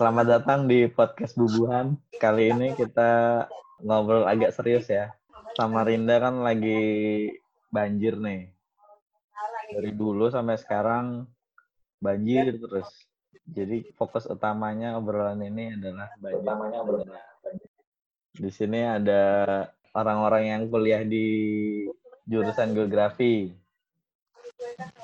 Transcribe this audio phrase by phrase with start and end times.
[0.00, 1.92] Selamat datang di podcast Bubuhan.
[2.16, 3.44] Kali ini kita
[3.84, 5.12] ngobrol agak serius ya.
[5.60, 7.28] Samarinda kan lagi
[7.68, 8.48] banjir nih.
[9.76, 11.28] Dari dulu sampai sekarang
[12.00, 12.88] banjir terus.
[13.44, 16.48] Jadi fokus utamanya obrolan ini adalah banjir.
[16.48, 17.68] Utamanya banjir.
[18.40, 19.22] Di sini ada
[19.92, 21.28] orang-orang yang kuliah di
[22.24, 23.52] jurusan geografi.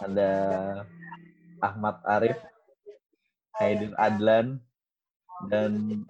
[0.01, 0.33] Ada
[1.61, 2.41] Ahmad Arif
[3.61, 4.65] Haidin Adlan
[5.45, 6.01] dan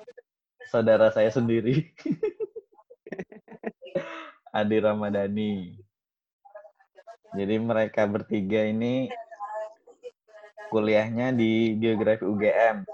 [0.71, 1.83] saudara saya sendiri
[4.57, 5.77] Adi Ramadhani.
[7.37, 9.13] Jadi mereka bertiga ini
[10.73, 12.89] kuliahnya di Geografi UGM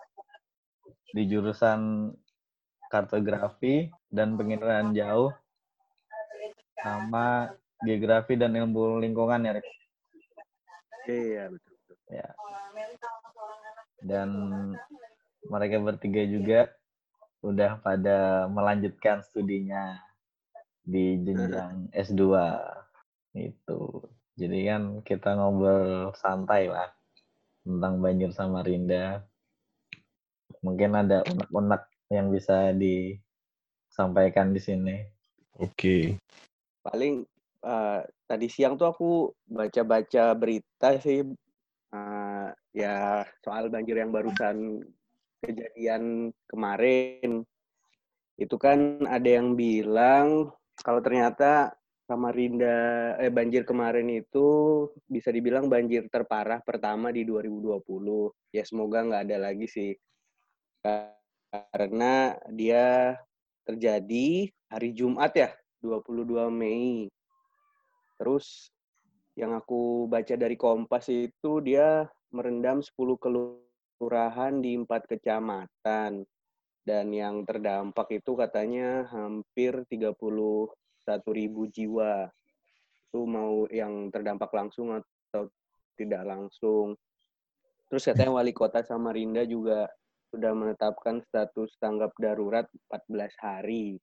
[1.14, 2.11] di jurusan
[2.91, 5.30] kartografi dan pengiraan jauh
[6.83, 7.55] sama
[7.86, 9.62] geografi dan ilmu lingkungan ya.
[11.06, 11.72] Iya betul.
[11.78, 11.96] betul.
[12.11, 12.28] Ya
[14.02, 14.30] dan
[15.47, 16.61] mereka bertiga juga
[17.43, 19.98] udah pada melanjutkan studinya
[20.83, 22.23] di jenjang S2
[23.39, 23.81] itu.
[24.39, 26.91] Jadi kan kita ngobrol santai lah
[27.63, 29.23] tentang banjir sama Rinda.
[30.63, 31.83] Mungkin ada unek-unek
[32.15, 34.97] yang bisa disampaikan di sini.
[35.59, 35.75] Oke.
[35.75, 36.03] Okay.
[36.83, 37.27] Paling
[37.67, 39.11] uh, tadi siang tuh aku
[39.51, 41.27] baca-baca berita sih
[41.93, 44.83] uh, ya soal banjir yang barusan
[45.43, 47.43] kejadian kemarin.
[48.39, 51.75] Itu kan ada yang bilang kalau ternyata
[52.07, 57.79] Samarinda eh banjir kemarin itu bisa dibilang banjir terparah pertama di 2020
[58.51, 59.93] ya semoga nggak ada lagi sih.
[61.53, 63.14] Karena dia
[63.63, 65.51] terjadi hari Jumat ya
[65.81, 67.07] 22 Mei.
[68.19, 68.70] Terus
[69.39, 72.05] yang aku baca dari Kompas itu dia
[72.35, 73.71] merendam 10 kelurahan
[74.58, 76.27] di empat kecamatan.
[76.83, 80.27] Dan yang terdampak itu katanya hampir 31
[81.30, 82.27] ribu jiwa.
[83.07, 85.46] Itu mau yang terdampak langsung atau
[85.95, 86.98] tidak langsung.
[87.86, 89.86] Terus katanya wali kota Samarinda juga
[90.34, 94.01] sudah menetapkan status tanggap darurat 14 hari.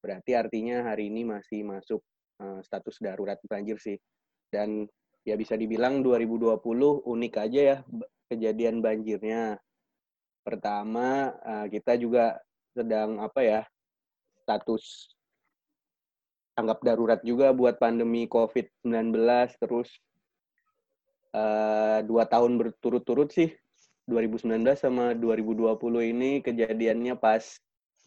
[0.00, 2.00] Berarti artinya hari ini masih masuk
[2.40, 4.00] uh, status darurat banjir sih.
[4.48, 4.88] Dan
[5.26, 6.62] ya bisa dibilang 2020
[7.02, 7.78] unik aja ya
[8.30, 9.58] kejadian banjirnya.
[10.46, 12.38] Pertama, eh, kita juga
[12.76, 13.62] sedang apa ya,
[14.46, 15.16] status
[16.56, 19.12] tanggap darurat juga buat pandemi COVID-19,
[19.60, 19.92] terus
[21.36, 23.52] uh, dua tahun berturut-turut sih,
[24.08, 25.76] 2019 sama 2020
[26.16, 27.44] ini kejadiannya pas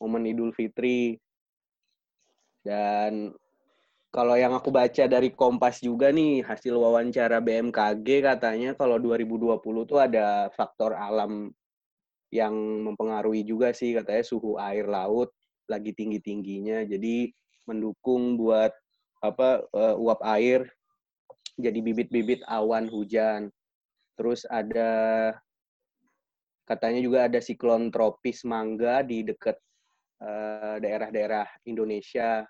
[0.02, 1.22] momen Idul Fitri.
[2.66, 3.36] Dan
[4.10, 10.00] kalau yang aku baca dari Kompas juga nih hasil wawancara BMKG katanya kalau 2020 tuh
[10.02, 11.54] ada faktor alam
[12.34, 12.54] yang
[12.86, 15.34] mempengaruhi juga sih katanya suhu air laut
[15.70, 17.30] lagi tinggi-tingginya jadi
[17.70, 18.74] mendukung buat
[19.22, 20.66] apa uh, uap air
[21.60, 23.52] jadi bibit-bibit awan hujan.
[24.16, 24.92] Terus ada
[26.64, 29.60] katanya juga ada siklon tropis mangga di dekat
[30.24, 32.48] uh, daerah-daerah Indonesia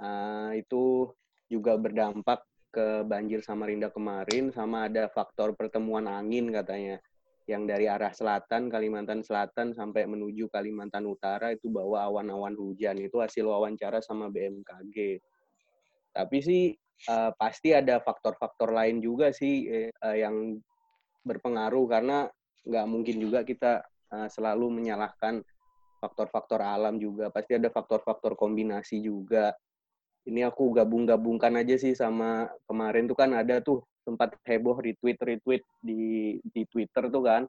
[0.00, 1.12] uh, itu
[1.46, 2.42] juga berdampak
[2.74, 6.98] ke banjir Samarinda kemarin sama ada faktor pertemuan angin katanya.
[7.44, 12.96] Yang dari arah selatan Kalimantan Selatan sampai menuju Kalimantan Utara itu bawa awan-awan hujan.
[12.98, 15.20] Itu hasil wawancara sama BMKG.
[16.16, 16.72] Tapi sih
[17.12, 20.56] uh, pasti ada faktor-faktor lain juga sih uh, yang
[21.20, 21.84] berpengaruh.
[21.84, 22.24] Karena
[22.64, 25.44] nggak mungkin juga kita uh, selalu menyalahkan
[26.00, 27.28] faktor-faktor alam juga.
[27.28, 29.52] Pasti ada faktor-faktor kombinasi juga
[30.24, 35.64] ini aku gabung-gabungkan aja sih sama kemarin tuh kan ada tuh sempat heboh retweet retweet
[35.84, 37.42] di di Twitter tuh kan.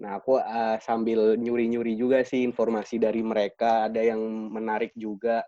[0.00, 4.20] Nah aku uh, sambil nyuri-nyuri juga sih informasi dari mereka ada yang
[4.52, 5.40] menarik juga,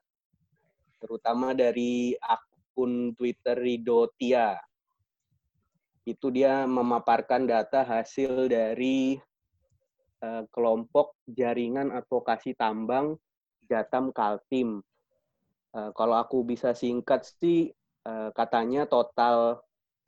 [0.96, 4.56] terutama dari akun Twitter Rido Tia.
[6.06, 9.18] Itu dia memaparkan data hasil dari
[10.24, 13.18] uh, kelompok jaringan advokasi tambang
[13.66, 14.80] Jatam Kaltim
[15.76, 17.68] Uh, kalau aku bisa singkat sih,
[18.08, 19.60] uh, katanya total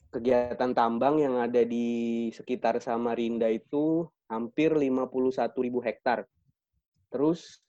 [0.09, 6.25] kegiatan tambang yang ada di sekitar Samarinda itu hampir 51 ribu hektar.
[7.13, 7.61] Terus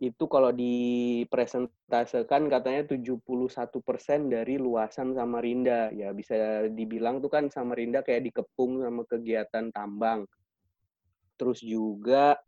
[0.00, 5.92] itu kalau dipresentasekan katanya 71 persen dari luasan Samarinda.
[5.92, 10.24] Ya bisa dibilang tuh kan Samarinda kayak dikepung sama kegiatan tambang.
[11.36, 12.40] Terus juga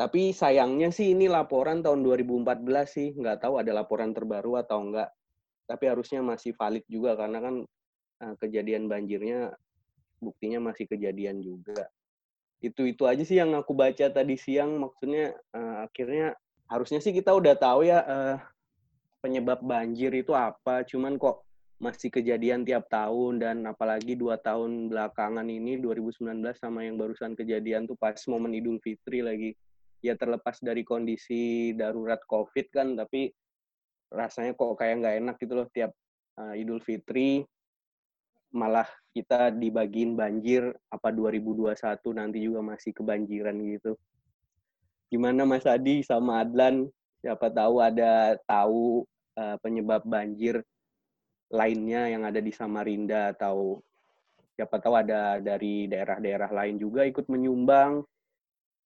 [0.00, 5.12] tapi sayangnya sih ini laporan tahun 2014 sih, nggak tahu ada laporan terbaru atau enggak.
[5.68, 7.54] Tapi harusnya masih valid juga karena kan
[8.24, 9.52] uh, kejadian banjirnya
[10.24, 11.84] buktinya masih kejadian juga.
[12.60, 16.36] itu itu aja sih yang aku baca tadi siang maksudnya uh, akhirnya
[16.68, 18.36] harusnya sih kita udah tahu ya uh,
[19.24, 21.40] penyebab banjir itu apa cuman kok
[21.80, 26.20] masih kejadian tiap tahun dan apalagi dua tahun belakangan ini 2019
[26.52, 29.56] sama yang barusan kejadian tuh pas momen Idul Fitri lagi
[30.00, 33.28] ya terlepas dari kondisi darurat COVID kan tapi
[34.10, 35.92] rasanya kok kayak nggak enak gitu loh tiap
[36.40, 37.44] uh, Idul Fitri
[38.50, 41.78] malah kita dibagiin banjir apa 2021
[42.18, 43.94] nanti juga masih kebanjiran gitu.
[45.10, 46.86] Gimana Mas Adi sama Adlan?
[47.22, 49.06] Siapa tahu ada tahu
[49.38, 50.62] uh, penyebab banjir
[51.50, 53.82] lainnya yang ada di Samarinda atau
[54.54, 58.06] siapa tahu ada dari daerah-daerah lain juga ikut menyumbang.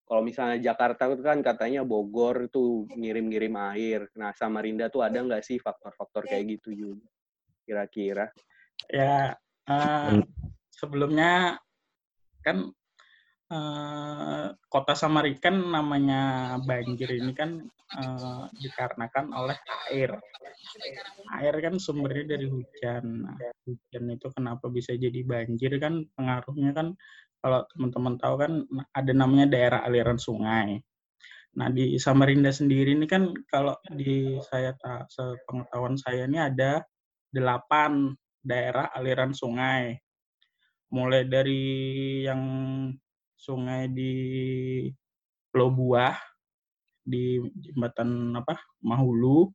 [0.04, 4.00] Kalau misalnya Jakarta itu kan katanya Bogor itu ngirim-ngirim air.
[4.20, 7.08] Nah Samarinda tuh ada nggak sih faktor-faktor kayak gitu juga?
[7.64, 8.28] Kira-kira?
[8.92, 10.20] Ya Uh,
[10.68, 11.56] sebelumnya
[12.44, 12.68] kan
[13.48, 17.64] uh, kota Samarikan namanya banjir ini kan
[17.96, 19.56] uh, dikarenakan oleh
[19.88, 20.20] air.
[21.40, 23.24] Air kan sumbernya dari hujan.
[23.24, 26.92] Nah, hujan itu kenapa bisa jadi banjir kan pengaruhnya kan
[27.44, 28.52] kalau teman-teman tahu kan
[28.96, 30.80] ada namanya daerah aliran sungai.
[31.60, 34.72] Nah di Samarinda sendiri ini kan kalau di saya
[35.12, 36.80] sepengetahuan saya ini ada
[37.28, 39.92] delapan daerah aliran sungai.
[40.88, 41.62] Mulai dari
[42.24, 42.40] yang
[43.36, 44.14] sungai di
[45.52, 46.16] Pulau Buah,
[47.04, 49.52] di jembatan apa Mahulu,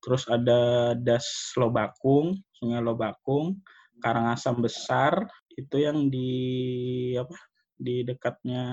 [0.00, 3.60] terus ada Das Lobakung, Sungai Lobakung,
[4.00, 6.30] Karangasem Besar, itu yang di
[7.18, 7.36] apa
[7.76, 8.64] di dekatnya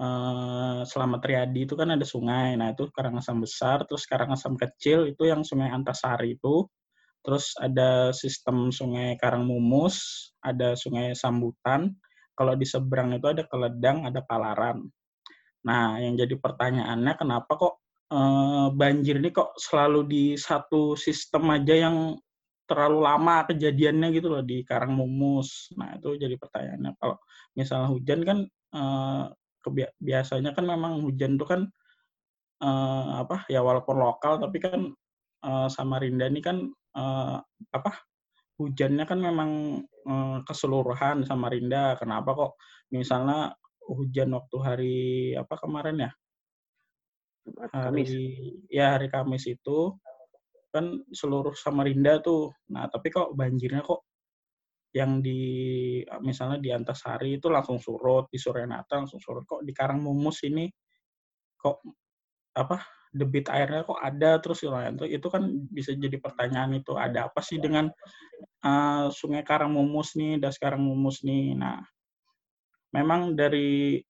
[0.00, 2.56] uh, Selamat Riyadi itu kan ada sungai.
[2.58, 6.66] Nah, itu Karangasem besar, terus Karangasem kecil itu yang Sungai Antasari itu
[7.26, 11.90] Terus ada sistem sungai Karangmumus, ada sungai Sambutan.
[12.38, 14.86] Kalau di seberang itu ada Keledang, ada Palaran.
[15.66, 18.18] Nah, yang jadi pertanyaannya kenapa kok e,
[18.78, 22.14] banjir ini kok selalu di satu sistem aja yang
[22.66, 25.70] terlalu lama kejadiannya gitu loh di Karangmumus.
[25.78, 26.92] Nah, itu jadi pertanyaannya.
[26.98, 27.16] Kalau
[27.54, 28.38] misalnya hujan kan
[28.74, 28.82] e,
[30.02, 31.70] biasanya kan memang hujan itu kan
[32.58, 32.70] e,
[33.22, 34.90] apa ya walaupun lokal tapi kan
[35.46, 36.66] e, Samarinda ini kan
[36.96, 37.36] uh,
[37.70, 37.92] apa
[38.56, 39.50] hujannya kan memang
[40.08, 41.94] uh, keseluruhan Samarinda.
[42.00, 42.52] Kenapa kok
[42.88, 43.52] misalnya
[43.84, 44.98] hujan waktu hari
[45.36, 46.12] apa kemarin ya?
[47.46, 48.10] Hari Kamis.
[48.66, 49.94] ya hari Kamis itu
[50.76, 52.52] kan seluruh Samarinda tuh.
[52.72, 54.04] Nah, tapi kok banjirnya kok
[54.92, 55.40] yang di
[56.24, 59.44] misalnya di Antasari itu langsung surut, di Surenata langsung surut.
[59.48, 60.68] Kok di Karangmumus ini
[61.56, 61.80] kok
[62.56, 62.84] apa
[63.16, 67.56] debit airnya kok ada terus itu itu kan bisa jadi pertanyaan itu ada apa sih
[67.56, 67.88] dengan
[68.64, 71.80] uh, Sungai Karangmumus nih das Karangmumus nih nah
[72.92, 74.00] memang dari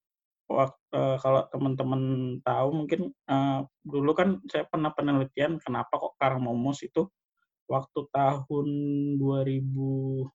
[0.96, 2.02] uh, kalau teman-teman
[2.40, 7.04] tahu mungkin uh, dulu kan saya pernah penelitian kenapa kok Karangmumus itu
[7.68, 8.66] waktu tahun
[9.20, 10.32] 2010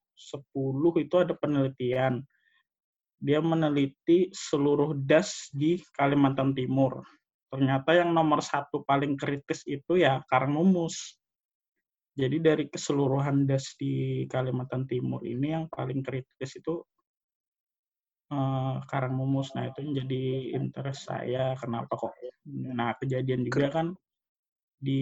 [1.01, 2.21] itu ada penelitian
[3.21, 7.01] dia meneliti seluruh das di Kalimantan Timur
[7.51, 11.19] ternyata yang nomor satu paling kritis itu ya Karangmumus.
[12.15, 16.83] Jadi dari keseluruhan das di Kalimantan Timur ini yang paling kritis itu
[18.31, 19.53] uh, Karangmumus.
[19.53, 20.23] Nah itu yang jadi
[20.55, 22.15] interest saya kenapa kok.
[22.47, 23.87] Nah kejadian juga kan
[24.81, 25.01] di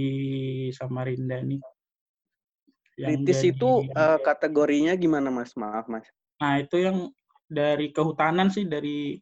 [0.75, 1.62] Samarinda ini.
[3.00, 5.55] kritis itu uh, kategorinya gimana mas?
[5.55, 6.03] Maaf mas.
[6.43, 7.07] Nah itu yang
[7.48, 9.15] dari kehutanan sih dari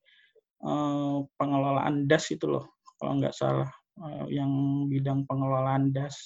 [0.65, 3.69] uh, pengelolaan das itu loh kalau nggak salah
[4.01, 4.49] uh, yang
[4.89, 6.25] bidang pengelolaan das.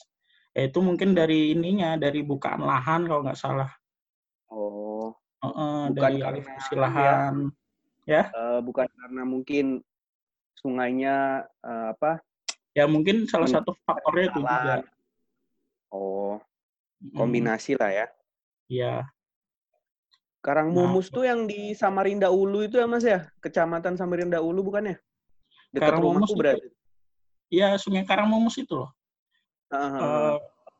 [0.56, 3.72] Ya, itu mungkin dari ininya dari bukaan lahan kalau nggak salah.
[4.48, 5.12] Oh.
[5.44, 7.52] Uh, uh, bukan dari alih fungsi lahan.
[7.52, 7.61] Ya.
[8.06, 8.30] Ya?
[8.34, 9.66] Uh, bukan karena mungkin
[10.58, 12.22] sungainya uh, apa?
[12.72, 14.86] Ya mungkin salah satu faktornya itu juga.
[15.92, 16.40] Oh.
[17.18, 17.80] Kombinasi hmm.
[17.82, 18.08] lah ya.
[18.72, 18.94] Iya.
[20.42, 23.30] Karangmumus nah, tuh yang di Samarinda Ulu itu ya Mas ya?
[23.44, 24.98] Kecamatan Samarinda Ulu bukan ya?
[25.70, 26.70] Dekat Karangmumus berarti.
[27.52, 28.90] Iya, Sungai Karangmumus itu loh.
[29.72, 30.36] Uh, uh,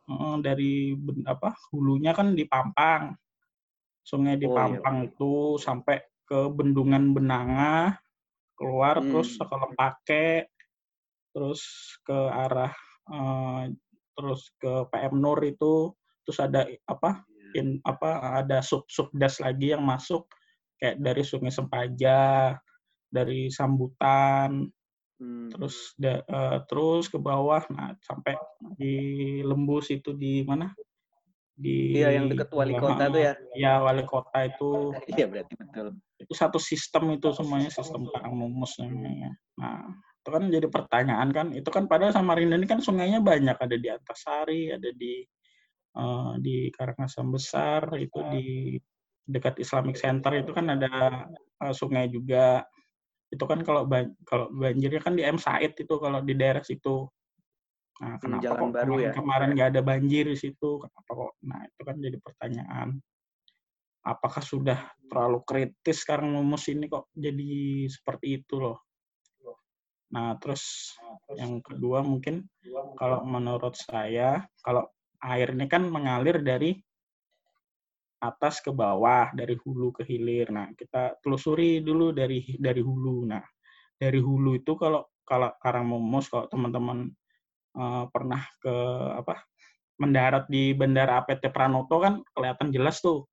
[0.08, 0.96] uh, dari
[1.28, 3.14] apa hulunya kan di Pampang.
[4.02, 5.08] Sungai di oh, iya, Pampang iya.
[5.14, 6.02] itu sampai
[6.32, 8.00] ke Bendungan Benanga,
[8.56, 9.12] keluar hmm.
[9.12, 10.30] terus ke Lempake,
[11.36, 11.62] terus
[12.08, 12.72] ke arah
[13.12, 13.68] uh,
[14.16, 15.92] terus ke PM Nur itu,
[16.24, 17.60] terus ada apa iya.
[17.60, 20.24] in, apa ada sub subdas lagi yang masuk
[20.80, 22.56] kayak dari Sungai Sempaja,
[23.12, 24.72] dari Sambutan,
[25.22, 25.54] Hmm.
[25.54, 28.34] Terus da, uh, terus ke bawah, nah sampai
[28.74, 28.98] di
[29.46, 30.74] Lembus itu di mana?
[31.54, 33.34] Di Iya, yang dekat wali kota tuh ya.
[33.54, 34.98] Iya, wali kota itu.
[35.14, 35.88] Iya, berarti betul.
[36.22, 39.34] Itu satu sistem itu semuanya sistem karang mumus namanya.
[39.58, 39.90] Nah,
[40.22, 43.88] itu kan jadi pertanyaan kan, itu kan padahal Samarinda ini kan sungainya banyak, ada di
[43.90, 45.26] Antasari, ada di
[45.98, 48.78] uh, di Karangasem Besar, itu di
[49.26, 51.26] dekat Islamic Center itu kan ada
[51.66, 52.62] uh, sungai juga.
[53.32, 57.08] Itu kan kalau ba kalau banjirnya kan di M Said itu kalau di daerah situ.
[58.02, 59.12] Nah, kenapa Jalan kok baru kemarin, ya?
[59.14, 60.70] kemarin nggak ada banjir di situ?
[60.82, 61.34] Kenapa kok?
[61.46, 62.90] Nah, itu kan jadi pertanyaan.
[64.02, 68.82] Apakah sudah terlalu kritis sekarang mumus ini kok jadi seperti itu loh?
[70.12, 70.94] Nah, terus
[71.40, 72.44] yang kedua mungkin
[73.00, 74.90] kalau menurut saya, kalau
[75.24, 76.76] air ini kan mengalir dari
[78.22, 80.52] atas ke bawah, dari hulu ke hilir.
[80.52, 83.26] Nah, kita telusuri dulu dari dari hulu.
[83.26, 83.42] Nah,
[83.96, 87.08] dari hulu itu kalau kalau Karangmumus kalau teman-teman
[87.80, 88.76] uh, pernah ke
[89.16, 89.48] apa
[89.96, 93.31] mendarat di Bandara APT Pranoto kan kelihatan jelas tuh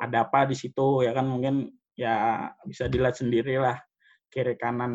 [0.00, 3.80] ada apa di situ ya kan mungkin ya bisa dilihat sendiri lah
[4.28, 4.92] kiri kanan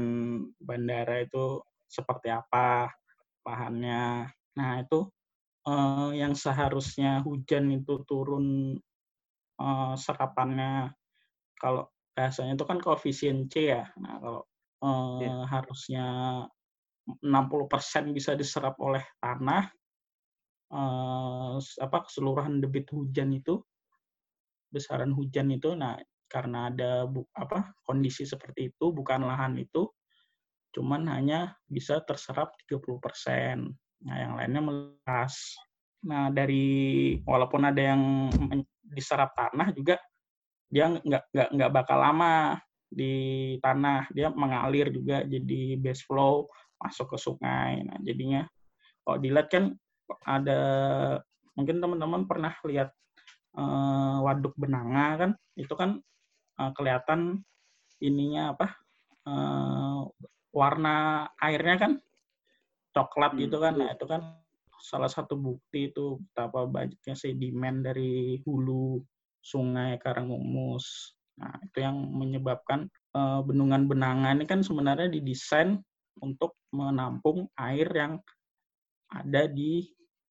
[0.62, 2.94] bandara itu seperti apa
[3.42, 4.30] lahannya.
[4.56, 5.10] Nah itu
[5.66, 8.78] uh, yang seharusnya hujan itu turun
[9.58, 10.94] uh, serapannya
[11.58, 13.90] kalau bahasanya itu kan koefisien C ya.
[13.98, 14.42] Nah, kalau
[14.86, 15.42] uh, yeah.
[15.50, 16.06] harusnya
[17.22, 19.70] 60% bisa diserap oleh tanah
[20.70, 23.58] uh, apa keseluruhan debit hujan itu
[24.72, 26.00] besaran hujan itu nah
[26.32, 29.92] karena ada bu, apa kondisi seperti itu bukan lahan itu
[30.72, 33.68] cuman hanya bisa terserap 30%.
[34.08, 35.36] Nah, yang lainnya melas.
[36.08, 38.32] Nah, dari walaupun ada yang
[38.82, 40.00] diserap tanah juga
[40.72, 46.48] dia nggak nggak nggak bakal lama di tanah dia mengalir juga jadi base flow
[46.80, 48.44] masuk ke sungai nah jadinya
[49.04, 49.64] kalau dilihat kan
[50.28, 50.60] ada
[51.56, 52.92] mungkin teman-teman pernah lihat
[53.58, 56.00] uh, waduk benanga kan itu kan
[56.60, 57.42] uh, kelihatan
[58.02, 58.68] ininya apa
[59.28, 60.08] uh,
[60.52, 61.92] warna airnya kan
[62.92, 64.42] coklat gitu kan nah itu kan
[64.82, 69.00] salah satu bukti itu betapa banyaknya sedimen dari hulu
[69.42, 71.18] sungai Karangmumus.
[71.38, 75.82] Nah, itu yang menyebabkan uh, bendungan Benanga ini kan sebenarnya didesain
[76.22, 78.22] untuk menampung air yang
[79.14, 79.86] ada di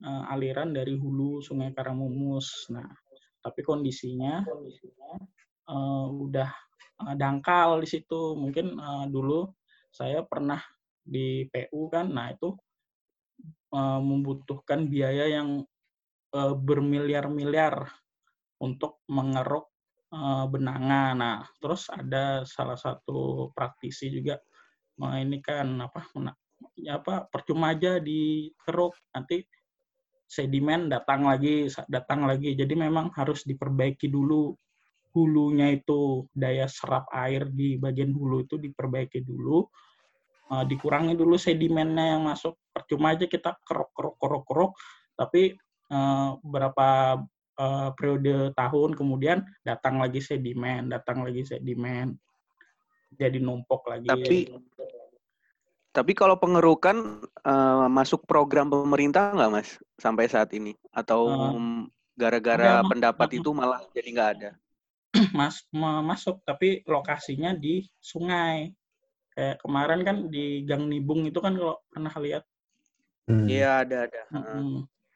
[0.06, 2.70] uh, aliran dari hulu sungai Karangmumus.
[2.70, 2.86] Nah,
[3.40, 4.44] tapi kondisinya
[5.68, 6.50] uh, udah
[7.04, 8.36] uh, dangkal di situ.
[8.36, 9.48] Mungkin uh, dulu
[9.90, 10.60] saya pernah
[11.00, 12.54] di PU kan, nah itu
[13.74, 15.64] uh, membutuhkan biaya yang
[16.36, 17.90] uh, bermiliar-miliar
[18.60, 19.72] untuk mengeruk
[20.12, 21.16] uh, benanga.
[21.16, 24.38] Nah, terus ada salah satu praktisi juga
[25.00, 26.04] nah, ini kan apa
[26.76, 29.40] ya apa percuma aja dikeruk nanti
[30.30, 32.54] sedimen datang lagi datang lagi.
[32.54, 34.54] Jadi memang harus diperbaiki dulu.
[35.10, 39.66] Hulunya itu daya serap air di bagian hulu itu diperbaiki dulu.
[40.50, 42.54] Uh, dikurangi dulu sedimennya yang masuk.
[42.70, 44.72] Percuma aja kita kerok kerok kerok kerok
[45.18, 45.58] tapi
[45.90, 47.18] uh, berapa
[47.58, 52.14] uh, periode tahun kemudian datang lagi sedimen datang lagi sedimen.
[53.10, 54.06] Jadi numpuk lagi.
[54.06, 54.38] Tapi
[55.90, 59.68] tapi kalau pengerukan uh, masuk program pemerintah nggak mas?
[59.98, 60.78] Sampai saat ini?
[60.94, 61.34] Atau
[62.14, 64.50] gara-gara uh, pendapat itu malah jadi nggak ada?
[65.34, 68.70] Mas masuk tapi lokasinya di sungai.
[69.34, 72.46] Kayak kemarin kan di Gang Nibung itu kan kalau pernah lihat.
[73.26, 73.82] Iya hmm.
[73.82, 73.98] ada.
[74.06, 74.22] Ada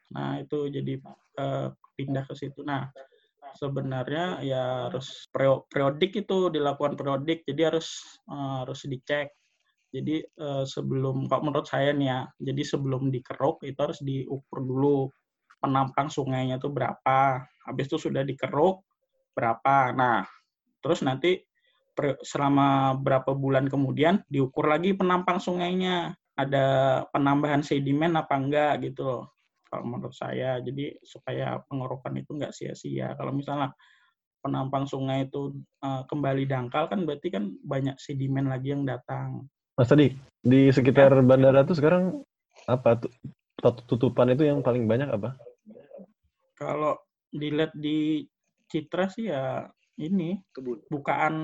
[0.05, 1.01] nah itu jadi
[1.39, 2.67] uh, pindah ke situ.
[2.67, 2.91] Nah
[3.55, 7.47] sebenarnya ya harus periodik itu dilakukan periodik.
[7.47, 9.31] Jadi harus uh, harus dicek
[9.95, 12.19] jadi uh, sebelum kalau menurut saya nih ya
[12.51, 15.07] jadi sebelum dikeruk itu harus diukur dulu
[15.63, 18.83] penampang sungainya itu berapa habis itu sudah dikeruk
[19.35, 19.91] berapa.
[19.91, 20.23] Nah,
[20.79, 21.43] terus nanti
[22.23, 26.15] selama berapa bulan kemudian diukur lagi penampang sungainya.
[26.35, 26.67] Ada
[27.15, 29.23] penambahan sedimen apa enggak gitu loh.
[29.71, 33.15] Kalau menurut saya, jadi supaya pengerukan itu enggak sia-sia.
[33.15, 33.71] Kalau misalnya
[34.43, 39.47] penampang sungai itu uh, kembali dangkal kan berarti kan banyak sedimen lagi yang datang.
[39.75, 41.23] Mas tadi di sekitar ya.
[41.23, 42.23] bandara tuh sekarang
[42.63, 43.03] apa
[43.59, 45.35] tutupan itu yang paling banyak apa?
[46.55, 46.95] Kalau
[47.27, 48.23] dilihat di
[48.71, 49.67] Citra sih ya
[49.99, 50.87] ini Kebun.
[50.87, 51.35] bukaan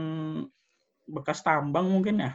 [1.11, 2.31] bekas tambang mungkin ya.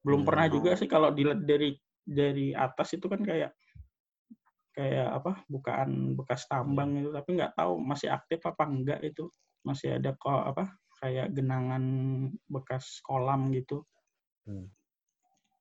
[0.00, 0.28] Belum hmm.
[0.28, 3.52] pernah juga sih kalau dilihat dari dari atas itu kan kayak
[4.74, 9.30] kayak apa bukaan bekas tambang itu tapi nggak tahu masih aktif apa enggak itu
[9.62, 11.84] masih ada kok apa kayak genangan
[12.48, 13.84] bekas kolam gitu.
[14.48, 14.68] Hmm.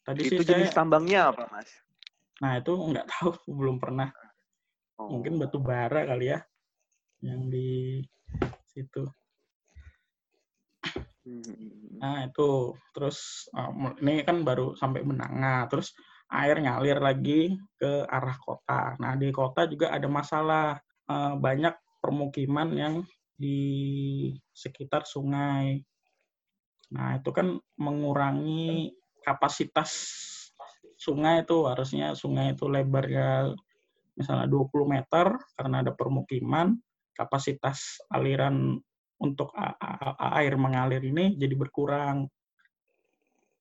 [0.04, 1.72] Tadi itu sih jenis saya, tambangnya apa mas?
[2.44, 4.12] Nah itu nggak tahu belum pernah.
[5.00, 5.10] Oh.
[5.20, 6.40] Mungkin batu bara kali ya
[7.24, 8.04] yang di
[8.68, 9.08] situ.
[11.24, 11.40] Hmm.
[12.04, 13.72] Nah itu terus uh,
[14.04, 15.96] ini kan baru sampai Benanga, terus
[16.28, 19.00] air ngalir lagi ke arah kota.
[19.00, 20.76] Nah di kota juga ada masalah
[21.08, 21.72] uh, banyak
[22.04, 22.96] permukiman yang
[23.40, 23.60] di
[24.52, 25.80] sekitar sungai.
[26.92, 28.92] Nah itu kan mengurangi
[29.24, 29.92] kapasitas
[31.00, 33.52] sungai itu harusnya sungai itu lebarnya
[34.14, 35.28] misalnya 20 meter
[35.58, 36.78] karena ada permukiman,
[37.18, 38.78] kapasitas aliran
[39.18, 39.56] untuk
[40.20, 42.30] air mengalir ini jadi berkurang.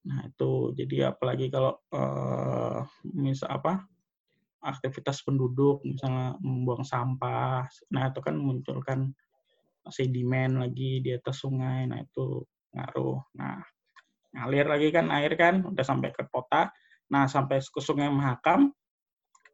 [0.03, 3.87] Nah itu jadi apalagi kalau uh, misal apa
[4.63, 9.11] aktivitas penduduk misalnya membuang sampah, nah itu kan munculkan
[9.91, 13.19] sedimen lagi di atas sungai, nah itu ngaruh.
[13.35, 13.59] Nah
[14.33, 16.73] ngalir lagi kan air kan udah sampai ke kota,
[17.13, 18.73] nah sampai ke sungai Mahakam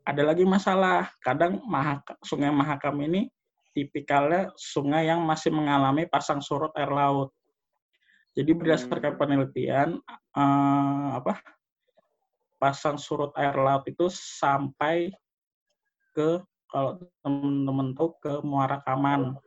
[0.08, 1.12] ada lagi masalah.
[1.20, 3.28] Kadang Mahakam, sungai Mahakam ini
[3.76, 7.30] tipikalnya sungai yang masih mengalami pasang surut air laut.
[8.32, 9.20] Jadi berdasarkan hmm.
[9.20, 9.88] penelitian
[10.34, 11.42] uh, apa
[12.58, 15.10] pasang surut air laut itu sampai
[16.14, 19.38] ke kalau teman-teman tahu ke Muara Kaman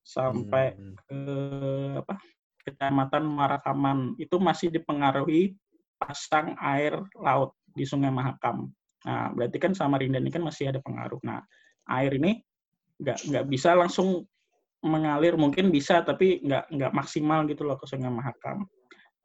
[0.00, 0.94] sampai hmm.
[1.06, 1.20] ke
[2.00, 2.14] apa
[2.64, 5.56] kecamatan Muara Kaman itu masih dipengaruhi
[6.00, 8.68] pasang air laut di Sungai Mahakam.
[9.04, 11.20] Nah, berarti kan Samarinda ini kan masih ada pengaruh.
[11.24, 11.40] Nah,
[11.88, 12.40] air ini
[13.00, 14.28] nggak nggak bisa langsung
[14.80, 18.64] mengalir mungkin bisa tapi nggak nggak maksimal gitu loh ke Sungai Mahakam.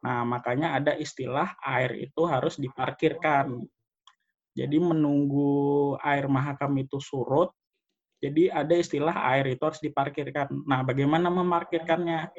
[0.04, 3.64] Nah makanya ada istilah air itu harus diparkirkan.
[4.56, 7.52] Jadi menunggu air Mahakam itu surut,
[8.24, 10.48] jadi ada istilah air itu harus diparkirkan.
[10.64, 12.32] Nah bagaimana memarkirkannya?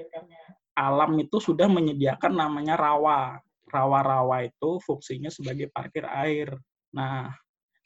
[0.77, 3.41] Alam itu sudah menyediakan namanya rawa.
[3.67, 6.55] Rawa-rawa itu fungsinya sebagai parkir air.
[6.95, 7.33] Nah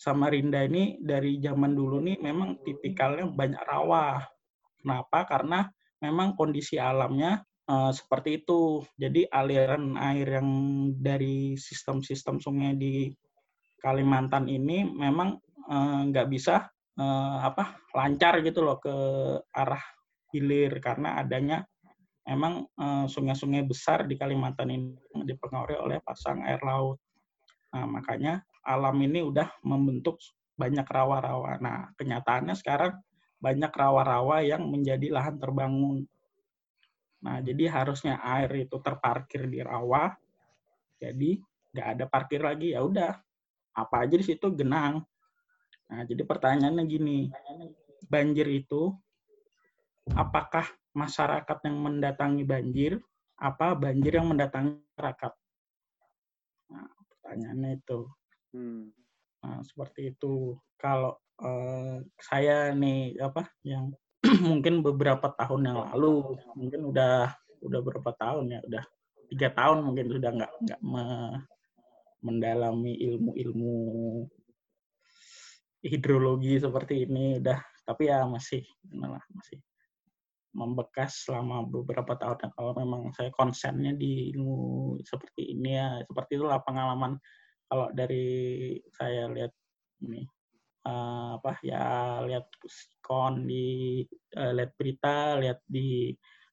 [0.00, 4.20] Samarinda ini dari zaman dulu nih memang tipikalnya banyak rawa.
[4.81, 5.29] Kenapa?
[5.29, 5.68] Karena
[6.00, 8.81] memang kondisi alamnya uh, seperti itu.
[8.96, 10.48] Jadi aliran air yang
[10.96, 13.12] dari sistem-sistem sungai di
[13.81, 16.68] Kalimantan ini memang uh, nggak bisa
[17.00, 18.92] uh, apa lancar gitu loh ke
[19.57, 19.81] arah
[20.33, 21.64] hilir karena adanya
[22.30, 22.70] memang
[23.10, 24.94] sungai-sungai besar di Kalimantan ini
[25.26, 27.02] dipengaruhi oleh pasang air laut.
[27.74, 30.22] Nah, makanya alam ini udah membentuk
[30.54, 31.58] banyak rawa-rawa.
[31.58, 32.94] Nah, kenyataannya sekarang
[33.42, 36.06] banyak rawa-rawa yang menjadi lahan terbangun.
[37.20, 40.16] Nah, jadi harusnya air itu terparkir di rawa,
[40.96, 41.36] jadi
[41.72, 43.12] nggak ada parkir lagi, ya udah
[43.76, 45.04] apa aja di situ genang.
[45.90, 47.28] Nah, jadi pertanyaannya gini,
[48.08, 48.96] banjir itu
[50.16, 50.64] apakah
[50.96, 52.92] masyarakat yang mendatangi banjir,
[53.38, 55.33] apa banjir yang mendatangi masyarakat?
[56.70, 58.00] Nah, pertanyaannya itu.
[58.55, 58.90] Hmm.
[59.40, 60.59] Nah, seperti itu.
[60.76, 63.92] Kalau uh, saya nih apa yang
[64.50, 68.85] mungkin beberapa tahun yang lalu, mungkin udah udah berapa tahun ya, udah
[69.31, 71.05] tiga tahun mungkin sudah nggak nggak me,
[72.20, 73.76] mendalami ilmu-ilmu
[75.81, 77.57] hidrologi seperti ini udah
[77.88, 78.61] tapi ya masih
[78.92, 79.57] malah masih
[80.50, 82.50] membekas selama beberapa tahun.
[82.54, 87.18] Kalau memang saya konsennya di ilmu seperti ini ya seperti itulah pengalaman.
[87.70, 89.54] Kalau dari saya lihat
[90.02, 90.26] ini
[90.86, 92.50] uh, apa ya lihat
[92.98, 94.02] kon di
[94.34, 96.10] uh, lihat berita lihat di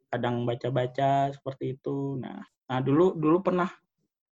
[0.07, 2.21] kadang baca-baca seperti itu.
[2.21, 3.69] Nah nah dulu dulu pernah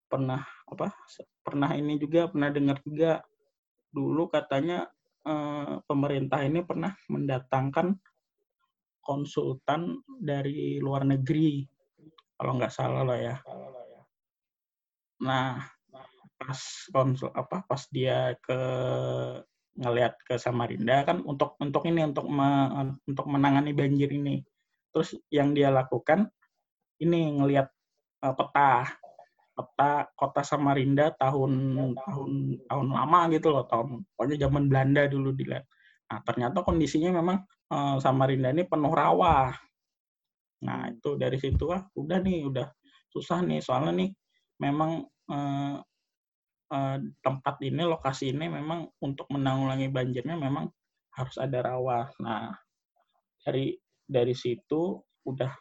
[0.06, 0.94] pernah apa
[1.42, 3.26] pernah ini juga pernah dengar juga.
[3.96, 4.86] Dulu katanya
[5.26, 7.96] uh, pemerintah ini pernah mendatangkan
[9.06, 11.62] konsultan dari luar negeri
[12.36, 13.38] kalau nggak salah loh ya
[15.22, 15.62] nah
[16.36, 16.60] pas
[16.92, 18.60] konsul apa pas dia ke
[19.76, 22.48] ngelihat ke Samarinda kan untuk untuk ini untuk me,
[23.08, 24.40] untuk menangani banjir ini.
[24.96, 26.32] Terus yang dia lakukan
[27.04, 27.68] ini ngelihat
[28.24, 28.96] uh, peta
[29.56, 32.32] peta kota Samarinda tahun tahun
[32.68, 35.68] tahun lama gitu loh tahun pokoknya zaman Belanda dulu dilihat.
[36.06, 37.38] Nah ternyata kondisinya memang
[37.74, 39.54] uh, Samarinda ini penuh rawa.
[40.66, 42.68] Nah itu dari situ ah udah nih udah
[43.10, 44.10] susah nih soalnya nih
[44.60, 45.78] memang uh,
[46.72, 50.70] uh, tempat ini, lokasi ini memang untuk menanggulangi banjirnya memang
[51.16, 52.10] harus ada rawa.
[52.22, 52.52] Nah,
[53.46, 55.52] dari dari situ udah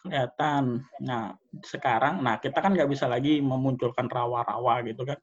[0.00, 0.80] kelihatan.
[1.04, 1.34] Nah,
[1.64, 5.18] sekarang, nah kita kan nggak bisa lagi memunculkan rawa-rawa gitu kan.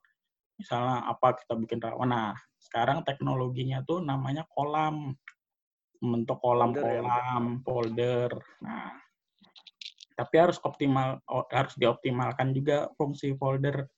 [0.57, 2.03] Misalnya apa kita bikin rawa.
[2.05, 5.13] Nah, sekarang teknologinya tuh namanya kolam.
[5.97, 8.29] Membentuk kolam-kolam, polder.
[8.61, 8.93] Nah,
[10.13, 11.17] tapi harus optimal,
[11.49, 13.89] harus dioptimalkan juga fungsi folder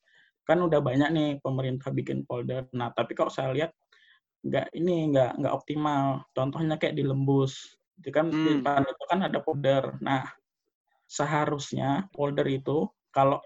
[0.50, 2.66] kan udah banyak nih pemerintah bikin folder.
[2.74, 3.70] Nah, tapi kalau saya lihat
[4.42, 6.26] nggak ini nggak nggak optimal.
[6.34, 8.34] Contohnya kayak di Lembus, itu kan hmm.
[8.34, 10.02] di depan itu kan ada folder.
[10.02, 10.26] Nah,
[11.06, 13.38] seharusnya polder itu kalau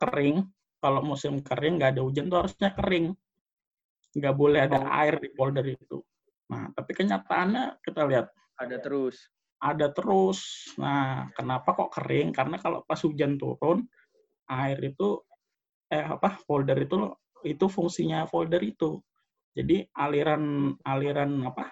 [0.00, 0.48] kering,
[0.80, 3.12] kalau musim kering nggak ada hujan tuh harusnya kering.
[4.16, 4.90] Nggak boleh ada Oh.
[4.90, 6.02] air di polder itu.
[6.50, 8.26] Nah, tapi kenyataannya kita lihat
[8.58, 9.16] Ada terus.
[9.60, 10.40] ada terus.
[10.80, 12.32] Nah, kenapa kok kering?
[12.32, 13.84] Karena kalau pas hujan turun,
[14.48, 15.20] air itu
[15.92, 16.40] eh apa?
[16.48, 16.96] Folder itu
[17.44, 19.00] itu fungsinya folder itu.
[19.56, 21.68] Jadi aliran aliran apa?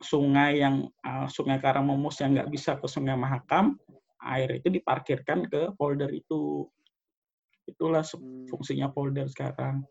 [0.00, 3.78] Sungai yang eh, sungai Karamumus yang nggak bisa ke Sungai Mahakam,
[4.22, 6.66] air itu diparkirkan ke folder itu.
[7.64, 8.46] Itulah Hmm.
[8.48, 9.84] fungsinya folder sekarang.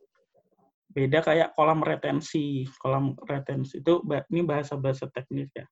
[0.93, 2.69] Beda kayak kolam retensi.
[2.77, 5.65] Kolam retensi itu ini bahasa-bahasa teknis ya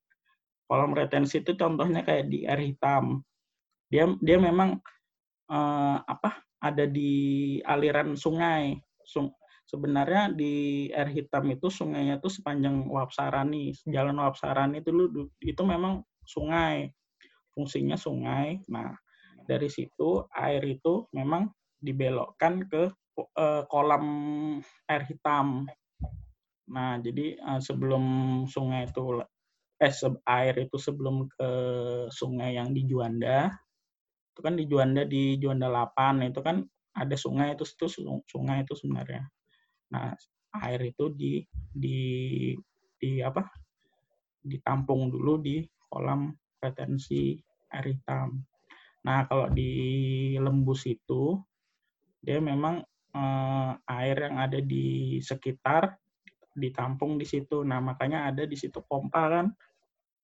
[0.71, 3.19] kolam retensi itu contohnya kayak di air hitam.
[3.91, 4.79] Dia dia memang
[5.51, 8.79] eh, apa ada di aliran sungai.
[9.03, 9.35] Sung,
[9.67, 15.27] sebenarnya di air hitam itu sungainya itu sepanjang Wap Sarani, jalan Wap Sarani itu dulu
[15.43, 16.87] itu memang sungai.
[17.51, 18.63] Fungsinya sungai.
[18.71, 18.95] Nah,
[19.43, 22.93] dari situ air itu memang dibelokkan ke
[23.37, 24.05] eh, kolam
[24.87, 25.65] air hitam.
[26.71, 28.03] Nah, jadi eh, sebelum
[28.47, 29.19] sungai itu
[29.81, 29.93] eh
[30.29, 31.49] air itu sebelum ke
[32.13, 33.49] sungai yang di Juanda
[34.31, 36.63] itu kan di Juanda di Juanda 8 itu kan
[36.95, 39.25] ada sungai itu itu su- sungai itu sebenarnya.
[39.91, 40.15] Nah
[40.63, 41.99] air itu di di
[42.95, 43.43] di apa?
[44.41, 47.35] Ditampung dulu di kolam retensi
[47.73, 48.39] air hitam.
[49.03, 49.71] Nah kalau di
[50.37, 51.37] lembus itu
[52.21, 55.97] dia memang eh, air yang ada di sekitar
[56.55, 57.63] ditampung di situ.
[57.65, 59.47] Nah makanya ada di situ pompa kan.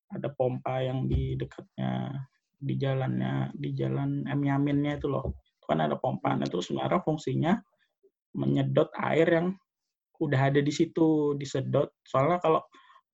[0.08, 2.16] Ada pompa yang di dekatnya
[2.58, 5.36] di jalannya di jalan M Yaminnya itu loh.
[5.60, 6.38] Itu kan ada pompa.
[6.38, 7.54] Nah itu sebenarnya fungsinya
[8.38, 9.48] menyedot air yang
[10.22, 11.92] udah ada di situ disedot.
[12.06, 12.62] Soalnya kalau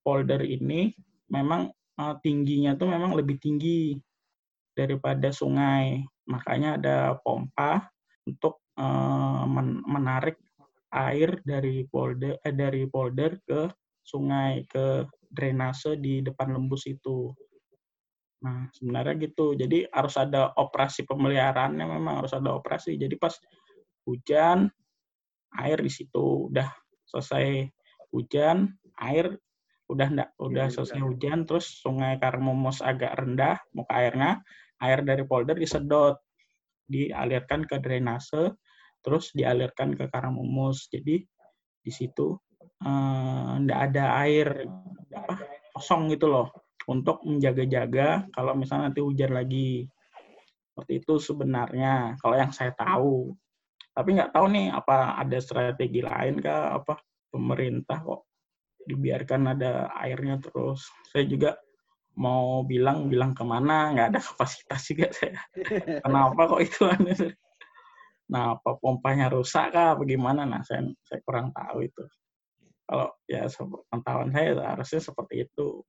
[0.06, 0.94] polder ini
[1.32, 3.98] memang eh, tingginya tuh memang lebih tinggi
[4.74, 6.02] daripada sungai.
[6.30, 7.90] Makanya ada pompa
[8.24, 10.38] untuk eh, men- menarik
[10.94, 13.62] air dari polder eh, dari polder ke
[14.04, 17.34] sungai ke drainase di depan lembus itu.
[18.44, 19.56] Nah, sebenarnya gitu.
[19.56, 23.00] Jadi harus ada operasi pemeliharaannya memang harus ada operasi.
[23.00, 23.34] Jadi pas
[24.06, 24.68] hujan
[25.56, 26.68] air di situ udah
[27.08, 27.70] selesai
[28.12, 29.38] hujan, air
[29.92, 34.32] udah enggak udah Hmm, selesai hujan terus sungai Karmomos agak rendah muka airnya,
[34.82, 36.20] air dari polder disedot,
[36.90, 38.56] dialirkan ke drainase,
[39.04, 40.88] terus dialirkan ke Karangmumus.
[40.88, 41.22] Jadi
[41.84, 42.34] di situ
[42.82, 44.64] eh, nggak ada air
[45.14, 45.36] apa
[45.76, 46.48] kosong gitu loh
[46.88, 49.88] untuk menjaga-jaga kalau misalnya nanti hujan lagi.
[50.74, 53.36] Seperti itu sebenarnya kalau yang saya tahu.
[53.94, 56.98] Tapi nggak tahu nih apa ada strategi lain kah apa
[57.30, 58.26] pemerintah kok
[58.90, 60.90] dibiarkan ada airnya terus.
[61.14, 61.54] Saya juga
[62.14, 65.42] mau bilang bilang ke mana nggak ada kapasitas juga saya.
[66.04, 66.82] Kenapa kok itu?
[66.90, 67.18] aneh
[68.34, 72.02] nah apa pompanya rusak kah bagaimana nah saya saya kurang tahu itu
[72.90, 73.46] kalau ya
[73.94, 75.86] pengetahuan saya harusnya seperti itu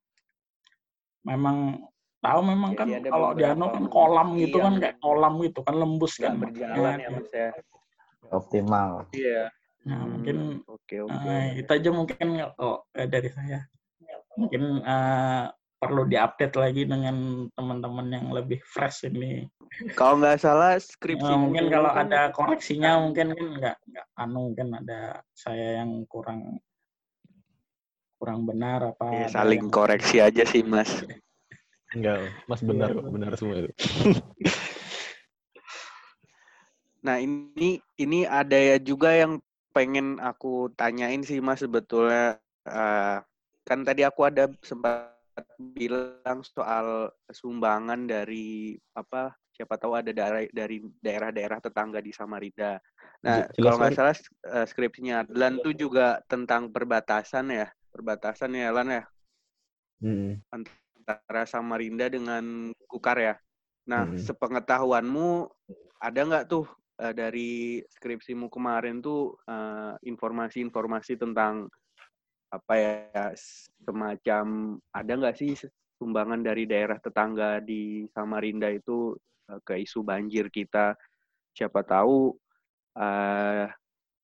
[1.24, 1.80] memang
[2.20, 5.32] tahu memang kan Jadi ada kalau di anu kan kolam fungsi gitu kan kayak kolam
[5.40, 7.48] gitu kan lembus kan berjalan ya ya.
[8.28, 9.08] Optimal.
[9.12, 9.42] Iya.
[9.84, 11.12] nah mungkin Oke oke.
[11.28, 13.68] eh, itu aja mungkin oh, eh, dari saya
[14.36, 15.44] mungkin eh,
[15.86, 17.16] perlu diupdate lagi dengan
[17.52, 19.46] teman-teman yang lebih fresh ini.
[19.98, 24.38] Kalau nggak salah skripsi Eh, mungkin kalau kan ada koreksinya mungkin kan nggak nggak anu
[24.52, 25.00] mungkin ada
[25.34, 26.58] saya yang kurang
[28.18, 31.04] kurang benar apa ya, saling yang- koreksi aja sih mas.
[31.94, 33.30] Enggak, Mas benar Iya, kok, benar.
[33.38, 33.70] semua itu.
[37.04, 39.36] Nah ini ini ada ya juga yang
[39.76, 42.40] pengen aku tanyain sih mas sebetulnya.
[42.64, 43.16] Eh,
[43.62, 45.13] kan tadi aku ada sempat
[45.58, 52.78] bilang soal sumbangan dari apa siapa tahu ada daerah dari daerah-daerah tetangga di Samarinda.
[53.22, 54.16] Nah Jelas, kalau nggak salah
[54.50, 59.02] eh, skripsinya Adlan tuh juga tentang perbatasan ya perbatasan ya Lan ya
[60.02, 60.42] Mm-mm.
[60.50, 63.34] antara Samarinda dengan Kukar ya.
[63.86, 64.18] Nah, Mm-mm.
[64.18, 65.48] sepengetahuanmu
[66.02, 66.66] ada nggak tuh
[67.00, 71.70] eh, dari skripsimu kemarin tuh eh, informasi-informasi tentang
[72.54, 73.24] apa ya
[73.82, 75.52] semacam ada nggak sih
[75.98, 79.14] sumbangan dari daerah tetangga di Samarinda itu
[79.50, 80.94] eh, ke isu banjir kita?
[81.54, 82.34] Siapa tahu
[82.98, 83.66] eh,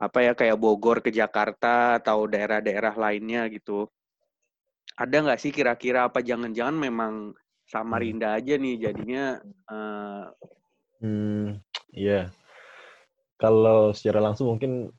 [0.01, 3.85] apa ya kayak Bogor ke Jakarta atau daerah-daerah lainnya gitu
[4.97, 7.15] ada nggak sih kira-kira apa jangan-jangan memang
[7.69, 9.37] Samarinda aja nih jadinya
[9.69, 10.27] eh,
[11.01, 11.57] Hmm,
[11.97, 12.29] iya.
[13.41, 14.93] Kalau secara langsung mungkin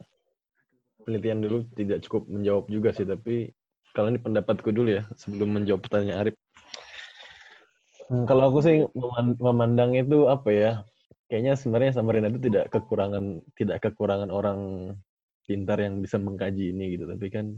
[1.04, 3.52] penelitian dulu tidak cukup menjawab juga sih, tapi
[3.92, 6.36] kalau ini pendapatku dulu ya sebelum menjawab pertanyaan Arif.
[8.12, 10.72] Hmm, kalau aku sih meman- memandang itu apa ya?
[11.32, 14.60] Kayaknya sebenarnya Samarinda itu tidak kekurangan tidak kekurangan orang
[15.48, 17.08] pintar yang bisa mengkaji ini gitu.
[17.08, 17.56] Tapi kan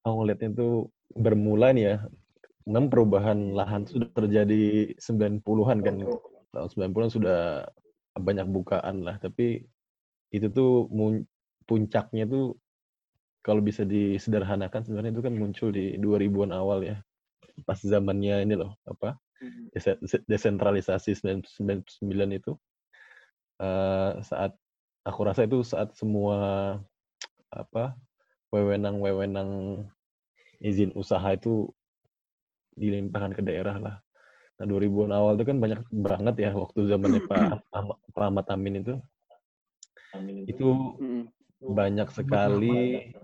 [0.00, 0.68] aku ngeliatnya itu
[1.12, 1.96] bermula nih ya.
[2.64, 5.96] Memang perubahan lahan sudah terjadi 90-an kan.
[6.50, 7.40] Tahun 90-an sudah
[8.16, 9.20] banyak bukaan lah.
[9.20, 9.64] Tapi
[10.32, 10.88] itu tuh
[11.68, 12.56] puncaknya tuh
[13.40, 16.96] kalau bisa disederhanakan sebenarnya itu kan muncul di 2000-an awal ya.
[17.64, 19.16] Pas zamannya ini loh, apa?
[19.72, 22.52] dese- desentralisasi 99 itu
[23.60, 24.52] eh, saat
[25.06, 26.36] aku rasa itu saat semua
[27.50, 27.96] apa
[28.52, 29.82] wewenang-wewenang
[30.60, 31.72] izin usaha itu
[32.76, 33.96] dilimpahkan ke daerah lah.
[34.60, 38.74] Nah 2000-an awal itu kan banyak banget ya waktu zamannya Pak Ahmad, Pak Ahmad Amin
[38.84, 38.94] itu
[40.44, 40.68] itu
[41.00, 41.30] Mm-mm.
[41.62, 43.14] banyak sekali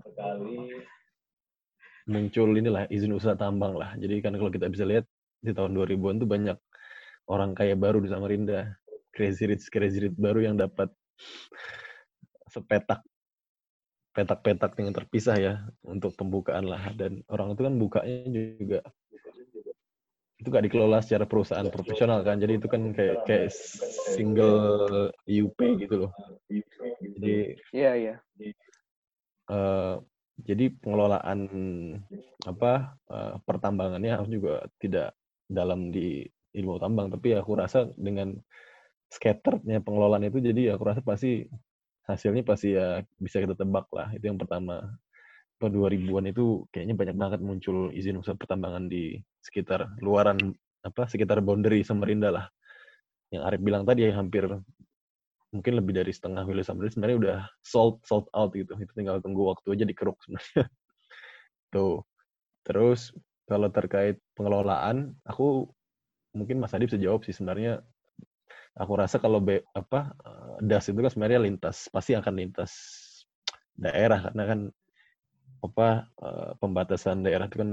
[2.06, 3.92] muncul inilah izin usaha tambang lah.
[3.98, 5.04] Jadi kan kalau kita bisa lihat
[5.42, 6.58] di tahun 2000-an tuh banyak
[7.26, 8.78] orang kaya baru di Samarinda.
[9.10, 10.92] Crazy rich crazy rich baru yang dapat
[12.52, 13.02] sepetak
[14.16, 18.80] petak-petak yang terpisah ya untuk pembukaan lahan dan orang itu kan bukanya juga
[20.40, 23.52] itu gak dikelola secara perusahaan profesional kan jadi itu kan kayak kayak
[24.16, 26.12] single UP gitu loh
[27.02, 28.14] jadi Iya, iya.
[29.50, 29.96] Eh,
[30.44, 31.40] jadi pengelolaan
[32.44, 32.72] apa
[33.08, 35.16] eh, pertambangannya aku juga tidak
[35.48, 37.08] dalam di ilmu tambang.
[37.12, 38.34] Tapi aku rasa dengan
[39.12, 41.46] scatterednya pengelolaan itu jadi aku rasa pasti
[42.06, 44.10] hasilnya pasti ya bisa kita tebak lah.
[44.16, 44.82] Itu yang pertama.
[45.56, 50.36] Tahun 2000-an itu kayaknya banyak banget muncul izin usaha pertambangan di sekitar luaran
[50.84, 52.46] apa sekitar boundary Samarinda lah.
[53.32, 54.44] Yang Arif bilang tadi ya hampir
[55.56, 58.76] mungkin lebih dari setengah wilayah Samarinda sebenarnya udah sold sold out gitu.
[58.76, 60.68] Itu tinggal tunggu waktu aja dikeruk sebenarnya.
[61.72, 62.04] Tuh.
[62.66, 63.14] Terus
[63.48, 65.70] kalau terkait pengelolaan aku
[66.36, 67.80] mungkin Mas Adi bisa jawab sih sebenarnya.
[68.76, 72.72] Aku rasa kalau be, apa eh, das itu kan sebenarnya lintas pasti akan lintas
[73.72, 74.28] daerah.
[74.28, 74.60] Karena kan
[75.64, 75.88] apa
[76.20, 77.70] eh, pembatasan daerah itu kan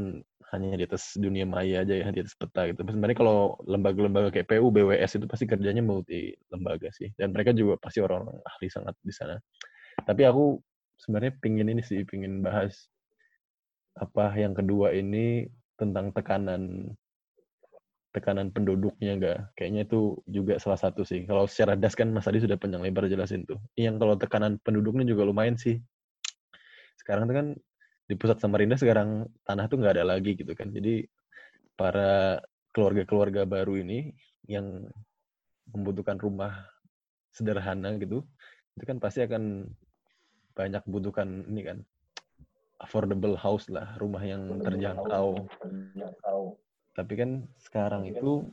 [0.54, 2.86] hanya di atas dunia maya aja ya di atas peta gitu.
[2.86, 7.10] Sebenarnya kalau lembaga-lembaga kayak PU, BWS itu pasti kerjanya multi lembaga sih.
[7.18, 9.36] Dan mereka juga pasti orang-orang ahli sangat di sana.
[10.06, 10.62] Tapi aku
[11.02, 12.88] sebenarnya pingin ini sih pingin bahas
[13.98, 16.94] apa yang kedua ini tentang tekanan
[18.14, 19.40] tekanan penduduknya enggak.
[19.58, 21.26] Kayaknya itu juga salah satu sih.
[21.26, 23.58] Kalau secara das kan Mas Adi sudah panjang lebar jelasin tuh.
[23.74, 25.82] Yang kalau tekanan penduduknya juga lumayan sih.
[27.02, 27.48] Sekarang tuh kan
[28.04, 30.70] di pusat Samarinda sekarang tanah tuh nggak ada lagi gitu kan.
[30.72, 31.08] Jadi
[31.74, 32.42] para
[32.74, 34.12] keluarga-keluarga baru ini
[34.50, 34.86] yang
[35.72, 36.68] membutuhkan rumah
[37.34, 38.22] sederhana gitu
[38.78, 39.70] itu kan pasti akan
[40.54, 41.78] banyak butuhkan ini kan
[42.82, 45.48] affordable house lah rumah yang terjangkau.
[46.94, 48.46] tapi kan sekarang itu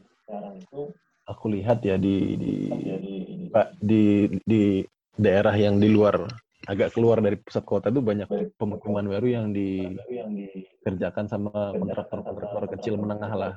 [1.28, 2.54] aku lihat ya di di
[3.52, 4.80] Pak, di di
[5.18, 6.24] daerah yang di luar
[6.68, 8.28] agak keluar dari pusat kota itu banyak
[8.60, 13.54] pemukiman baru yang dikerjakan sama kontraktor-kontraktor kecil menengah lah.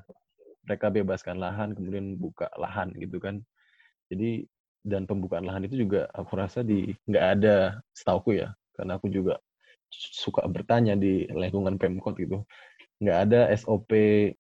[0.64, 3.44] mereka bebaskan lahan kemudian buka lahan gitu kan.
[4.08, 4.48] Jadi
[4.80, 8.56] dan pembukaan lahan itu juga aku rasa di nggak ada setauku ya.
[8.72, 9.44] Karena aku juga
[9.92, 12.48] suka bertanya di lingkungan pemkot gitu
[13.02, 13.92] nggak ada SOP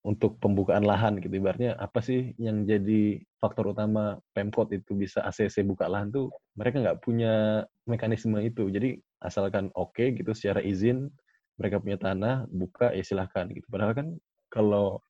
[0.05, 1.41] untuk pembukaan lahan gitu.
[1.41, 6.79] Ibaratnya apa sih yang jadi faktor utama Pemkot itu bisa ACC buka lahan tuh mereka
[6.79, 8.69] nggak punya mekanisme itu.
[8.69, 11.09] Jadi asalkan oke okay, gitu secara izin
[11.57, 13.65] mereka punya tanah buka ya silahkan gitu.
[13.67, 14.07] Padahal kan
[14.53, 15.01] kalau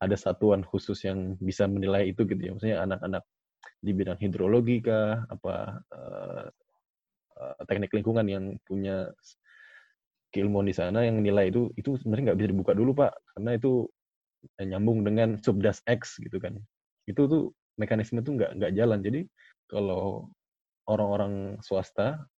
[0.00, 3.24] ada satuan khusus yang bisa menilai itu gitu ya maksudnya anak-anak
[3.80, 6.46] di bidang hidrologi kah apa uh,
[7.40, 9.08] uh, teknik lingkungan yang punya
[10.36, 13.16] keilmuan di sana yang nilai itu itu sebenarnya nggak bisa dibuka dulu pak.
[13.32, 13.88] Karena itu
[14.60, 16.60] nyambung dengan subdas X gitu kan.
[17.08, 19.00] Itu tuh mekanisme itu nggak nggak jalan.
[19.00, 19.24] Jadi
[19.64, 20.28] kalau
[20.84, 22.28] orang-orang swasta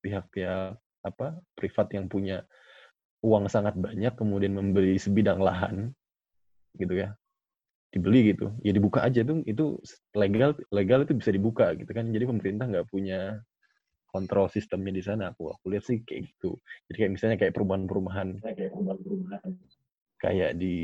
[0.00, 2.46] pihak-pihak apa privat yang punya
[3.22, 5.94] uang sangat banyak kemudian membeli sebidang lahan
[6.78, 7.14] gitu ya
[7.92, 9.20] dibeli gitu ya dibuka aja.
[9.22, 9.76] Tuh itu
[10.16, 12.08] legal legal itu bisa dibuka gitu kan.
[12.08, 13.38] Jadi pemerintah nggak punya
[14.12, 15.32] kontrol sistemnya di sana.
[15.32, 16.60] Aku aku lihat sih kayak gitu.
[16.86, 18.28] Jadi kayak misalnya kayak perumahan-perumahan.
[20.20, 20.76] Kayak di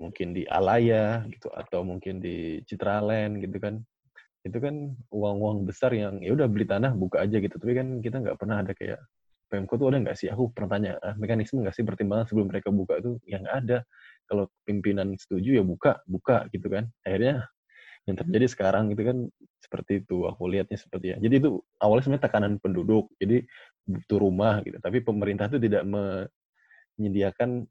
[0.00, 3.78] mungkin di Alaya gitu atau mungkin di Citraland gitu kan.
[4.40, 7.60] Itu kan uang-uang besar yang ya udah beli tanah buka aja gitu.
[7.60, 8.98] Tapi kan kita nggak pernah ada kayak
[9.50, 10.30] Pemko tuh ada nggak sih?
[10.30, 13.78] Aku pernah tanya ah, mekanisme nggak sih pertimbangan sebelum mereka buka itu ya nggak ada.
[14.30, 16.86] Kalau pimpinan setuju ya buka buka gitu kan.
[17.02, 17.50] Akhirnya
[18.08, 19.18] yang terjadi sekarang itu kan
[19.60, 21.16] seperti itu aku lihatnya seperti ya.
[21.20, 23.44] Jadi itu awalnya sebenarnya tekanan penduduk jadi
[23.84, 24.80] butuh rumah gitu.
[24.80, 27.68] Tapi pemerintah itu tidak menyediakan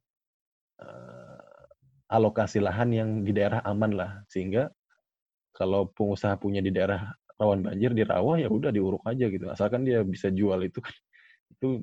[0.86, 1.68] uh,
[2.14, 4.12] alokasi lahan yang di daerah aman lah.
[4.30, 4.70] Sehingga
[5.52, 9.50] kalau pengusaha punya di daerah rawan banjir di rawa ya udah diuruk aja gitu.
[9.50, 10.94] Asalkan dia bisa jual itu kan
[11.58, 11.82] itu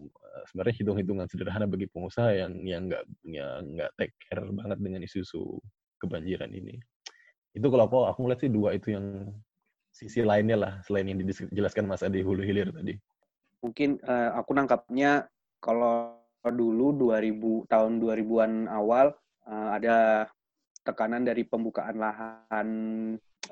[0.00, 5.00] eh, sebenarnya hitung-hitungan sederhana bagi pengusaha yang yang nggak yang nggak take care banget dengan
[5.04, 5.60] isu-isu
[6.00, 6.80] kebanjiran ini
[7.52, 9.28] itu kalau aku aku ngeliat sih dua itu yang
[9.92, 12.96] sisi lainnya lah selain yang dijelaskan Mas Adi hulu hilir tadi
[13.60, 15.28] mungkin uh, aku nangkapnya
[15.62, 16.18] kalau
[16.50, 19.14] dulu 2000 tahun 2000-an awal
[19.46, 20.26] uh, ada
[20.82, 22.68] tekanan dari pembukaan lahan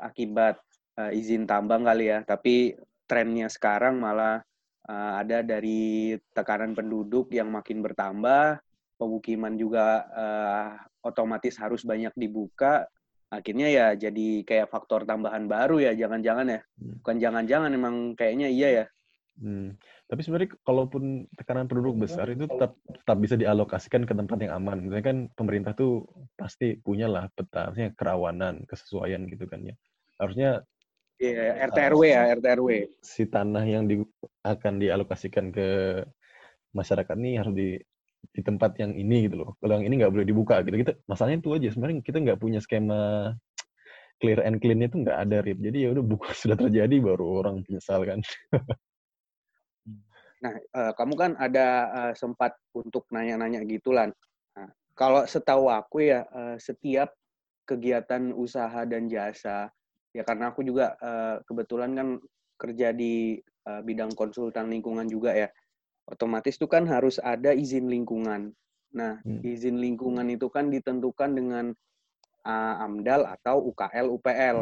[0.03, 0.59] akibat
[0.99, 2.27] uh, izin tambang kali ya.
[2.27, 2.75] Tapi
[3.07, 4.43] trennya sekarang malah
[4.91, 8.59] uh, ada dari tekanan penduduk yang makin bertambah,
[8.99, 10.71] pemukiman juga uh,
[11.07, 12.91] otomatis harus banyak dibuka.
[13.31, 16.61] Akhirnya ya jadi kayak faktor tambahan baru ya, jangan-jangan ya.
[16.83, 16.99] Hmm.
[16.99, 18.87] Bukan jangan-jangan, emang kayaknya iya ya.
[19.41, 19.79] Hmm.
[20.11, 24.83] Tapi sebenarnya kalaupun tekanan penduduk besar itu tetap tetap bisa dialokasikan ke tempat yang aman.
[24.83, 26.03] Misalnya kan pemerintah tuh
[26.35, 29.79] pasti punya lah peta, kerawanan, kesesuaian gitu kan ya.
[30.19, 30.67] Harusnya
[31.23, 32.69] yeah, RT RW ya, RT RW.
[33.01, 34.03] Si tanah yang di,
[34.43, 36.03] akan dialokasikan ke
[36.75, 37.79] masyarakat ini harus di
[38.31, 39.51] di tempat yang ini gitu loh.
[39.59, 40.77] Kalau yang ini nggak boleh dibuka gitu.
[40.77, 41.69] Kita masalahnya itu aja.
[41.73, 43.33] Sebenarnya kita nggak punya skema
[44.21, 45.59] clear and clean itu nggak ada rip.
[45.59, 48.21] Jadi ya udah buka sudah terjadi baru orang menyesal kan.
[50.45, 54.13] nah, uh, kamu kan ada uh, sempat untuk nanya-nanya gitulan.
[54.55, 57.17] Nah, kalau setahu aku ya uh, setiap
[57.65, 59.71] kegiatan usaha dan jasa
[60.11, 62.09] ya karena aku juga uh, kebetulan kan
[62.59, 63.39] kerja di
[63.71, 65.49] uh, bidang konsultan lingkungan juga ya
[66.11, 68.51] otomatis itu kan harus ada izin lingkungan
[68.91, 69.47] nah hmm.
[69.47, 71.71] izin lingkungan itu kan ditentukan dengan
[72.43, 74.57] uh, AMDAL atau UKL UPL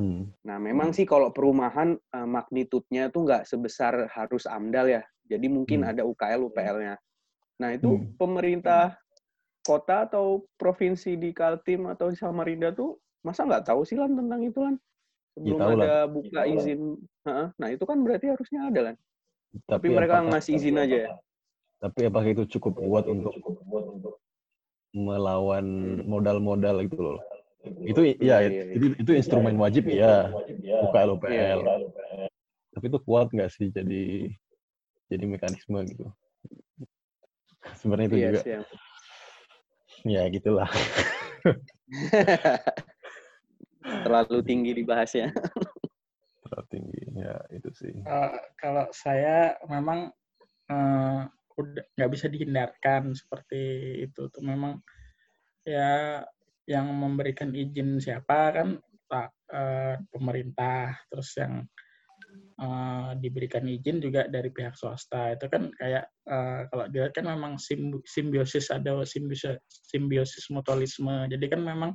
[0.00, 0.22] hmm.
[0.48, 5.84] nah memang sih kalau perumahan uh, magnitudenya itu nggak sebesar harus AMDAL ya jadi mungkin
[5.84, 5.90] hmm.
[5.92, 6.96] ada UKL UPL-nya
[7.60, 8.16] nah itu hmm.
[8.16, 8.96] pemerintah
[9.60, 14.40] kota atau provinsi di Kaltim atau di Samarinda tuh masa nggak tahu sih lan tentang
[14.40, 14.80] itu lan
[15.36, 16.00] sebelum ya, ada lah.
[16.08, 16.80] buka ya, izin
[17.60, 18.96] nah itu kan berarti harusnya ada lan
[19.66, 21.10] tapi, tapi mereka ngasih izin aja ya?
[21.80, 23.34] Tapi apakah itu cukup kuat untuk
[24.92, 25.64] melawan
[26.04, 27.20] modal-modal itu loh?
[27.84, 30.32] Itu ya, ya, ya itu, itu instrumen wajib ya.
[30.84, 31.60] Buka LPL
[32.74, 34.30] tapi itu kuat nggak sih jadi
[35.10, 36.06] jadi mekanisme gitu?
[37.76, 38.40] Sebenarnya itu juga.
[38.40, 38.60] ya.
[40.06, 40.70] ya gitulah.
[44.06, 45.34] Terlalu tinggi dibahasnya.
[46.50, 47.94] Terlalu tinggi, ya itu sih.
[48.02, 50.10] Uh, kalau saya memang
[50.68, 51.22] uh,
[51.54, 53.62] udah nggak bisa dihindarkan seperti
[54.10, 54.42] itu tuh.
[54.42, 54.82] Memang
[55.62, 56.20] ya
[56.66, 58.68] yang memberikan izin siapa kan
[59.14, 60.98] uh, pemerintah.
[61.06, 61.54] Terus yang
[62.58, 65.38] uh, diberikan izin juga dari pihak swasta.
[65.38, 67.56] Itu kan kayak uh, kalau dia kan memang
[68.04, 71.30] simbiosis ada simbiosis simbiosis mutualisme.
[71.30, 71.94] Jadi kan memang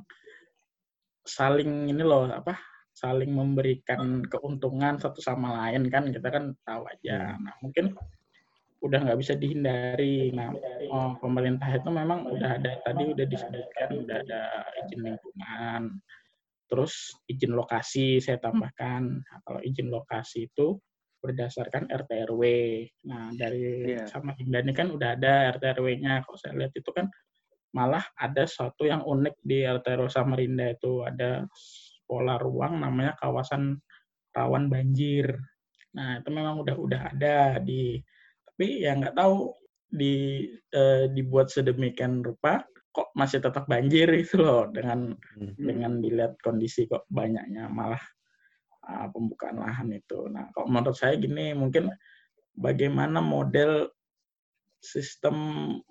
[1.26, 2.54] saling ini loh apa
[2.96, 7.36] saling memberikan keuntungan satu sama lain kan kita kan tahu aja.
[7.36, 7.44] Hmm.
[7.44, 7.92] nah mungkin
[8.80, 10.32] udah nggak bisa dihindari.
[10.32, 10.56] Nah
[10.88, 14.42] oh, pemerintah itu memang udah ada tadi udah disebutkan udah ada
[14.84, 16.00] izin lingkungan
[16.66, 19.22] terus izin lokasi saya tambahkan.
[19.22, 20.80] Nah, kalau izin lokasi itu
[21.20, 22.42] berdasarkan RT RW
[23.08, 24.06] nah dari yeah.
[24.06, 27.10] sama Indah ini kan udah ada RT RW-nya kalau saya lihat itu kan
[27.74, 31.04] malah ada satu yang unik di RT Samarinda itu.
[31.04, 31.44] Ada
[32.06, 33.82] pola ruang namanya kawasan
[34.32, 35.36] rawan banjir.
[35.92, 38.00] Nah itu memang udah udah ada di
[38.46, 39.52] tapi ya nggak tahu
[39.86, 42.64] di eh, dibuat sedemikian rupa
[42.96, 45.60] kok masih tetap banjir itu loh dengan hmm.
[45.60, 48.00] dengan dilihat kondisi kok banyaknya malah
[48.88, 50.24] uh, pembukaan lahan itu.
[50.32, 51.92] Nah kok menurut saya gini mungkin
[52.56, 53.92] bagaimana model
[54.80, 55.36] sistem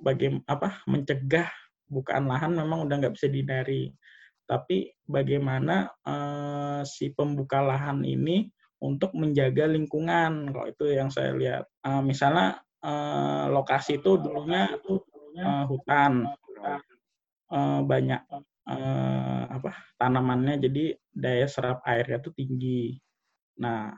[0.01, 1.45] bagaimana apa mencegah
[1.85, 3.93] bukaan lahan memang udah nggak bisa dihindari.
[4.45, 8.45] Tapi bagaimana uh, si pembuka lahan ini
[8.81, 11.63] untuk menjaga lingkungan, kalau itu yang saya lihat.
[11.81, 14.69] Uh, misalnya uh, lokasi itu dulunya
[15.41, 16.29] uh, hutan,
[17.49, 18.21] uh, banyak
[18.69, 22.83] uh, apa tanamannya, jadi daya serap airnya itu tinggi.
[23.57, 23.89] Nah,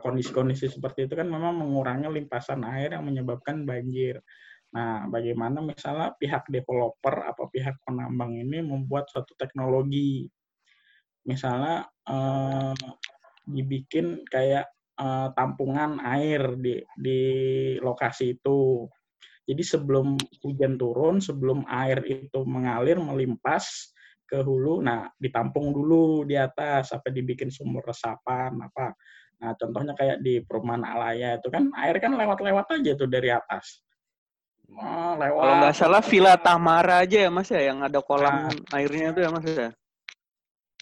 [0.00, 4.24] kondisi-kondisi seperti itu kan memang mengurangi limpasan air yang menyebabkan banjir.
[4.70, 10.30] Nah, bagaimana misalnya pihak developer atau pihak penambang ini membuat suatu teknologi,
[11.26, 12.74] misalnya eh,
[13.50, 17.20] dibikin kayak eh, tampungan air di di
[17.82, 18.86] lokasi itu.
[19.50, 20.14] Jadi sebelum
[20.46, 23.90] hujan turun, sebelum air itu mengalir melimpas
[24.22, 28.94] ke hulu, nah ditampung dulu di atas sampai dibikin sumur resapan apa.
[29.42, 33.82] Nah, contohnya kayak di perumahan Alaya itu kan air kan lewat-lewat aja tuh dari atas.
[34.76, 35.40] Oh, lewat.
[35.42, 38.76] Kalau nggak salah Villa Tamara aja ya Mas ya yang ada kolam nah.
[38.78, 39.70] airnya itu ya Mas ya.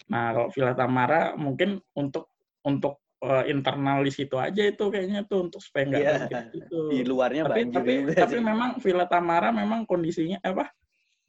[0.09, 2.33] Nah, kalau Villa Tamara mungkin untuk
[2.65, 6.79] untuk uh, internal di situ aja itu kayaknya tuh untuk supaya nggak banjir gitu.
[6.91, 8.43] Di luarnya tapi banjir tapi juga tapi sih.
[8.43, 10.71] memang Villa Tamara memang kondisinya apa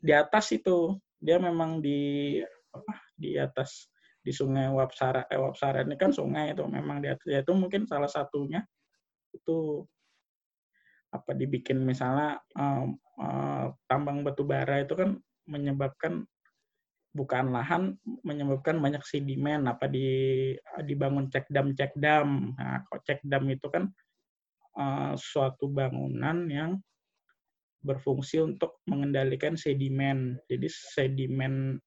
[0.01, 2.41] di atas itu dia memang di
[2.73, 3.91] apa di atas
[4.21, 7.85] di sungai Wapsara eh Wapsara ini kan sungai itu memang di atas ya itu mungkin
[7.85, 8.65] salah satunya
[9.33, 9.85] itu
[11.11, 15.19] apa dibikin misalnya em, eh, tambang batu bara itu kan
[15.51, 16.25] menyebabkan
[17.11, 20.55] bukaan lahan menyebabkan banyak sedimen apa di
[20.87, 23.91] dibangun cek dam cek dam nah kok cek dam itu kan
[24.79, 26.79] eh, suatu bangunan yang
[27.81, 30.37] berfungsi untuk mengendalikan sedimen.
[30.47, 31.81] Jadi sedimen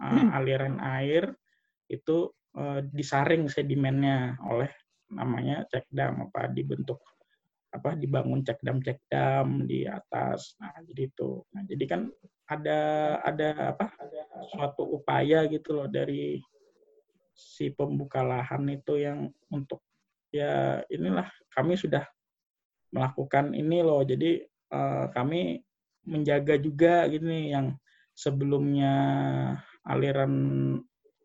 [0.00, 1.32] eh, aliran air
[1.88, 4.68] itu eh, disaring sedimennya oleh
[5.12, 7.00] namanya cek dam apa dibentuk
[7.72, 10.54] apa dibangun cek dam cek dam di atas.
[10.60, 12.00] Nah jadi itu nah jadi kan
[12.46, 12.80] ada
[13.24, 13.96] ada apa
[14.52, 16.36] suatu upaya gitu loh dari
[17.32, 19.80] si pembuka lahan itu yang untuk
[20.28, 22.04] ya inilah kami sudah
[22.92, 24.04] melakukan ini loh.
[24.04, 25.64] Jadi eh, kami
[26.04, 27.72] menjaga juga gini yang
[28.12, 28.94] sebelumnya
[29.88, 30.32] aliran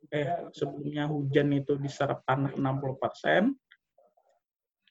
[0.08, 3.52] eh sebelumnya hujan itu diserap tanah 60%,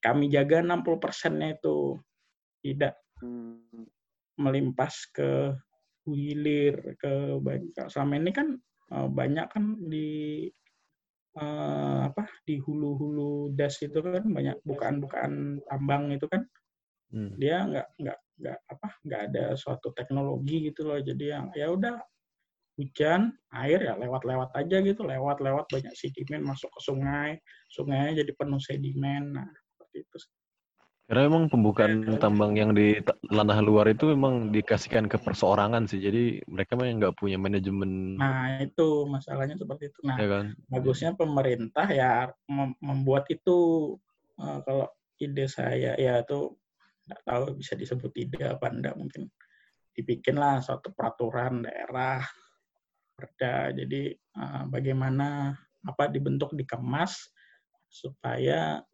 [0.02, 1.98] kami jaga 60 persennya itu.
[2.62, 3.88] Tidak Hmm.
[4.36, 5.56] melimpas ke
[6.04, 7.88] hilir ke banyak.
[7.88, 8.48] Selama ini kan
[8.92, 10.08] eh, banyak kan di
[11.36, 16.44] eh, apa di hulu-hulu das itu kan banyak bukaan-bukaan tambang itu kan.
[17.06, 17.38] Hmm.
[17.38, 20.98] dia nggak nggak nggak apa nggak ada suatu teknologi gitu loh.
[20.98, 22.02] Jadi yang ya udah
[22.76, 25.06] hujan air ya lewat-lewat aja gitu.
[25.06, 27.30] Lewat-lewat banyak sedimen masuk ke sungai.
[27.70, 29.38] Sungainya jadi penuh sedimen.
[29.38, 29.48] Nah
[30.02, 30.34] seperti itu
[31.06, 36.02] Karena memang pembukaan tambang yang di ta- tanah luar itu memang dikasihkan ke perseorangan sih.
[36.02, 40.44] Jadi mereka memang nggak punya manajemen, nah itu masalahnya seperti itu nah ya kan?
[40.66, 43.94] bagusnya pemerintah ya mem- membuat itu
[44.36, 44.86] Eh, kalau
[45.16, 46.52] ide saya ya itu
[47.08, 49.32] nggak tahu bisa disebut ide apa enggak mungkin
[49.96, 52.20] dibikinlah suatu peraturan daerah
[53.16, 55.56] perda jadi eh, bagaimana
[55.88, 57.32] apa dibentuk dikemas
[57.88, 58.84] supaya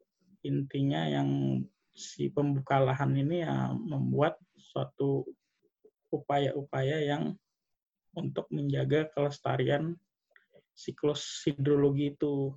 [0.42, 1.62] intinya yang
[1.92, 5.26] si pembuka lahan ini ya membuat suatu
[6.08, 7.36] upaya-upaya yang
[8.12, 9.96] untuk menjaga kelestarian
[10.72, 12.52] siklus hidrologi itu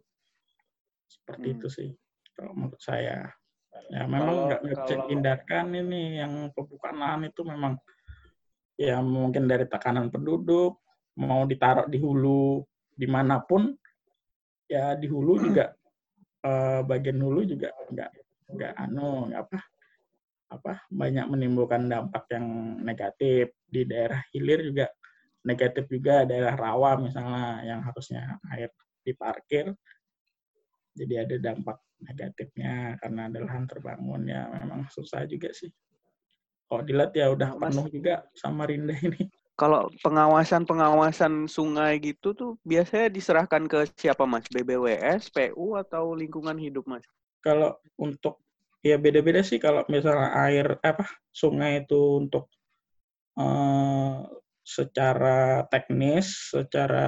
[1.07, 1.55] seperti Hmm.
[1.59, 1.89] itu sih
[2.35, 3.31] kalau menurut saya
[3.91, 7.75] ya memang nggak bisa kalau- dihindarkan ini yang pembukaan lahan itu memang
[8.75, 10.79] ya mungkin dari tekanan penduduk
[11.15, 12.63] mau ditaruh di hulu
[12.95, 13.71] di mana pun
[14.67, 15.75] ya di hulu juga
[16.45, 18.11] eh, bagian hulu juga nggak
[18.55, 19.59] nggak anu nggak apa
[20.45, 23.49] apa banyak menimbulkan dampak yang negatif.
[23.65, 24.85] Di daerah hilir juga
[25.41, 28.69] negatif juga daerah rawa misalnya yang harusnya air
[29.05, 29.73] diparkir
[30.95, 34.21] jadi ada dampak negatifnya karena ada lahan terbangun.
[34.25, 35.69] Ya memang susah juga sih.
[36.65, 42.51] Kalau dilihat ya udah Mas- penuh juga sama Rinda ini Kalau pengawasan-pengawasan sungai gitu tuh
[42.67, 44.43] biasanya diserahkan ke siapa Mas?
[44.51, 47.07] BBWS, PU atau lingkungan hidup Mas?
[47.45, 48.41] kalau untuk
[48.81, 52.49] ya beda-beda sih kalau misalnya air apa sungai itu untuk
[53.37, 54.17] eh,
[54.65, 57.05] secara teknis, secara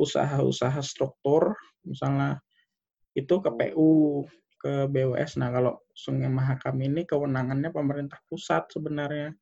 [0.00, 1.52] usaha-usaha struktur,
[1.84, 2.40] misalnya
[3.12, 4.24] itu ke PU,
[4.56, 5.36] ke BWS.
[5.36, 9.36] Nah kalau Sungai Mahakam ini kewenangannya pemerintah pusat sebenarnya.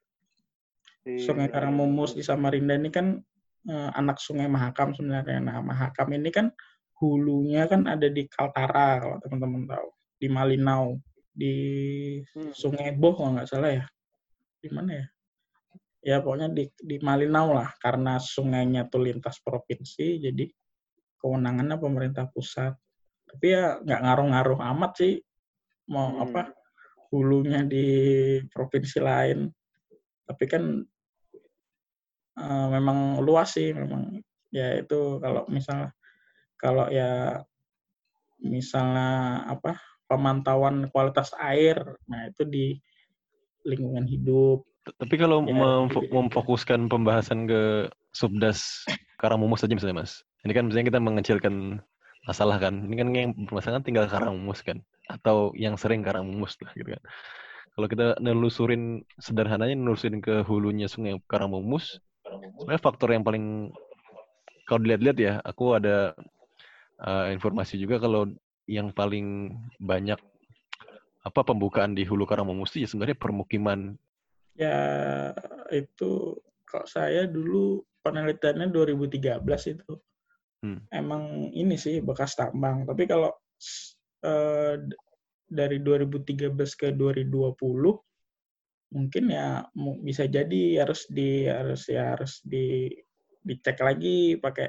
[1.03, 3.19] Sungai Karangmumus di Samarinda ini kan
[3.67, 5.43] eh, anak Sungai Mahakam sebenarnya.
[5.43, 6.51] Nah, Mahakam ini kan
[7.03, 9.89] hulunya kan ada di Kaltara kalau teman-teman tahu,
[10.23, 11.03] di Malinau,
[11.35, 11.55] di
[12.33, 12.55] Hmm.
[12.55, 13.85] Sungai Boh kalau nggak salah ya.
[14.63, 15.07] Di mana ya?
[16.03, 20.47] Ya pokoknya di di Malinau lah karena sungainya tuh lintas provinsi jadi
[21.19, 22.75] kewenangannya pemerintah pusat.
[23.27, 25.15] Tapi ya nggak ngaruh-ngaruh amat sih
[25.91, 26.23] mau Hmm.
[26.31, 26.43] apa
[27.11, 27.87] hulunya di
[28.51, 29.51] provinsi lain.
[30.27, 30.87] Tapi kan
[32.39, 34.21] eh, memang luas sih memang
[34.53, 35.91] ya itu kalau misalnya
[36.61, 37.41] kalau ya
[38.43, 39.11] misalnya
[39.49, 39.79] apa
[40.11, 41.79] pemantauan kualitas air
[42.11, 42.67] nah itu di
[43.65, 44.67] lingkungan hidup
[44.99, 45.55] Tapi kalau Ya,
[45.87, 46.11] beda-beda.
[46.11, 48.83] memfokuskan pembahasan ke subdas
[49.23, 50.27] Karangmumus saja misalnya Mas.
[50.43, 51.79] Ini kan misalnya kita mengecilkan
[52.27, 52.91] masalah kan.
[52.91, 54.83] Ini kan yang permasalahan tinggal Karangmumus kan.
[55.07, 57.03] Atau yang sering Karangmumus lah gitu kan.
[57.79, 62.03] Kalau kita nelusurin sederhananya nelusurin ke hulunya sungai Karangmumus,
[62.59, 63.73] sebenarnya faktor yang paling
[64.63, 66.15] kalau dilihat-lihat ya, aku ada
[67.03, 68.31] uh, informasi juga kalau
[68.71, 70.19] yang paling banyak
[71.23, 73.95] apa pembukaan di hulu Karangmumus itu ya sebenarnya permukiman
[74.59, 74.79] ya
[75.71, 76.35] itu
[76.67, 79.39] kok saya dulu penelitiannya 2013
[79.79, 79.93] itu
[80.63, 80.79] Hmm.
[80.95, 82.87] emang ini sih bekas tambang.
[82.87, 83.35] Tapi kalau
[84.23, 85.01] eh, d-
[85.51, 87.99] dari 2013 ke 2020
[88.93, 89.65] mungkin ya
[90.05, 92.93] bisa jadi harus di harus ya harus di
[93.43, 94.69] dicek lagi pakai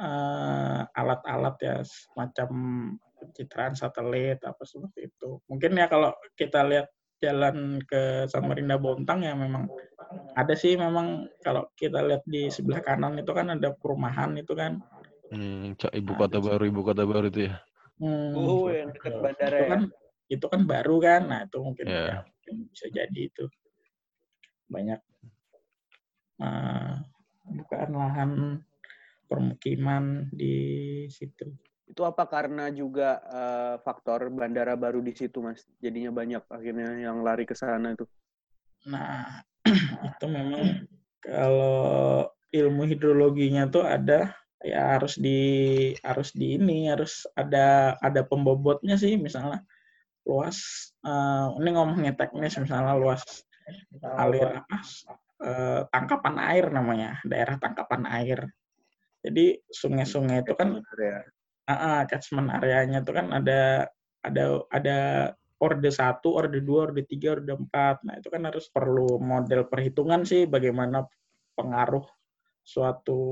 [0.00, 2.50] eh, alat-alat ya semacam
[3.20, 5.38] pencitraan satelit apa seperti itu.
[5.46, 6.88] Mungkin ya kalau kita lihat
[7.22, 9.70] jalan ke Samarinda Bontang ya memang
[10.34, 14.82] ada sih memang kalau kita lihat di sebelah kanan itu kan ada perumahan itu kan.
[15.30, 17.54] Hmm, Cak, ibu Nah, kota di- baru, ibu kota baru itu ya.
[18.02, 19.70] Hmm, Oh, yang dekat bandara itu ya.
[19.70, 19.80] kan
[20.28, 21.20] itu kan baru kan.
[21.30, 21.94] Nah, itu mungkin Ya.
[21.94, 23.44] ya, mungkin bisa jadi itu.
[24.68, 25.00] Banyak
[26.40, 26.94] eh,
[27.48, 28.30] bukaan lahan
[29.26, 30.54] permukiman di
[31.08, 31.52] situ.
[31.88, 35.64] Itu apa karena juga eh, faktor bandara baru di situ, Mas?
[35.80, 38.04] Jadinya banyak akhirnya yang lari ke sana itu.
[38.88, 39.44] Nah,
[40.12, 40.86] itu memang
[41.22, 45.40] kalau ilmu hidrologinya tuh ada ya harus di
[46.06, 49.66] harus di ini harus ada ada pembobotnya sih misalnya
[50.28, 50.58] luas
[51.02, 53.22] eh, ini ngomongnya teknis misalnya luas
[54.18, 54.76] alir apa
[55.42, 58.46] eh, tangkapan air namanya daerah tangkapan air
[59.22, 60.82] jadi sungai-sungai itu kan.
[61.62, 63.86] Ah, ah, catchment areanya itu kan ada
[64.26, 64.98] ada ada
[65.62, 68.02] orde satu, orde dua, orde tiga, orde empat.
[68.02, 71.06] Nah itu kan harus perlu model perhitungan sih bagaimana
[71.54, 72.02] pengaruh
[72.66, 73.22] suatu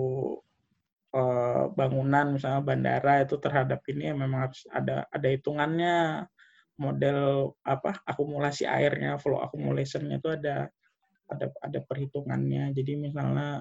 [1.11, 6.27] eh, bangunan misalnya bandara itu terhadap ini ya memang harus ada ada hitungannya
[6.81, 10.73] model apa akumulasi airnya flow accumulationnya itu ada
[11.29, 12.73] ada ada perhitungannya.
[12.73, 13.61] Jadi misalnya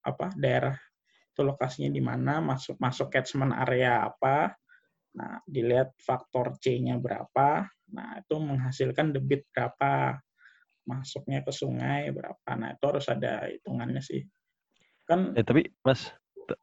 [0.00, 0.74] apa daerah
[1.34, 4.56] itu lokasinya di mana, masuk masuk catchment area apa.
[5.14, 7.70] Nah, dilihat faktor C-nya berapa.
[7.94, 10.18] Nah, itu menghasilkan debit berapa.
[10.84, 12.50] Masuknya ke sungai berapa.
[12.58, 14.26] Nah, itu harus ada hitungannya sih.
[15.06, 16.10] Kan Eh tapi Mas,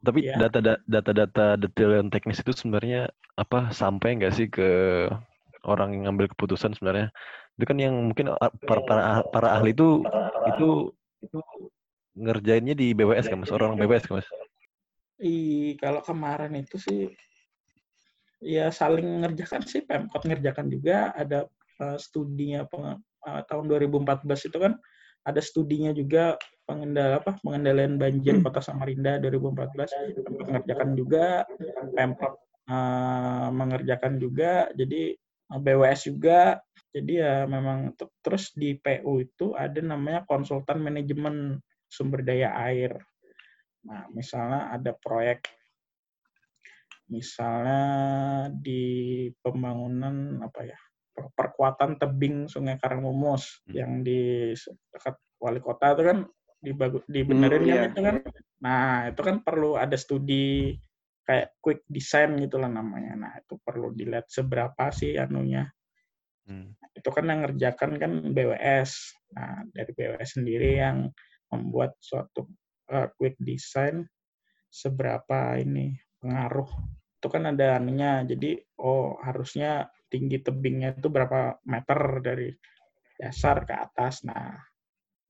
[0.04, 0.48] tapi Iya.
[0.48, 3.08] data da- data-data detail yang teknis itu sebenarnya
[3.40, 4.70] apa sampai nggak sih ke
[5.66, 7.14] orang yang ngambil keputusan sebenarnya?
[7.58, 8.34] Itu kan yang mungkin
[8.66, 10.06] para para, ah- para ahli itu
[10.50, 10.70] itu
[11.22, 11.38] itu
[12.18, 14.28] ngerjainnya di BWS kan Mas, orang BWS kan Mas.
[15.22, 17.14] i, kalau kemarin itu sih
[18.42, 19.86] ya saling ngerjakan sih.
[19.86, 21.14] Pemkot ngerjakan juga.
[21.14, 21.46] Ada
[21.78, 24.76] eh, studinya peng- eh, tahun 2014 itu kan
[25.22, 31.46] ada studinya juga pengendala apa pengendalian banjir Kota Samarinda 2014 Pemkot ngerjakan juga.
[31.94, 32.34] Pemkot
[32.66, 34.74] eh, mengerjakan juga.
[34.74, 35.21] Jadi
[35.60, 37.92] BWS juga jadi ya memang
[38.24, 41.60] terus di PU itu ada namanya konsultan manajemen
[41.92, 42.96] sumber daya air
[43.82, 45.50] Nah, misalnya ada proyek,
[47.10, 47.82] misalnya
[48.54, 50.78] di pembangunan apa ya,
[51.12, 53.74] per- perkuatan tebing Sungai Karangmumus Hmm.
[53.74, 54.54] yang di
[54.94, 56.18] dekat wali kota itu kan
[56.62, 57.90] dibagu- dibenerin Hmm, kan iya.
[57.90, 58.16] itu kan.
[58.62, 60.78] Nah, itu kan perlu ada studi
[61.32, 63.16] kayak quick design gitulah namanya.
[63.16, 65.64] Nah, itu perlu dilihat seberapa sih anunya.
[66.44, 66.76] Hmm.
[66.92, 69.16] Itu kan yang ngerjakan kan BWS.
[69.32, 71.08] Nah, dari BWS sendiri yang
[71.56, 72.52] membuat suatu
[72.92, 74.04] uh, quick design
[74.68, 76.68] seberapa ini pengaruh.
[77.16, 78.28] Itu kan ada anunya.
[78.28, 82.52] Jadi oh harusnya tinggi tebingnya itu berapa meter dari
[83.16, 84.28] dasar ke atas.
[84.28, 84.60] Nah,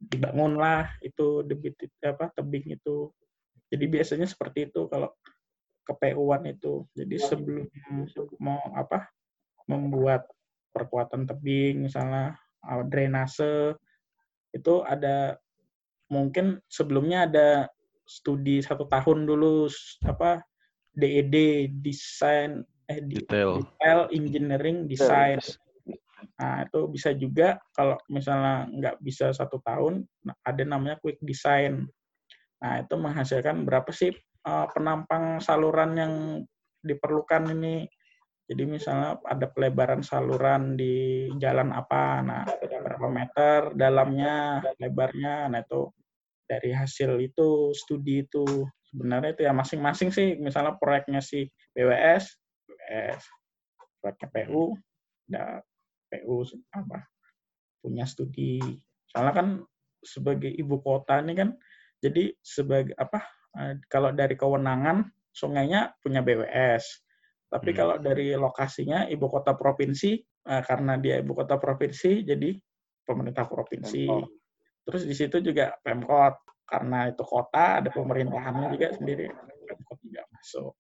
[0.02, 3.14] dibangunlah itu debit apa tebing itu.
[3.70, 5.14] Jadi biasanya seperti itu kalau
[5.82, 6.86] ke PU-an itu.
[6.94, 7.66] Jadi sebelum
[8.40, 9.10] mau apa
[9.66, 10.26] membuat
[10.72, 13.76] perkuatan tebing misalnya uh, drainase
[14.52, 15.40] itu ada
[16.12, 17.50] mungkin sebelumnya ada
[18.04, 19.72] studi satu tahun dulu
[20.04, 20.44] apa
[20.92, 21.36] DED
[21.80, 23.64] desain eh Detail.
[23.64, 25.40] detail engineering design
[26.36, 31.88] nah itu bisa juga kalau misalnya nggak bisa satu tahun nah, ada namanya quick design
[32.60, 34.12] nah itu menghasilkan berapa sih
[34.46, 36.14] eh, penampang saluran yang
[36.82, 37.86] diperlukan ini
[38.52, 45.88] jadi misalnya ada pelebaran saluran di jalan apa, nah berapa meter dalamnya, lebarnya, nah itu
[46.44, 48.44] dari hasil itu studi itu
[48.92, 52.36] sebenarnya itu ya masing-masing sih, misalnya proyeknya si BWS,
[52.68, 53.24] BWS,
[54.04, 54.76] proyeknya PU,
[55.32, 55.64] ada
[56.12, 56.44] PU
[56.76, 57.08] apa
[57.80, 58.60] punya studi.
[59.08, 59.48] Soalnya kan
[60.04, 61.56] sebagai ibu kota ini kan,
[62.04, 63.24] jadi sebagai apa?
[63.58, 66.84] Eh, Kalau dari kewenangan sungainya punya BWS.
[67.52, 67.78] Tapi Hmm.
[67.78, 72.56] kalau dari lokasinya ibu kota provinsi, eh, karena dia ibu kota provinsi, jadi
[73.04, 74.08] pemerintah provinsi.
[74.08, 74.30] Pemkot.
[74.88, 79.28] Terus di situ juga pemkot, karena itu kota ada pemerintahannya juga sendiri,
[79.68, 80.74] pemkot juga masuk.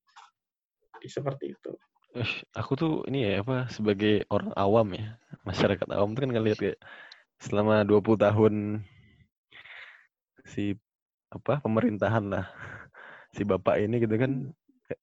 [0.96, 1.72] Jadi seperti itu.
[2.12, 5.16] Eh, aku tuh ini ya apa sebagai orang awam ya
[5.48, 6.80] masyarakat awam tuh kan ngelihat kayak
[7.40, 8.54] selama 20 tahun
[10.44, 10.76] si
[11.32, 12.46] apa pemerintahan lah.
[13.36, 14.52] Si bapak ini gitu kan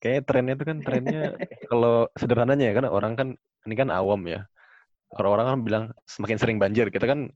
[0.05, 1.22] kayaknya trennya itu kan trennya
[1.64, 3.29] kalau sederhananya ya kan orang kan
[3.64, 4.45] ini kan awam ya.
[5.16, 7.33] Orang-orang kan bilang semakin sering banjir kita kan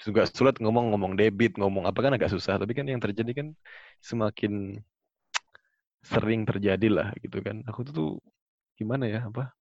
[0.00, 2.56] juga sulit ngomong-ngomong debit ngomong apa kan agak susah.
[2.56, 3.48] Tapi kan yang terjadi kan
[4.00, 4.80] semakin
[6.00, 7.60] sering terjadi lah gitu kan.
[7.68, 8.24] Aku tuh
[8.80, 9.52] gimana ya apa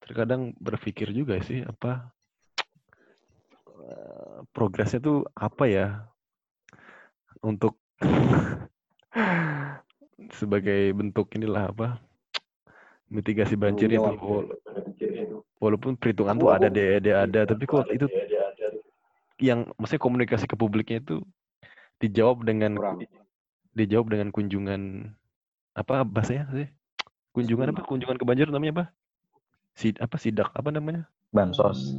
[0.00, 2.10] terkadang berpikir juga sih apa
[3.78, 6.09] eh, progresnya tuh apa ya
[7.44, 7.76] untuk
[10.40, 11.88] sebagai bentuk inilah apa
[13.10, 14.06] mitigasi banjir itu.
[15.58, 18.06] walaupun perhitungan tuh ada DED ada tapi kok itu
[19.40, 21.24] yang maksudnya komunikasi ke publiknya itu
[22.00, 23.04] dijawab dengan Kurang.
[23.76, 25.12] dijawab dengan kunjungan
[25.76, 26.68] apa bahasanya sih?
[27.32, 27.86] Kunjungan apa?
[27.86, 28.18] Kunjungan.
[28.20, 28.84] Ke banjir namanya apa?
[29.78, 31.08] Sid apa sidak apa namanya?
[31.30, 31.96] Bansos.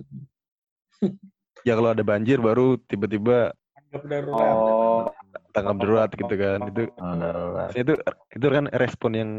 [1.65, 3.53] Ya kalau ada banjir baru tiba-tiba
[3.91, 4.55] Tanggap darurat.
[4.55, 5.03] Oh,
[5.51, 7.93] tanggap darurat gitu kan itu Oh, itu
[8.31, 9.31] itu kan respon yang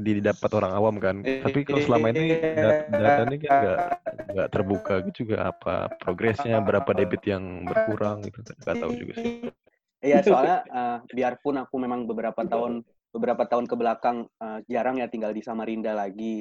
[0.00, 1.16] didapat orang awam kan.
[1.20, 3.78] Tapi kalau selama ini dat- datanya kan nggak
[4.30, 9.32] nggak terbuka gitu juga apa progresnya berapa debit yang berkurang gitu nggak tahu juga sih.
[10.00, 12.80] Iya, soalnya eh, biarpun aku memang beberapa tahun
[13.12, 16.40] beberapa tahun ke belakang eh, jarang ya tinggal di Samarinda lagi.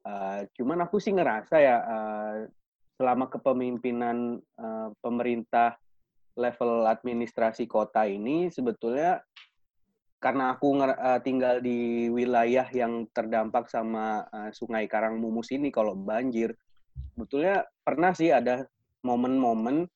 [0.00, 2.36] Eh, cuman aku sih ngerasa ya eh,
[2.96, 5.76] selama kepemimpinan eh, pemerintah
[6.38, 9.22] level administrasi kota ini sebetulnya
[10.20, 16.52] karena aku eh, tinggal di wilayah yang terdampak sama eh, Sungai Karangmumus ini kalau banjir,
[17.16, 18.68] sebetulnya pernah sih ada
[19.00, 19.88] momen-momen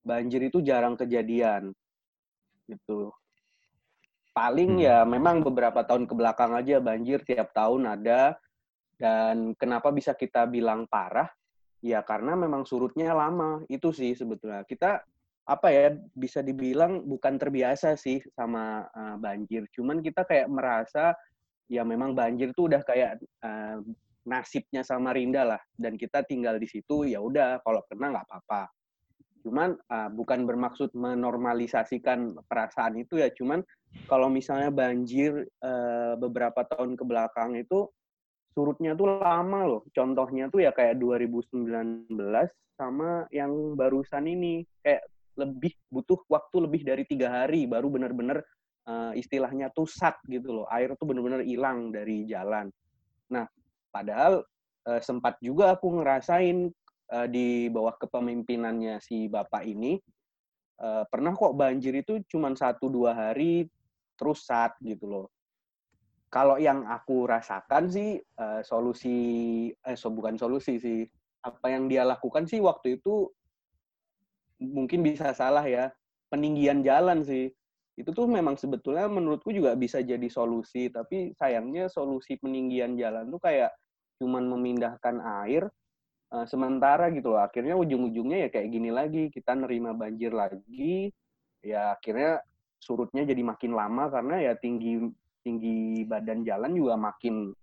[0.00, 1.76] banjir itu jarang kejadian
[2.66, 3.12] gitu.
[4.32, 4.84] Paling Hmm.
[4.84, 8.36] ya memang beberapa tahun ke belakang aja banjir tiap tahun ada
[8.96, 11.28] dan kenapa bisa kita bilang parah?
[11.84, 13.60] Ya karena memang surutnya lama.
[13.68, 14.64] Itu sih sebetulnya.
[14.64, 15.04] Kita
[15.46, 19.62] apa ya bisa dibilang bukan terbiasa sih sama uh, banjir.
[19.70, 21.14] Cuman kita kayak merasa
[21.70, 23.78] ya memang banjir tuh udah kayak uh,
[24.26, 28.62] nasibnya Samarinda lah dan kita tinggal di situ ya udah kalau kena nggak apa-apa.
[29.46, 33.62] Cuman uh, bukan bermaksud menormalisasikan perasaan itu ya, cuman
[34.10, 37.86] kalau misalnya banjir uh, beberapa tahun ke belakang itu
[38.50, 39.82] surutnya tuh lama loh.
[39.94, 42.10] Contohnya tuh ya kayak 2019
[42.74, 45.06] sama yang barusan ini kayak
[45.36, 48.40] lebih butuh waktu lebih dari tiga hari baru benar-benar
[48.88, 50.66] uh, istilahnya tuh sat gitu loh.
[50.72, 52.72] Air tuh benar-benar hilang dari jalan.
[53.30, 53.44] Nah,
[53.92, 54.42] padahal
[54.88, 56.72] uh, sempat juga aku ngerasain
[57.12, 60.00] uh, di bawah kepemimpinannya si bapak ini
[60.80, 63.68] uh, pernah kok banjir itu cuma satu dua hari
[64.16, 65.26] terus saat gitu loh.
[66.26, 69.16] Kalau yang aku rasakan sih uh, solusi
[69.70, 71.06] eh so, bukan solusi sih
[71.46, 73.30] apa yang dia lakukan sih waktu itu
[74.60, 75.92] mungkin bisa salah ya.
[76.28, 77.52] Peninggian jalan sih.
[77.96, 83.40] Itu tuh memang sebetulnya menurutku juga bisa jadi solusi tapi sayangnya solusi peninggian jalan tuh
[83.40, 83.72] kayak
[84.20, 85.64] cuman memindahkan air
[86.32, 87.40] uh, sementara gitu loh.
[87.40, 91.08] Akhirnya ujung-ujungnya ya kayak gini lagi kita nerima banjir lagi
[91.64, 92.44] ya akhirnya
[92.76, 95.00] surutnya jadi makin lama karena ya tinggi
[95.40, 97.54] tinggi badan jalan juga makin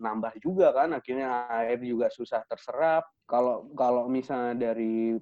[0.00, 0.96] nambah juga kan.
[0.96, 3.04] Akhirnya air juga susah terserap.
[3.28, 5.20] Kalau kalau misalnya dari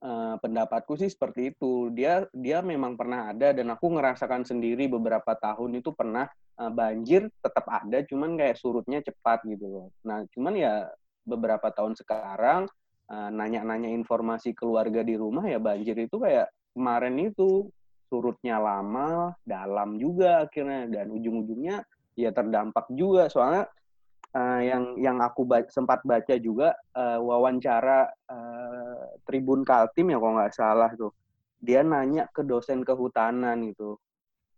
[0.00, 1.92] Uh, pendapatku sih seperti itu.
[1.92, 6.24] Dia dia memang pernah ada dan aku ngerasakan sendiri beberapa tahun itu pernah
[6.56, 9.86] uh, banjir tetap ada, cuman kayak surutnya cepat gitu loh.
[10.08, 10.88] Nah, cuman ya
[11.28, 12.64] beberapa tahun sekarang
[13.12, 17.68] uh, nanya-nanya informasi keluarga di rumah ya banjir itu kayak kemarin itu
[18.08, 21.84] surutnya lama, dalam juga akhirnya dan ujung-ujungnya
[22.16, 23.68] ya terdampak juga soalnya
[24.32, 28.89] uh, yang yang aku ba sempat baca juga uh, wawancara uh,
[29.26, 31.12] Tribun Kaltim ya kalau nggak salah tuh.
[31.60, 34.00] Dia nanya ke dosen kehutanan gitu.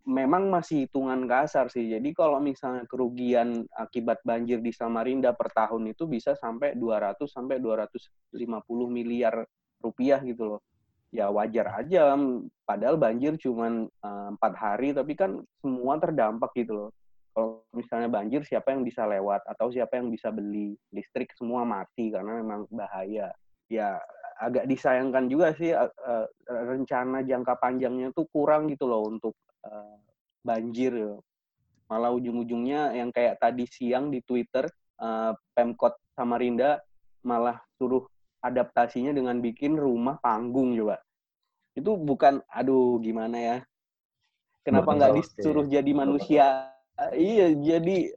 [0.03, 1.87] Memang masih hitungan kasar sih.
[1.87, 7.59] Jadi kalau misalnya kerugian akibat banjir di Samarinda per tahun itu bisa sampai 200 sampai
[7.59, 8.35] 250
[8.87, 9.47] miliar
[9.79, 10.61] rupiah gitu loh.
[11.11, 12.15] Ya wajar aja.
[12.67, 16.91] Padahal banjir cuma empat uh, hari tapi kan semua terdampak gitu loh.
[17.33, 20.77] Kalau misalnya banjir siapa yang bisa lewat atau siapa yang bisa beli?
[20.93, 23.33] Listrik semua mati karena memang bahaya.
[23.67, 23.97] Ya
[24.43, 29.97] agak disayangkan juga sih uh, uh, rencana jangka panjangnya tuh kurang gitu loh untuk uh,
[30.43, 30.93] banjir
[31.87, 34.67] malah ujung-ujungnya yang kayak tadi siang di Twitter
[34.99, 36.83] uh, Pemkot Samarinda
[37.23, 38.03] malah suruh
[38.43, 40.99] adaptasinya dengan bikin rumah panggung juga
[41.73, 43.57] itu bukan aduh gimana ya?
[44.63, 46.69] Kenapa nggak disuruh jadi manusia?
[47.11, 48.13] Iya jadi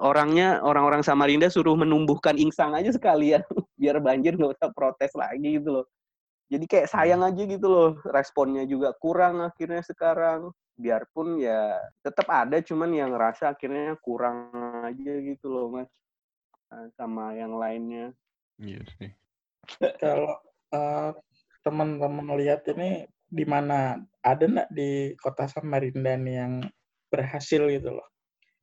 [0.00, 3.44] orangnya orang-orang Samarinda suruh menumbuhkan insang aja sekalian
[3.84, 5.86] biar banjir nggak usah protes lagi gitu loh
[6.48, 10.48] jadi kayak sayang aja gitu loh responnya juga kurang akhirnya sekarang
[10.80, 14.48] biarpun ya tetap ada cuman yang ngerasa akhirnya kurang
[14.88, 15.92] aja gitu loh mas
[16.74, 18.10] Eh, sama yang lainnya
[18.54, 19.10] Iya sih.
[19.98, 20.38] Kalau
[20.70, 21.10] eh,
[21.66, 26.54] teman-teman lihat ini di mana ada nggak di kota Samarinda nih yang
[27.10, 28.08] berhasil gitu loh?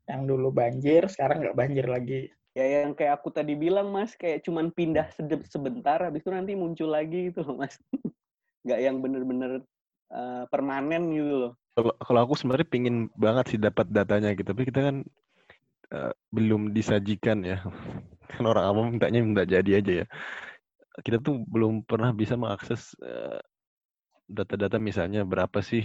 [0.07, 2.31] Yang dulu banjir, sekarang nggak banjir lagi.
[2.57, 5.07] Ya yang kayak aku tadi bilang mas kayak cuman pindah
[5.47, 7.79] sebentar habis itu nanti muncul lagi gitu loh mas
[8.67, 9.63] nggak yang bener-bener
[10.11, 14.67] eh, permanen gitu loh Kalau kalau aku sebenarnya pingin banget sih dapat datanya gitu, tapi
[14.67, 14.95] kita kan
[15.95, 17.63] eh, belum disajikan ya.
[18.31, 20.05] Kan orang awam mintanya minta jadi aja ya.
[21.05, 23.39] Kita tuh belum pernah bisa mengakses eh,
[24.27, 25.83] data-data misalnya berapa sih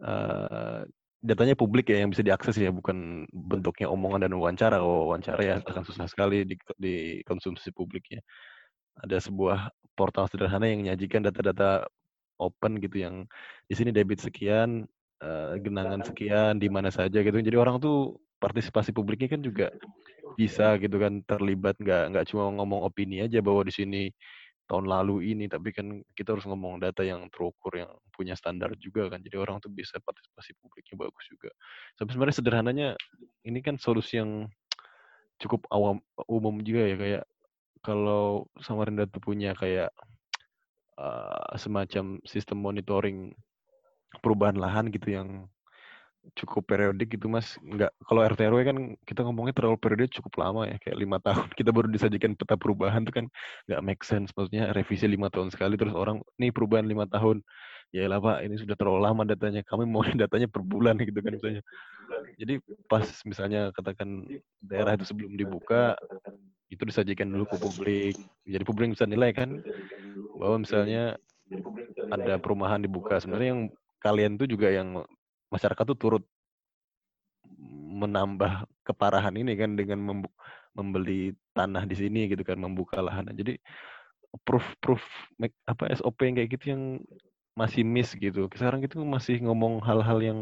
[0.00, 0.80] eh,
[1.24, 4.76] datanya publik ya yang bisa diakses ya, bukan bentuknya omongan dan wawancara.
[4.76, 6.94] Kalau wawancara ya akan susah sekali di, di
[7.24, 8.20] konsumsi publiknya.
[9.00, 11.88] Ada sebuah portal sederhana yang menyajikan data-data
[12.36, 13.24] open gitu yang
[13.66, 14.84] di sini debit sekian,
[15.24, 17.34] eh, genangan sekian, di mana saja gitu.
[17.34, 19.72] Jadi orang tuh partisipasi publiknya kan juga
[20.36, 24.02] bisa gitu kan terlibat nggak nggak cuma ngomong opini aja bahwa di sini
[24.64, 29.12] tahun lalu ini tapi kan kita harus ngomong data yang terukur yang punya standar juga
[29.12, 29.20] kan.
[29.20, 31.50] Jadi orang tuh bisa partisipasi publiknya bagus juga.
[32.00, 32.88] Tapi sebenarnya sederhananya
[33.44, 34.48] ini kan solusi yang
[35.36, 36.00] cukup awam
[36.30, 37.24] umum juga ya kayak
[37.84, 39.92] kalau Samarinda tuh punya kayak
[40.96, 43.36] eh, semacam sistem monitoring
[44.22, 45.50] perubahan lahan gitu yang
[46.32, 47.60] cukup periodik gitu mas.
[47.60, 51.48] Nggak kalau RT RW kan kita ngomongnya terlalu periode cukup lama ya kayak lima tahun.
[51.52, 53.26] Kita baru disajikan peta perubahan tuh kan
[53.68, 54.32] nggak make sense.
[54.32, 57.44] Maksudnya revisi lima tahun sekali terus orang nih perubahan lima tahun.
[57.94, 59.60] Ya lah pak ini sudah terlalu lama datanya.
[59.62, 61.62] Kami mau datanya per bulan gitu kan misalnya.
[62.40, 62.58] Jadi
[62.88, 64.24] pas misalnya katakan
[64.64, 65.94] daerah itu sebelum dibuka
[66.72, 68.16] itu disajikan dulu ke publik.
[68.48, 69.62] Jadi publik bisa nilai kan
[70.40, 71.14] bahwa misalnya
[72.10, 73.20] ada perumahan dibuka.
[73.20, 73.62] Sebenarnya yang
[74.02, 75.00] kalian tuh juga yang
[75.54, 76.24] masyarakat tuh turut
[77.94, 80.26] menambah keparahan ini kan dengan
[80.74, 83.30] membeli tanah di sini gitu kan membuka lahan.
[83.30, 83.56] Jadi
[84.42, 85.02] proof proof
[85.38, 86.82] make- apa SOP yang kayak gitu yang
[87.54, 88.50] masih miss gitu.
[88.50, 90.38] Sekarang itu masih ngomong hal-hal yang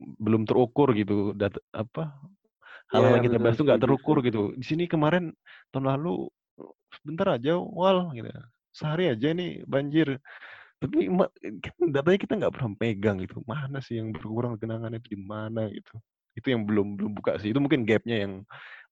[0.00, 2.12] belum terukur gitu data apa
[2.92, 4.56] hal-hal Iya, yang kita bahas tuh nggak terukur gitu.
[4.56, 5.32] Di sini kemarin
[5.72, 6.32] tahun lalu
[6.96, 8.28] sebentar aja wal gitu.
[8.72, 10.20] Sehari aja nih banjir
[10.76, 11.08] tapi
[11.94, 13.40] datanya kita nggak pernah pegang gitu.
[13.48, 15.94] Mana sih yang berkurang genangan itu di mana gitu.
[16.36, 17.52] Itu yang belum belum buka sih.
[17.52, 18.32] Itu mungkin gapnya yang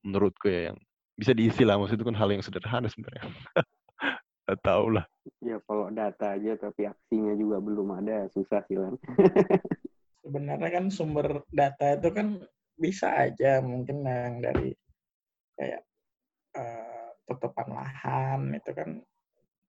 [0.01, 0.79] menurutku ya yang
[1.17, 1.77] bisa diisi lah.
[1.77, 3.25] Maksud itu kan hal yang sederhana sebenarnya.
[4.45, 5.05] Nggak tahu lah.
[5.41, 8.97] Ya kalau data aja tapi aksinya juga belum ada susah sih Lan.
[10.25, 12.41] Sebenarnya kan sumber data itu kan
[12.81, 14.73] bisa aja mungkin yang dari
[15.57, 15.85] kayak
[16.57, 19.05] eh, tutupan lahan itu kan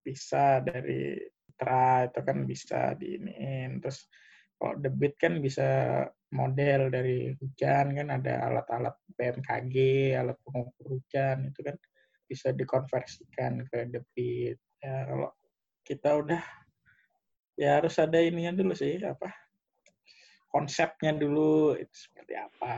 [0.04, 1.20] bisa dari
[1.56, 4.08] tra itu kan bisa diiniin terus
[4.56, 5.68] kalau debit kan bisa
[6.32, 9.76] model dari hujan kan ada alat-alat BMKG
[10.16, 11.76] alat pengukur hujan itu kan
[12.26, 14.58] bisa dikonversikan ke debit.
[14.82, 15.30] Ya kalau
[15.86, 16.42] kita udah
[17.56, 19.32] ya harus ada ininya dulu sih apa
[20.52, 22.76] konsepnya dulu itu seperti apa.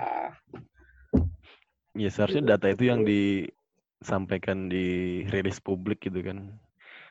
[1.98, 6.58] Ya seharusnya data itu yang disampaikan di rilis publik gitu kan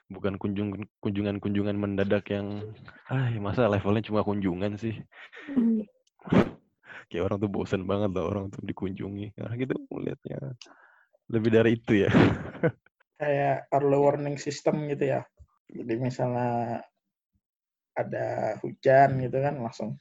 [0.06, 2.62] bukan kunjung kunjungan kunjungan mendadak yang
[3.10, 4.94] ah masa levelnya cuma kunjungan sih?
[7.10, 9.38] Kayak orang tuh bosen banget lah orang tuh dikunjungi.
[9.38, 10.58] Nah gitu melihatnya
[11.30, 12.10] lebih dari itu ya.
[13.20, 15.22] Kayak early warning system gitu ya.
[15.66, 16.82] Jadi misalnya
[17.96, 19.96] ada hujan gitu kan langsung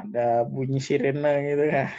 [0.00, 1.92] ada bunyi sirene gitu kan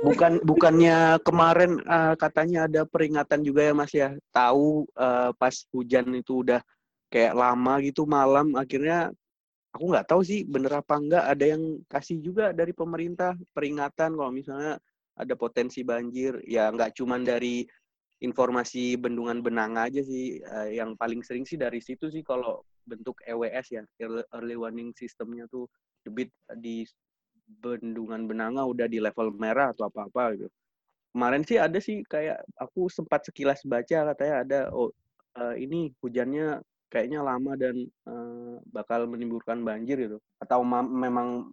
[0.00, 4.16] bukan bukannya kemarin eh, katanya ada peringatan juga ya Mas ya.
[4.32, 6.60] Tahu eh, pas hujan itu udah
[7.12, 9.10] kayak lama gitu malam akhirnya
[9.74, 14.32] aku nggak tahu sih bener apa enggak ada yang kasih juga dari pemerintah peringatan kalau
[14.32, 14.80] misalnya
[15.18, 16.40] ada potensi banjir.
[16.48, 17.64] Ya nggak cuman dari
[18.20, 23.20] informasi bendungan benanga aja sih Eh, yang paling sering sih dari situ sih kalau bentuk
[23.24, 23.82] EWS ya
[24.34, 25.68] early warning systemnya tuh
[26.04, 26.82] debit di
[27.58, 30.48] bendungan benanga udah di level merah atau apa apa gitu.
[31.10, 34.94] Kemarin sih ada sih kayak aku sempat sekilas baca katanya ada oh
[35.38, 40.18] eh, ini hujannya kayaknya lama dan eh, bakal menimbulkan banjir gitu.
[40.38, 41.50] Atau ma- memang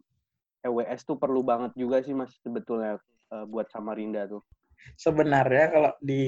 [0.62, 3.02] EWS tuh perlu banget juga sih mas sebetulnya
[3.34, 4.46] eh, buat Samarinda tuh.
[4.94, 6.24] Sebenarnya kalau di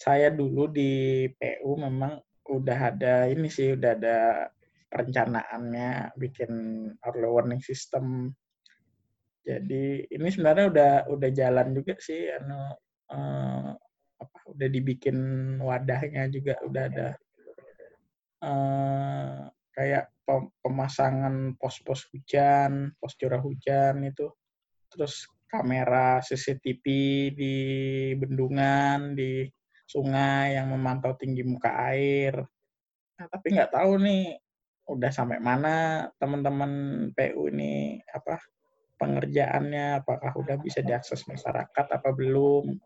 [0.00, 2.18] saya dulu di PU memang
[2.50, 4.18] udah ada ini sih udah ada
[4.90, 6.50] perencanaannya bikin
[7.06, 8.34] early warning system
[9.40, 12.60] jadi ini sebenarnya udah udah jalan juga sih anu
[13.10, 13.70] eh,
[14.20, 15.18] apa udah dibikin
[15.64, 17.08] wadahnya juga udah ada
[18.44, 19.38] eh,
[19.74, 20.12] kayak
[20.62, 24.30] pemasangan pos-pos hujan, pos curah hujan itu,
[24.92, 26.84] terus kamera CCTV
[27.34, 27.56] di
[28.14, 29.50] bendungan, di
[29.90, 32.38] sungai yang memantau tinggi muka air.
[33.18, 34.38] Nah, tapi nggak tahu nih
[34.90, 36.72] udah sampai mana teman-teman
[37.14, 38.38] PU ini apa
[39.00, 42.76] pengerjaannya, apakah udah bisa diakses masyarakat apa belum.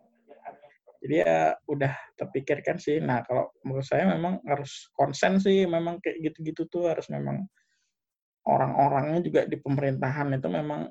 [1.05, 3.03] Jadi ya udah terpikirkan sih.
[3.03, 7.45] Nah kalau menurut saya memang harus konsen sih, memang kayak gitu-gitu tuh harus memang
[8.47, 10.89] orang-orangnya juga di pemerintahan itu memang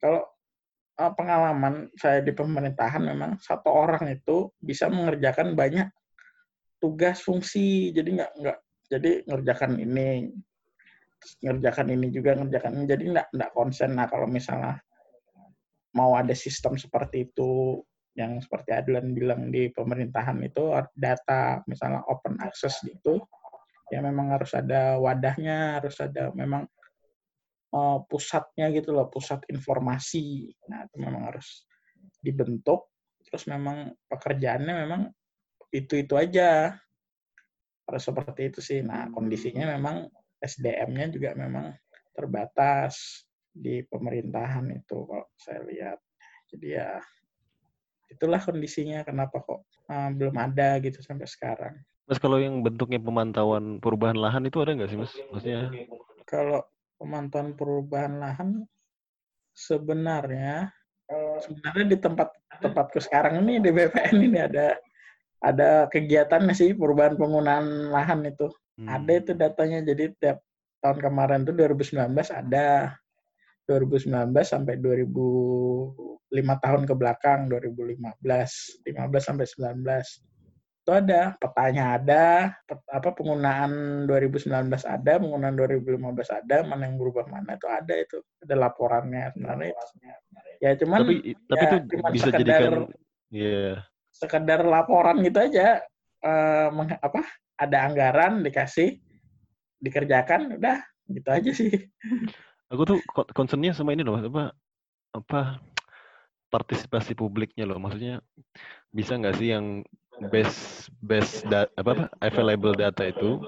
[0.00, 0.24] kalau
[0.96, 5.88] uh, pengalaman saya di pemerintahan memang satu orang itu bisa mengerjakan banyak
[6.80, 8.58] tugas fungsi jadi nggak nggak
[8.90, 10.32] jadi ngerjakan ini
[11.44, 14.80] ngerjakan ini juga ngerjakan ini jadi nggak nggak konsen nah kalau misalnya
[15.96, 17.82] mau ada sistem seperti itu
[18.14, 23.22] yang seperti Adlan bilang di pemerintahan itu data misalnya open access gitu
[23.90, 26.66] ya memang harus ada wadahnya harus ada memang
[27.74, 30.50] uh, pusatnya gitu loh, pusat informasi.
[30.70, 31.66] Nah, itu memang harus
[32.20, 32.90] dibentuk.
[33.26, 35.02] Terus memang pekerjaannya memang
[35.70, 36.74] itu-itu aja.
[37.86, 38.80] Harus seperti itu sih.
[38.82, 40.06] Nah, kondisinya memang
[40.40, 41.76] SDM-nya juga memang
[42.16, 45.98] terbatas di pemerintahan itu kalau saya lihat.
[46.50, 46.98] Jadi ya
[48.10, 51.74] itulah kondisinya kenapa kok uh, belum ada gitu sampai sekarang.
[52.10, 55.14] Mas kalau yang bentuknya pemantauan perubahan lahan itu ada nggak sih mas?
[55.30, 55.70] Maksudnya?
[56.26, 56.66] Kalau
[56.98, 58.66] pemantauan perubahan lahan
[59.54, 60.74] sebenarnya
[61.42, 62.28] sebenarnya di tempat
[62.62, 64.78] tempatku sekarang ini di BPN ini ada
[65.40, 68.46] ada kegiatannya sih perubahan penggunaan lahan itu.
[68.80, 68.88] Hmm.
[68.88, 70.40] Ada itu datanya jadi tiap
[70.80, 72.00] tahun kemarin tuh 2019
[72.32, 72.96] ada
[73.68, 78.88] 2019 sampai 2005 tahun ke belakang 2015 15
[79.20, 79.84] sampai 19
[80.80, 82.24] itu ada petanya ada
[82.64, 83.70] pet, apa penggunaan
[84.08, 84.48] 2019
[84.88, 89.76] ada penggunaan 2015 ada mana yang berubah mana itu ada itu ada laporannya sebenarnya
[90.64, 91.14] ya cuman tapi
[91.46, 92.72] tapi ya, itu bisa sekedar, jadikan
[93.28, 93.76] ya yeah.
[94.10, 95.84] sekedar laporan gitu aja
[96.24, 97.22] uh, meng, apa
[97.60, 98.96] ada anggaran dikasih
[99.84, 100.80] dikerjakan udah
[101.12, 101.70] gitu aja sih.
[102.72, 102.98] Aku tuh
[103.36, 104.54] concernnya sama ini loh apa
[105.12, 105.60] apa
[106.48, 107.76] partisipasi publiknya loh.
[107.76, 108.24] Maksudnya
[108.90, 109.84] bisa nggak sih yang
[110.28, 113.40] best best da, apa apa available data itu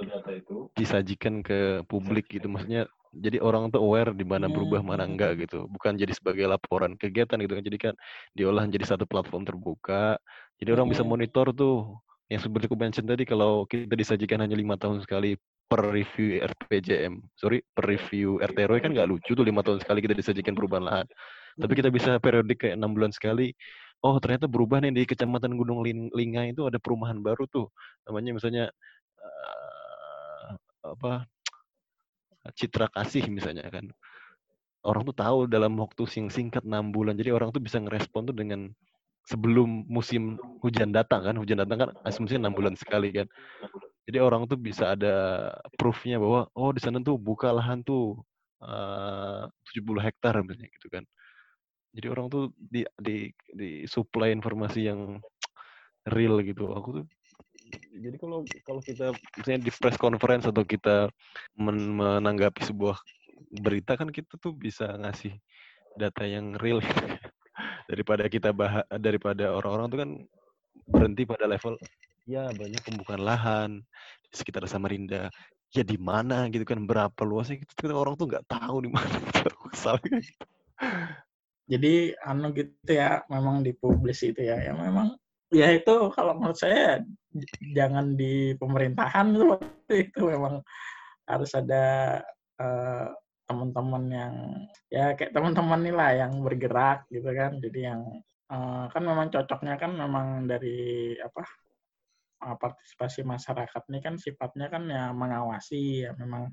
[0.77, 2.51] disajikan ke publik gitu?
[2.51, 5.13] Maksudnya jadi orang tuh aware di mana berubah mana hmm.
[5.13, 5.69] enggak gitu.
[5.69, 7.65] Bukan jadi sebagai laporan kegiatan gitu kan.
[7.65, 7.95] Jadi kan
[8.33, 10.17] diolah jadi satu platform terbuka.
[10.57, 11.13] Jadi orang bisa hmm.
[11.13, 12.01] monitor tuh
[12.31, 17.17] yang seperti aku mention tadi kalau kita disajikan hanya lima tahun sekali per review RPJM
[17.33, 21.07] sorry per review RT kan nggak lucu tuh lima tahun sekali kita disajikan perubahan lahan.
[21.53, 23.53] Tapi kita bisa periodik kayak enam bulan sekali
[24.03, 25.81] oh ternyata berubah nih di kecamatan Gunung
[26.13, 27.71] Lingga itu ada perumahan baru tuh.
[28.05, 28.65] Namanya misalnya
[29.23, 30.49] uh,
[30.93, 31.25] apa
[32.59, 33.87] Citra Kasih misalnya kan.
[34.83, 38.35] Orang tuh tahu dalam waktu sing singkat enam bulan jadi orang tuh bisa ngerespon tuh
[38.35, 38.67] dengan
[39.27, 43.27] sebelum musim hujan datang kan hujan datang kan asumsinya enam bulan sekali kan.
[44.03, 45.49] Jadi orang tuh bisa ada
[45.79, 48.19] proofnya bahwa oh di sana tuh buka lahan tuh
[48.59, 51.05] uh, 70 hektar misalnya gitu kan.
[51.93, 55.23] Jadi orang tuh di di di supply informasi yang
[56.11, 56.75] real gitu.
[56.75, 57.07] Aku tuh
[57.93, 61.09] jadi kalau kalau kita misalnya di press conference atau kita
[61.57, 62.99] men menanggapi sebuah
[63.63, 65.37] berita kan kita tuh bisa ngasih
[65.97, 67.32] data yang real gitu.
[67.93, 70.11] Daripada kita bah daripada orang-orang tuh kan
[70.89, 71.77] berhenti pada level
[72.25, 73.71] ya banyak pembukaan lahan
[74.25, 75.29] di sekitar Samarinda.
[75.73, 76.49] Ya di mana?
[76.53, 77.61] gitu kan berapa luasnya?
[77.61, 79.53] Kita orang tuh nggak tahu di mana gitu
[81.73, 84.61] jadi anu gitu ya memang dipublis itu ya.
[84.61, 85.09] Yang memang
[85.53, 87.01] ya itu kalau menurut saya
[87.73, 89.45] jangan di pemerintahan itu
[89.89, 90.21] itu.
[90.29, 90.61] Memang
[91.25, 92.21] harus ada
[92.61, 93.09] uh,
[93.53, 94.35] teman-teman yang
[94.89, 98.01] ya kayak teman-teman nih lah yang bergerak gitu kan jadi yang
[98.49, 101.45] uh, kan memang cocoknya kan memang dari apa
[102.49, 106.49] uh, partisipasi masyarakat ini kan sifatnya kan ya mengawasi ya memang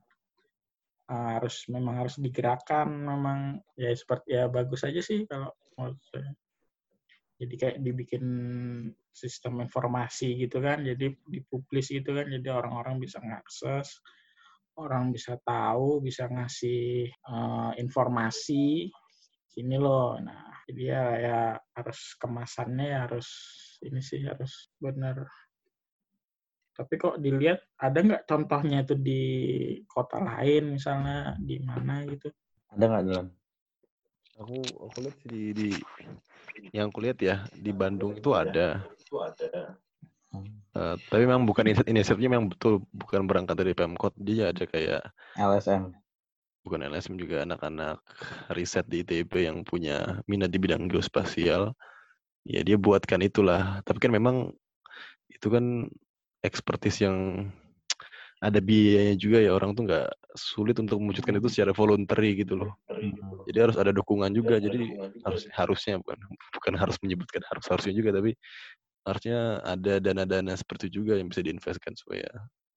[1.10, 5.98] harus memang harus digerakkan memang ya seperti ya bagus aja sih kalau menurut.
[7.40, 8.26] Jadi kayak dibikin
[9.16, 14.04] sistem informasi gitu kan, jadi dipublis gitu kan, jadi orang-orang bisa ngakses,
[14.80, 18.88] orang bisa tahu, bisa ngasih uh, informasi
[19.50, 20.16] sini loh.
[20.24, 21.40] Nah, jadi ya, ya
[21.76, 23.28] harus kemasannya ya harus
[23.84, 25.28] ini sih harus benar
[26.80, 29.24] tapi kok dilihat ada nggak contohnya itu di
[29.84, 32.32] kota lain misalnya di mana gitu?
[32.72, 33.28] Ada nggak dalam?
[34.40, 35.70] Aku aku lihat di, di
[36.72, 38.88] yang aku lihat ya di Bandung itu ada.
[38.96, 39.76] Itu ada.
[40.30, 44.14] Uh, tapi memang bukan inisiatifnya memang betul bukan berangkat dari Pemkot.
[44.22, 45.02] Dia ada kayak
[45.36, 45.98] LSM
[46.64, 47.98] bukan LSM juga anak-anak
[48.54, 51.74] riset di ITB yang punya minat di bidang geospasial.
[52.46, 53.82] Ya dia buatkan itulah.
[53.82, 54.54] Tapi kan memang
[55.34, 55.88] itu kan
[56.46, 57.50] ekspertis yang
[58.40, 59.58] ada biayanya juga ya.
[59.58, 60.08] Orang tuh nggak
[60.38, 62.78] sulit untuk mewujudkan itu secara voluntary gitu loh.
[63.50, 64.62] Jadi harus ada dukungan juga.
[64.62, 64.94] Jadi
[65.26, 66.20] harus harusnya bukan
[66.54, 68.38] bukan harus menyebutkan harus harusnya juga tapi
[69.08, 72.28] harusnya ada dana-dana seperti juga yang bisa diinvestkan supaya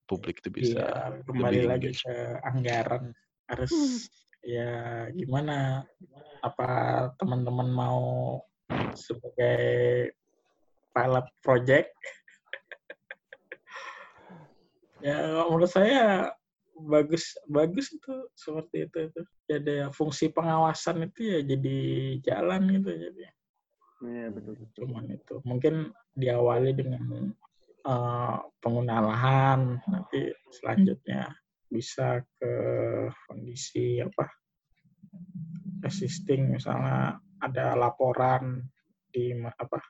[0.07, 2.03] publik itu bisa ya, kembali lagi engage.
[2.05, 3.05] ke anggaran
[3.51, 3.99] harus hmm.
[4.45, 4.73] ya
[5.15, 5.87] gimana
[6.43, 6.69] apa
[7.17, 8.01] teman-teman mau
[8.93, 10.11] sebagai
[10.93, 11.91] pilot project
[15.07, 16.33] ya menurut saya
[16.77, 21.79] bagus bagus itu seperti itu itu jadi ya, fungsi pengawasan itu ya jadi
[22.25, 23.21] jalan gitu jadi
[24.03, 24.87] Iya betul, betul.
[25.09, 27.31] Itu mungkin diawali dengan
[27.87, 31.31] uh, penggunaan lahan nanti selanjutnya
[31.73, 32.55] bisa ke
[33.27, 34.29] kondisi apa
[35.83, 38.61] existing misalnya ada laporan
[39.09, 39.81] di apa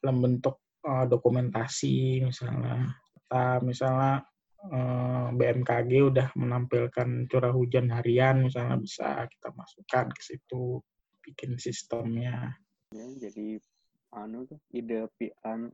[0.00, 4.24] dalam bentuk uh, dokumentasi misalnya kita misalnya
[4.72, 10.80] uh, eh, BMKG udah menampilkan curah hujan harian misalnya bisa kita masukkan ke situ
[11.20, 12.56] bikin sistemnya
[12.90, 13.62] ya jadi
[14.10, 15.70] anu tuh ide pian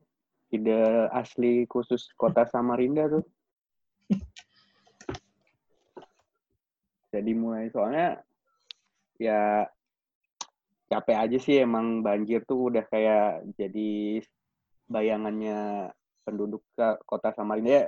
[0.52, 3.24] ide asli khusus kota Samarinda tuh.
[7.16, 8.20] Jadi mulai soalnya
[9.16, 9.64] ya
[10.92, 14.20] capek aja sih emang banjir tuh udah kayak jadi
[14.84, 15.88] bayangannya
[16.28, 16.60] penduduk
[17.08, 17.72] kota Samarinda.
[17.72, 17.84] Ya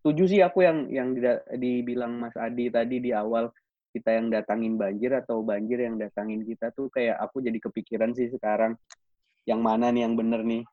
[0.00, 1.12] setuju sih aku yang yang
[1.60, 3.52] dibilang Mas Adi tadi di awal
[3.92, 8.32] kita yang datangin banjir atau banjir yang datangin kita tuh kayak aku jadi kepikiran sih
[8.32, 8.74] sekarang.
[9.44, 10.64] Yang mana nih yang bener nih?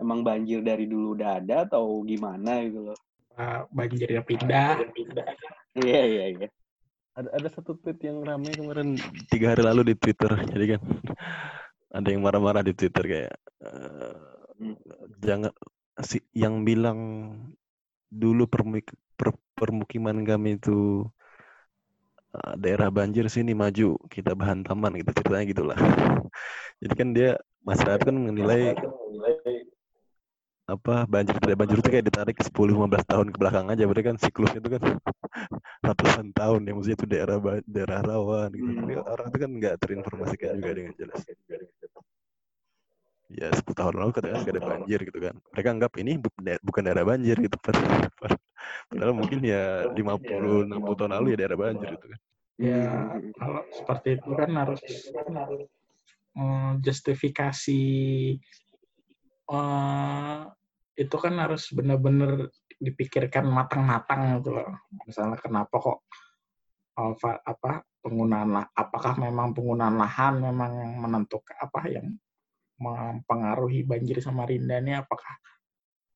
[0.00, 2.98] Emang banjir dari dulu udah ada atau gimana gitu loh?
[3.74, 4.80] Banjirnya pindah.
[5.76, 6.48] Iya iya iya.
[7.18, 8.96] Ada ada satu tweet yang ramai kemarin.
[9.28, 10.82] Tiga hari lalu di Twitter jadi kan
[11.98, 13.34] ada yang marah-marah di Twitter kayak
[13.66, 14.14] uh,
[15.18, 15.50] jangan
[16.00, 16.98] si yang bilang
[18.10, 21.06] dulu permuk, per, permukiman kami itu
[22.34, 25.78] uh, daerah banjir sini maju kita bahan taman gitu ceritanya gitulah.
[26.82, 27.30] Jadi kan dia
[27.66, 28.72] masyarakat kan menilai
[30.70, 34.62] apa banjir tidak banjir itu kayak ditarik 10-15 tahun ke belakang aja berarti kan siklusnya
[34.62, 34.82] itu kan
[35.90, 38.70] ratusan tahun ya maksudnya itu daerah daerah rawan gitu.
[38.70, 39.02] Hmm.
[39.02, 41.20] orang itu kan nggak terinformasikan juga dengan jelas
[43.30, 45.34] ya 10 tahun lalu katanya gak ada banjir gitu kan.
[45.54, 46.12] Mereka anggap ini
[46.62, 47.56] bukan daerah banjir gitu
[48.90, 52.20] padahal mungkin ya 50 60 tahun lalu ya daerah banjir gitu kan.
[52.60, 54.82] ya kalau seperti itu kan harus
[56.36, 57.82] um, justifikasi
[59.48, 60.44] uh,
[60.92, 64.76] itu kan harus benar-benar dipikirkan matang-matang gitu loh.
[65.08, 65.98] Misalnya kenapa kok
[66.96, 72.06] apa, apa penggunaan apakah memang penggunaan lahan memang yang menentukan apa yang
[72.80, 75.36] mempengaruhi banjir Samarinda ini apakah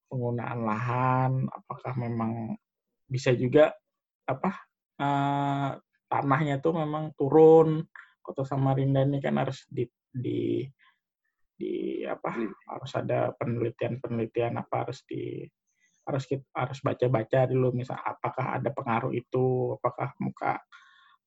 [0.09, 2.57] penggunaan lahan, apakah memang
[3.05, 3.77] bisa juga
[4.25, 4.57] apa
[4.99, 5.77] uh,
[6.09, 7.85] tanahnya tuh memang turun.
[8.25, 10.65] Kota Samarinda ini kan harus di, di
[11.55, 12.35] di apa
[12.73, 15.45] harus ada penelitian-penelitian apa harus di
[16.05, 19.77] harus kita harus baca-baca dulu misal apakah ada pengaruh itu?
[19.77, 20.61] Apakah muka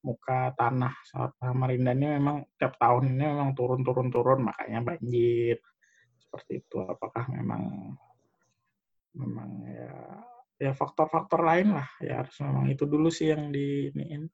[0.05, 5.57] muka tanah Samarinda ini memang tiap tahun ini memang turun-turun-turun makanya banjir.
[6.21, 7.93] Seperti itu apakah memang
[9.17, 9.97] memang ya
[10.57, 14.25] ya faktor-faktor lain lah ya harus memang itu dulu sih yang di ini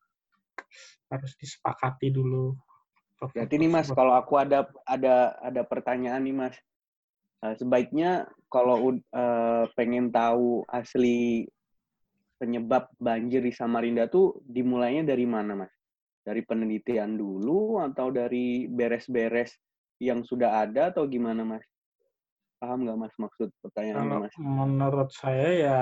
[1.12, 2.56] harus disepakati dulu.
[3.32, 6.56] Berarti nih Mas, kalau aku ada ada ada pertanyaan nih Mas.
[7.44, 11.48] Uh, sebaiknya kalau uh, pengen tahu asli
[12.44, 15.72] penyebab banjir di Samarinda tuh dimulainya dari mana, Mas?
[16.28, 19.56] Dari penelitian dulu atau dari beres-beres
[20.04, 21.64] yang sudah ada atau gimana, Mas?
[22.60, 24.36] Paham nggak, Mas, maksud pertanyaan Kalau Mas?
[24.36, 25.80] Menurut saya ya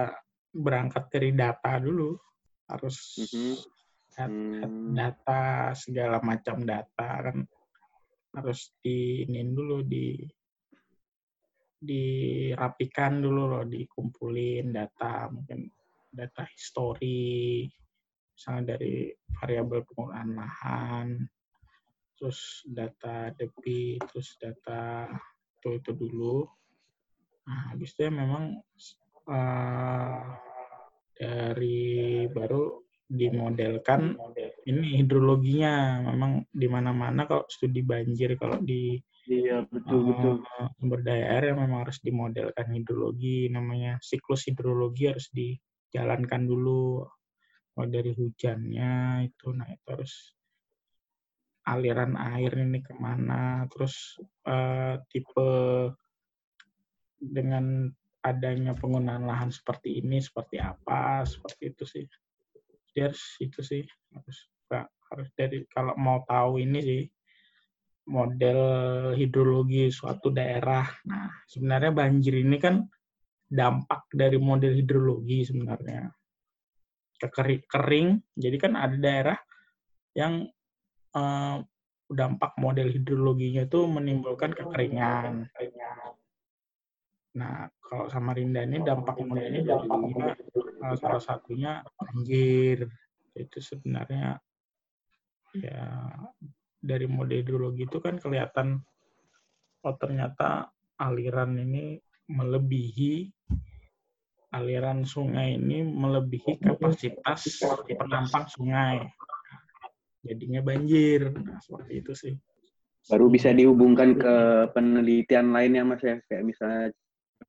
[0.53, 2.13] berangkat dari data dulu.
[2.69, 3.55] Harus mm -hmm.
[4.11, 4.91] Hmm.
[4.91, 7.47] data segala macam data kan
[8.35, 10.19] harus diinin dulu di
[11.79, 15.63] dirapikan dulu loh dikumpulin data mungkin
[16.11, 17.65] data histori,
[18.35, 19.09] misalnya dari
[19.39, 21.07] variabel penggunaan lahan,
[22.19, 25.07] terus data debit, terus data
[25.57, 26.45] itu itu dulu.
[27.47, 28.61] Nah, habis itu ya memang
[29.31, 30.21] uh,
[31.17, 32.81] dari baru
[33.11, 34.15] dimodelkan
[34.63, 40.33] ini hidrologinya memang di mana-mana kalau studi banjir kalau di Iya, betul betul.
[40.41, 45.29] Eh, sumber daya air yang memang harus dimodelkan hidrologi namanya siklus hidrologi harus
[45.91, 47.03] dijalankan dulu.
[47.75, 50.31] Mulai dari hujannya itu itu harus
[51.67, 54.15] aliran air ini ke mana terus
[54.47, 55.51] eh, tipe
[57.19, 57.91] dengan
[58.23, 62.05] adanya penggunaan lahan seperti ini seperti apa seperti itu sih.
[62.95, 63.83] Harus itu sih
[64.15, 64.37] harus
[64.71, 67.03] nggak harus dari kalau mau tahu ini sih
[68.07, 68.61] model
[69.15, 70.87] hidrologi suatu daerah.
[71.07, 72.87] Nah sebenarnya banjir ini kan
[73.51, 76.07] dampak dari model hidrologi sebenarnya.
[77.19, 79.37] Kering jadi kan ada daerah
[80.15, 80.47] yang
[81.11, 81.57] eh,
[82.11, 85.51] dampak model hidrologinya itu menimbulkan kekeringan.
[87.31, 92.87] Nah, kalau Samarinda ini dampak model hidrologinya eh, salah satunya banjir.
[93.35, 94.39] Itu sebenarnya
[95.51, 96.07] ya
[96.79, 98.79] dari mode hidrologi itu kan kelihatan
[99.83, 101.99] oh ternyata aliran ini
[102.31, 103.40] melebihi
[104.51, 109.07] aliran sungai ini melebihi kapasitas penampang sungai.
[110.21, 111.33] Jadinya banjir.
[111.33, 112.33] Nah, seperti itu sih.
[113.09, 114.35] Baru bisa dihubungkan ke
[114.77, 116.93] penelitian lainnya Mas ya, kayak misalnya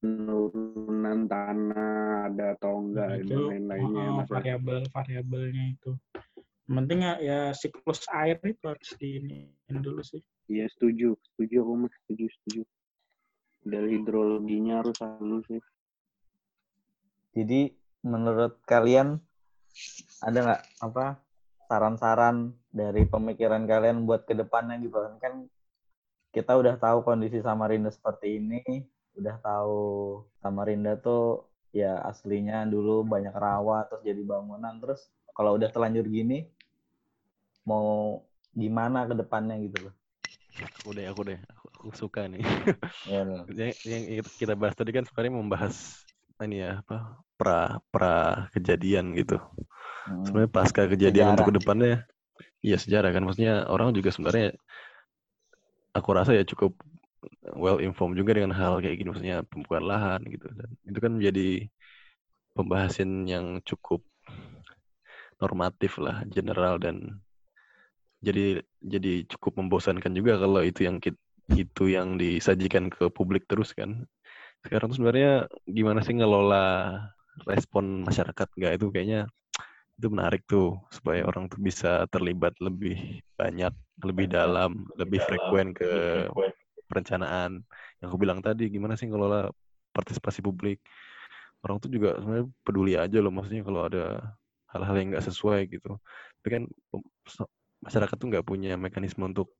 [0.00, 4.24] penurunan tanah ada atau enggak dan itu lain-lainnya oh, ya.
[4.24, 5.92] variabel-variabelnya itu.
[6.64, 10.24] Yang penting ya, ya siklus air itu harus diinin dulu sih.
[10.48, 11.12] Iya, setuju.
[11.20, 12.62] Setuju aku Mas, setuju, setuju.
[13.62, 15.60] Dari hidrologinya harus halus sih.
[17.32, 17.72] Jadi
[18.04, 19.16] menurut kalian
[20.20, 21.06] ada nggak apa
[21.66, 25.14] saran-saran dari pemikiran kalian buat ke depannya gitu kan?
[25.18, 25.34] Kan
[26.32, 28.60] kita udah tahu kondisi Samarinda seperti ini,
[29.16, 29.80] udah tahu
[30.44, 36.44] Samarinda tuh ya aslinya dulu banyak rawa terus jadi bangunan terus kalau udah terlanjur gini
[37.64, 38.20] mau
[38.52, 39.94] gimana ke depannya gitu loh.
[40.60, 41.40] Aku deh, aku deh.
[41.56, 42.44] Aku, aku suka nih.
[43.08, 43.48] Ya, loh.
[43.88, 46.04] yang, yang kita bahas tadi kan sebenarnya membahas
[46.46, 49.38] ini ya apa pra pra kejadian gitu.
[50.06, 50.22] Hmm.
[50.26, 51.48] Sebenarnya pasca kejadian untuk Sejarah.
[51.48, 51.94] ke depannya,
[52.62, 53.22] iya sejarah kan.
[53.26, 54.54] Maksudnya orang juga sebenarnya
[55.94, 56.78] aku rasa ya cukup
[57.54, 59.08] well informed juga dengan hal kayak gini.
[59.10, 60.46] Maksudnya pembukaan lahan gitu.
[60.50, 61.48] Dan itu kan menjadi
[62.54, 64.04] pembahasan yang cukup
[65.42, 67.18] normatif lah, general dan
[68.22, 71.02] jadi jadi cukup membosankan juga kalau itu yang
[71.50, 74.06] itu yang disajikan ke publik terus kan.
[74.62, 76.98] Sekarang tuh sebenarnya gimana sih ngelola
[77.48, 79.20] respon masyarakat nggak itu kayaknya
[79.98, 83.70] itu menarik tuh supaya orang tuh bisa terlibat lebih banyak,
[84.02, 86.26] lebih dalam, lebih frekuen ke
[86.88, 87.62] perencanaan.
[88.00, 89.52] Yang aku bilang tadi gimana sih ngelola
[89.92, 90.82] partisipasi publik.
[91.62, 94.34] Orang tuh juga sebenarnya peduli aja loh maksudnya kalau ada
[94.74, 96.00] hal-hal yang nggak sesuai gitu.
[96.42, 96.62] Tapi kan
[97.84, 99.54] masyarakat tuh nggak punya mekanisme untuk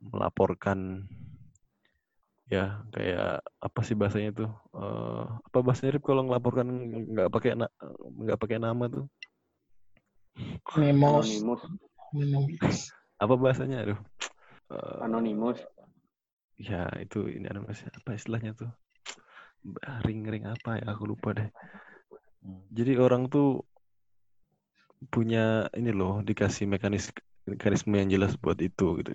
[0.00, 1.06] melaporkan
[2.50, 4.50] ya kayak apa sih bahasanya tuh?
[4.74, 6.66] Eh, apa bahasanya Rip, kalau ngelaporkan
[7.14, 7.74] nggak pakai na-
[8.26, 9.04] nggak pakai nama tuh?
[10.74, 11.62] Memos, Anonimus,
[12.10, 12.76] memos.
[13.22, 13.86] apa bahasanya?
[13.86, 14.00] Aduh.
[14.70, 15.58] Eh, anonimus.
[16.60, 18.70] ya itu ini ada mas apa istilahnya tuh?
[20.04, 20.92] Ring ring apa ya?
[20.92, 21.48] Aku lupa deh.
[22.74, 23.64] Jadi orang tuh
[25.08, 27.08] punya ini loh dikasih mekanis
[27.48, 29.10] mekanisme yang jelas buat itu gitu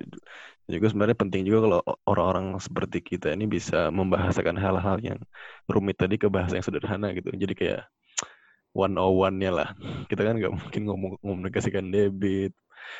[0.65, 1.79] juga sebenarnya penting juga kalau
[2.09, 5.19] orang-orang seperti kita ini bisa membahasakan hal-hal yang
[5.69, 7.29] rumit tadi ke bahasa yang sederhana gitu.
[7.29, 7.85] Jadi kayak
[8.73, 9.69] one on one-nya lah.
[10.09, 12.57] Kita kan nggak mungkin ngomong komunikasikan debit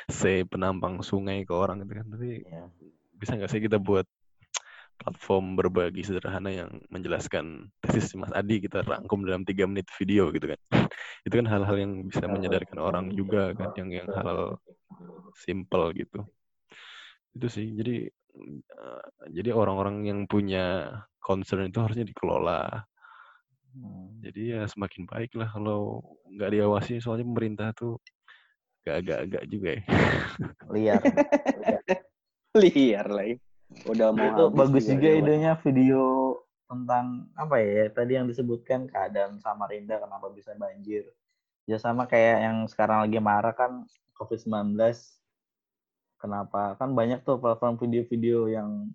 [0.10, 2.06] say penampang sungai ke orang gitu kan.
[2.14, 2.70] Tapi Ya.
[3.18, 4.06] bisa nggak sih kita buat
[4.96, 10.54] platform berbagi sederhana yang menjelaskan tesis Mas Adi kita rangkum dalam tiga menit video gitu
[10.54, 10.60] kan?
[11.26, 14.62] Itu kan hal-hal yang bisa menyadarkan orang juga kan yang yang hal
[15.36, 16.24] simple gitu
[17.36, 17.96] itu sih jadi
[18.76, 22.84] eh, jadi orang-orang yang punya concern itu harusnya dikelola
[23.76, 24.24] Hmm.
[24.24, 26.00] jadi ya semakin baik lah kalau
[26.32, 28.00] nggak diawasi soalnya pemerintah tuh
[28.88, 29.82] agak-agak juga ya
[30.72, 31.02] Liar.
[32.56, 33.26] Liar lah.
[33.84, 35.20] Udah mau itu bagus juga ya.
[35.20, 36.02] idenya video
[36.72, 41.06] tentang apa ya tadi yang disebutkan keadaan Samarinda kenapa bisa banjir
[41.68, 43.84] ya sama kayak yang sekarang lagi marah kan
[44.16, 44.80] COVID-19
[46.18, 48.90] kenapa kan banyak tuh platform video-video yang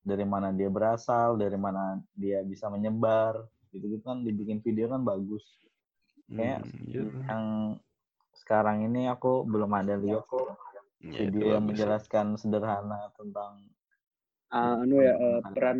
[0.00, 3.36] dari mana dia berasal dari mana dia bisa menyebar
[3.68, 5.44] gitu gitu kan dibikin video kan bagus
[6.28, 7.22] Kayak Hmm, iya tuh.
[7.24, 7.44] yang
[8.34, 10.44] sekarang ini aku belum ada lihat kok
[10.98, 13.62] Ya, itu video yang menjelaskan sederhana tentang
[14.50, 15.78] Ah, anu ya eh, tentang peran.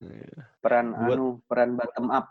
[0.00, 0.30] Iya.
[0.58, 2.26] peran Buat- anu peran bottom up.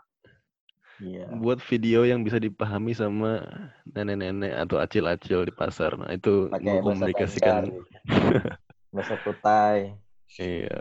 [1.02, 1.26] Iya.
[1.34, 3.42] buat video yang bisa dipahami sama
[3.90, 5.98] nenek-nenek atau acil-acil di pasar.
[5.98, 8.42] Nah, itu pakai bahasa mengkomunikasikan Banjar,
[8.94, 9.78] bahasa Kutai.
[10.38, 10.78] Iya.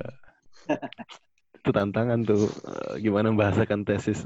[1.58, 4.22] itu tantangan tuh eh, gimana membahasakan tesis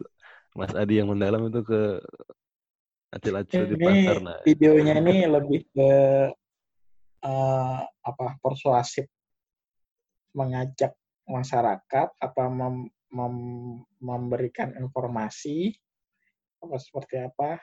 [0.52, 2.04] Mas Adi yang mendalam itu ke
[3.16, 4.20] acil-acil di pasar.
[4.20, 5.92] Nah, videonya ini lebih ke
[7.24, 9.08] eh, apa persuasif
[10.36, 10.92] mengajak
[11.24, 15.72] masyarakat apa mem- mem- memberikan informasi
[16.66, 17.62] apa seperti apa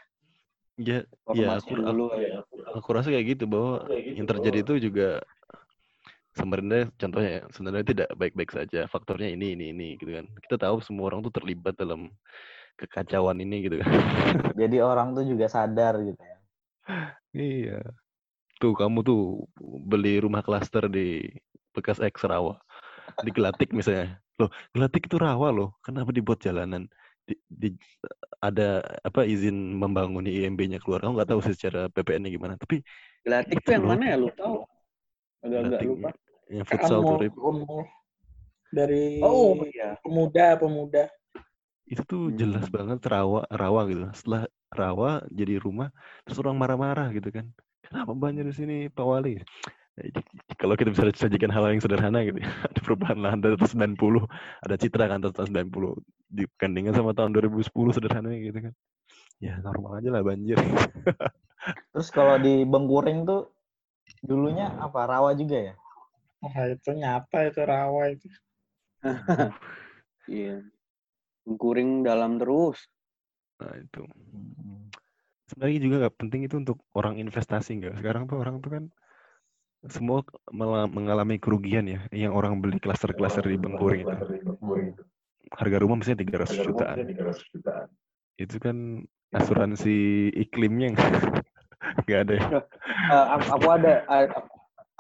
[0.79, 1.05] ya,
[1.35, 2.39] ya aku, dulu aku, ya.
[2.73, 5.21] aku rasa kayak gitu bahwa yang terjadi itu juga
[6.33, 8.89] sebenarnya contohnya ya, sebenarnya tidak baik-baik saja.
[8.89, 10.27] Faktornya ini ini ini gitu kan.
[10.49, 12.09] Kita tahu semua orang tuh terlibat dalam
[12.81, 13.89] kekacauan ini gitu kan.
[14.61, 16.39] Jadi orang tuh juga sadar gitu ya.
[17.37, 17.81] Iya.
[18.59, 21.21] Tuh kamu tuh beli rumah klaster di
[21.77, 22.57] bekas X Rawa.
[23.21, 24.17] Di Gelatik misalnya.
[24.41, 25.77] Loh, Gelatik itu rawa loh.
[25.85, 26.89] Kenapa dibuat jalanan?
[27.23, 27.79] Di, di-
[28.43, 31.03] ada apa izin membangun IMB-nya keluar.
[31.07, 32.55] Kamu nggak tahu sih secara PPN-nya gimana.
[32.59, 32.83] Tapi
[33.23, 34.67] Gelatik tuh yang mana ya lu tahu?
[35.43, 36.11] Agak-agak lupa.
[36.53, 37.19] yang futsal tuh
[38.73, 39.97] dari Oh iya.
[40.03, 41.05] pemuda pemuda
[41.87, 42.75] itu tuh jelas Hmm.
[42.83, 44.09] banget rawa rawa gitu.
[44.17, 44.43] Setelah
[44.73, 45.93] rawa jadi rumah,
[46.25, 47.47] terus orang marah-marah gitu kan.
[47.85, 49.37] Kenapa banjir di sini Pak Wali?
[50.01, 52.49] J- Kalau kita bisa sajikan hal yang sederhana gitu, ya.
[52.73, 54.25] ada perubahan lahan dari tahun 90,
[54.65, 55.93] ada citra kan tahun 90,
[56.33, 58.75] dibandingkan sama tahun 2010 sederhananya gitu kan.
[59.43, 60.57] Ya normal aja lah banjir.
[61.93, 63.53] Terus kalau di Bengkuring tuh
[64.25, 65.07] dulunya apa?
[65.07, 65.75] Rawa juga ya?
[66.43, 68.27] wah itu nyata itu rawa itu
[70.27, 70.63] Iya.
[71.47, 72.83] Kuring dalam terus.
[73.59, 74.03] Nah itu.
[75.51, 77.95] Sebenarnya juga nggak penting itu untuk orang investasi nggak.
[78.03, 78.85] Sekarang tuh orang tuh kan
[79.91, 80.23] semua
[80.95, 82.01] mengalami kerugian ya.
[82.15, 84.17] Yang orang beli klaster-klaster di Bengkuring itu.
[85.53, 86.97] Harga rumah misalnya 300 jutaan.
[88.39, 89.03] Itu kan
[89.33, 90.93] asuransi iklimnya
[92.05, 92.47] nggak ada ya.
[93.11, 94.29] Eh, aku, ada eh,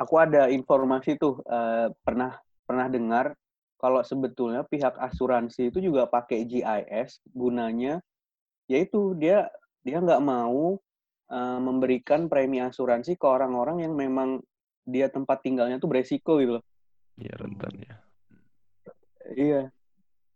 [0.00, 3.36] aku ada informasi tuh eh, pernah pernah dengar
[3.76, 8.00] kalau sebetulnya pihak asuransi itu juga pakai GIS gunanya
[8.70, 9.50] yaitu dia
[9.84, 10.80] dia nggak mau
[11.30, 14.40] eh, memberikan premi asuransi ke orang-orang yang memang
[14.82, 16.64] dia tempat tinggalnya tuh beresiko gitu loh.
[17.18, 17.94] Ya rentan ya.
[19.32, 19.62] Iya.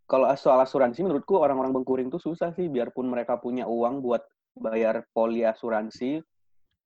[0.06, 4.22] Kalau soal asuransi menurutku orang-orang Bengkuring tuh susah sih biarpun mereka punya uang buat
[4.54, 6.22] bayar poli asuransi.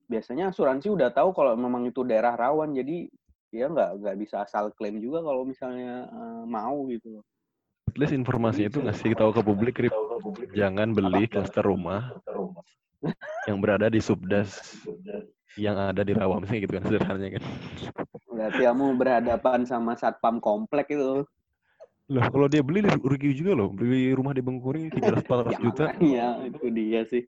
[0.08, 3.06] Biasanya asuransi udah tahu kalau memang itu daerah rawan jadi
[3.50, 7.24] ya nggak nggak bisa asal klaim juga kalau misalnya eh, mau gitu loh.
[7.90, 9.94] At least informasinya itu ngasih tahu ke publik, Rip.
[10.54, 12.14] Jangan beli klaster rumah
[13.50, 14.80] yang berada di subdas
[15.58, 17.42] yang ada di rawa misalnya gitu kan sederhananya kan.
[18.30, 21.26] Berarti kamu berhadapan sama satpam komplek itu.
[22.10, 23.70] Loh, kalau dia beli rugi juga loh.
[23.70, 25.84] Beli rumah di Bengkuring 300 400 Ya juta.
[25.94, 27.22] makanya itu dia sih.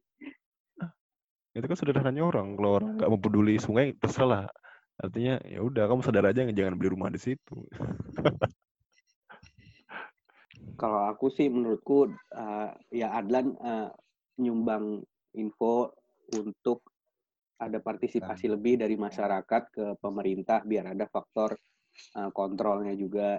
[1.54, 2.58] Itu kan sederhananya orang.
[2.58, 4.50] Kalau orang nggak mau peduli sungai terserah.
[4.98, 7.56] Artinya ya udah kamu sadar aja jangan beli rumah di situ.
[10.80, 13.88] Kalau aku sih menurutku eh, ya Adlan eh,
[14.42, 15.02] nyumbang
[15.38, 15.94] info
[16.34, 16.82] untuk
[17.62, 21.54] ada partisipasi lebih dari masyarakat ke pemerintah biar ada faktor
[22.18, 23.38] eh, kontrolnya juga.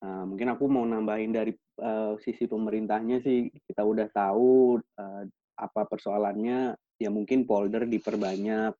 [0.00, 5.22] Eh, mungkin aku mau nambahin dari eh, sisi pemerintahnya sih kita udah tahu eh,
[5.60, 8.72] apa persoalannya ya mungkin polder diperbanyak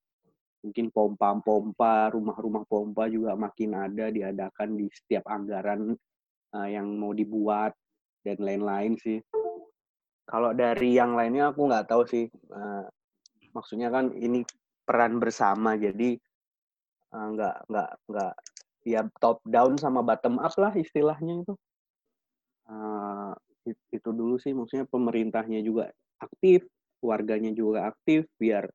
[0.61, 5.97] mungkin pompa-pompa rumah-rumah pompa juga makin ada diadakan di setiap anggaran
[6.53, 7.73] uh, yang mau dibuat
[8.21, 9.19] dan lain-lain sih.
[10.29, 12.29] Kalau dari yang lainnya aku nggak tahu sih.
[12.53, 12.85] Uh,
[13.55, 14.45] maksudnya kan ini
[14.85, 16.19] peran bersama, jadi
[17.15, 18.33] uh, nggak nggak nggak
[18.87, 21.55] ya top down sama bottom up lah istilahnya itu.
[22.71, 23.35] Uh,
[23.67, 25.91] it- itu dulu sih, maksudnya pemerintahnya juga
[26.23, 26.67] aktif,
[27.03, 28.71] warganya juga aktif, biar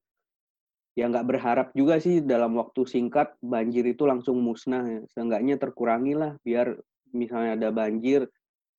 [0.95, 5.01] ya nggak berharap juga sih dalam waktu singkat banjir itu langsung musnah ya.
[5.11, 6.79] Seenggaknya terkurangi lah biar
[7.11, 8.27] misalnya ada banjir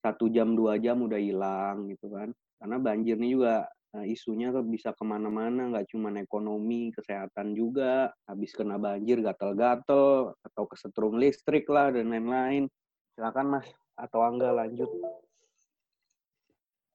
[0.00, 4.66] satu jam dua jam udah hilang gitu kan karena banjir ini juga eh, isunya kan
[4.68, 8.12] bisa ke mana-mana nggak cuma ekonomi kesehatan juga.
[8.28, 12.68] Habis kena banjir gatel-gatel atau kesetrum listrik lah dan lain-lain.
[13.16, 13.66] Silakan mas
[13.96, 14.90] atau angga lanjut.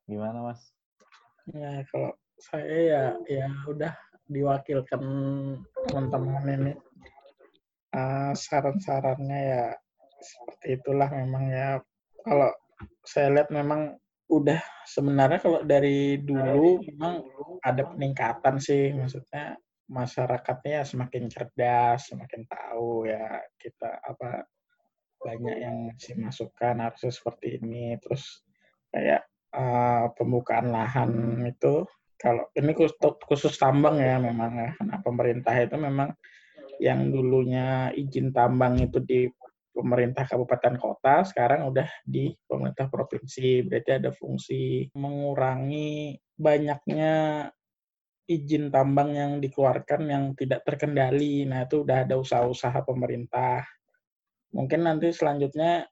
[0.05, 0.61] Gimana Mas?
[1.49, 3.93] ya kalau saya ya ya udah
[4.29, 5.01] diwakilkan
[5.89, 6.73] teman-teman ini.
[7.91, 9.65] Eh, saran-sarannya ya
[10.21, 11.81] seperti itulah memang ya.
[12.21, 12.53] Kalau
[13.03, 13.97] saya lihat memang
[14.31, 17.19] udah sebenarnya kalau dari dulu memang
[17.67, 19.59] ada peningkatan sih maksudnya
[19.91, 24.47] masyarakatnya semakin cerdas semakin tahu ya kita apa
[25.21, 27.95] banyak yang ngasih masukan harusnya seperti ini.
[28.01, 28.41] Terus
[28.89, 29.21] kayak
[29.53, 31.11] eh, pembukaan lahan
[31.45, 31.85] itu
[32.17, 34.69] kalau ini khusus, khusus tambang ya memang ya.
[34.77, 36.09] Karena pemerintah itu memang
[36.81, 39.29] yang dulunya izin tambang itu di
[39.72, 43.65] pemerintah kabupaten kota, sekarang udah di pemerintah provinsi.
[43.65, 47.48] Berarti ada fungsi mengurangi banyaknya
[48.27, 51.43] izin tambang yang dikeluarkan yang tidak terkendali.
[51.48, 53.64] Nah, itu udah ada usaha-usaha pemerintah.
[54.52, 55.88] Mungkin nanti selanjutnya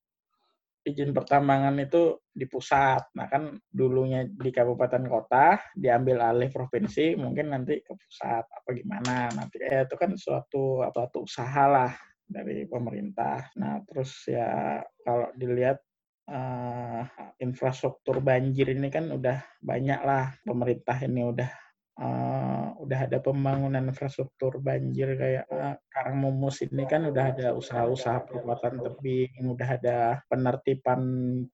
[0.84, 3.12] izin pertambangan itu di pusat.
[3.16, 9.28] Nah kan dulunya di kabupaten kota diambil alih provinsi, mungkin nanti ke pusat apa gimana.
[9.36, 11.92] Nanti ya itu kan suatu apa suatu usaha lah
[12.30, 13.50] dari pemerintah.
[13.58, 15.82] Nah terus ya kalau dilihat
[16.30, 17.04] uh,
[17.42, 21.50] infrastruktur banjir ini kan udah banyak lah pemerintah ini udah
[22.00, 28.80] uh, udah ada pembangunan infrastruktur banjir kayak uh, Karangmumus ini kan udah ada usaha-usaha perbuatan
[28.80, 29.98] tebing, udah ada
[30.32, 31.02] penertiban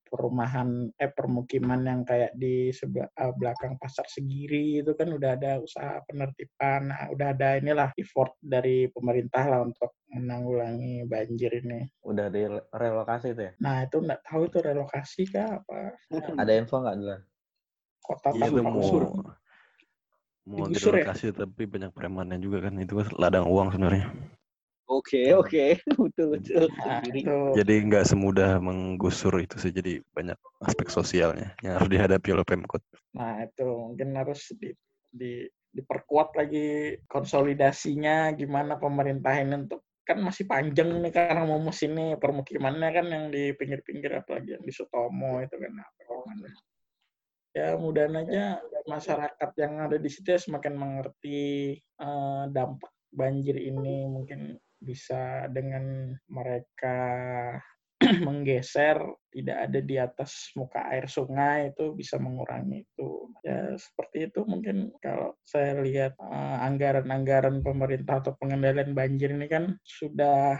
[0.05, 5.57] perumahan eh permukiman yang kayak di sebelah uh, belakang pasar Segiri itu kan udah ada
[5.57, 11.89] usaha penertiban, nah, udah ada inilah effort dari pemerintah lah untuk menanggulangi banjir ini.
[12.05, 13.53] Udah di relokasi itu ya?
[13.59, 15.97] Nah itu nggak tahu itu relokasi kah apa?
[16.37, 16.95] Ada info nggak?
[18.05, 19.03] Kota Iya, tanpa unsur.
[20.45, 21.11] Mau Digusur ya?
[21.13, 24.13] tapi banyak premannya juga kan itu kan ladang uang sebenarnya.
[24.85, 25.81] Oke, oke.
[25.97, 26.69] Betul, betul.
[26.77, 27.01] Nah,
[27.57, 32.85] Jadi nggak semudah menggusur itu sih jadi banyak aspek sosialnya yang harus dihadapi oleh Pemkot.
[33.17, 34.69] Nah, itu mungkin harus di,
[35.09, 42.13] di, diperkuat lagi konsolidasinya gimana pemerintah ini untuk kan masih panjang nih karena mau ini
[42.21, 46.47] permukimannya kan yang di pinggir-pinggir apalagi yang di Sutomo itu kan apa gimana.
[47.55, 54.03] Ya mudahan aja masyarakat yang ada di situ ya semakin mengerti eh, dampak banjir ini
[54.11, 56.99] mungkin bisa dengan mereka
[58.27, 58.99] menggeser
[59.31, 63.31] tidak ada di atas muka air sungai itu bisa mengurangi itu.
[63.47, 69.79] Ya seperti itu mungkin kalau saya lihat eh, anggaran-anggaran pemerintah atau pengendalian banjir ini kan
[69.87, 70.59] sudah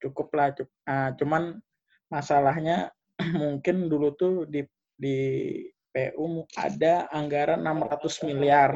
[0.00, 0.48] cukup lah
[0.88, 1.60] ah, cuman
[2.08, 2.88] masalahnya
[3.36, 4.64] mungkin dulu tuh di
[4.96, 5.18] di
[5.92, 8.72] PU ada anggaran 600 miliar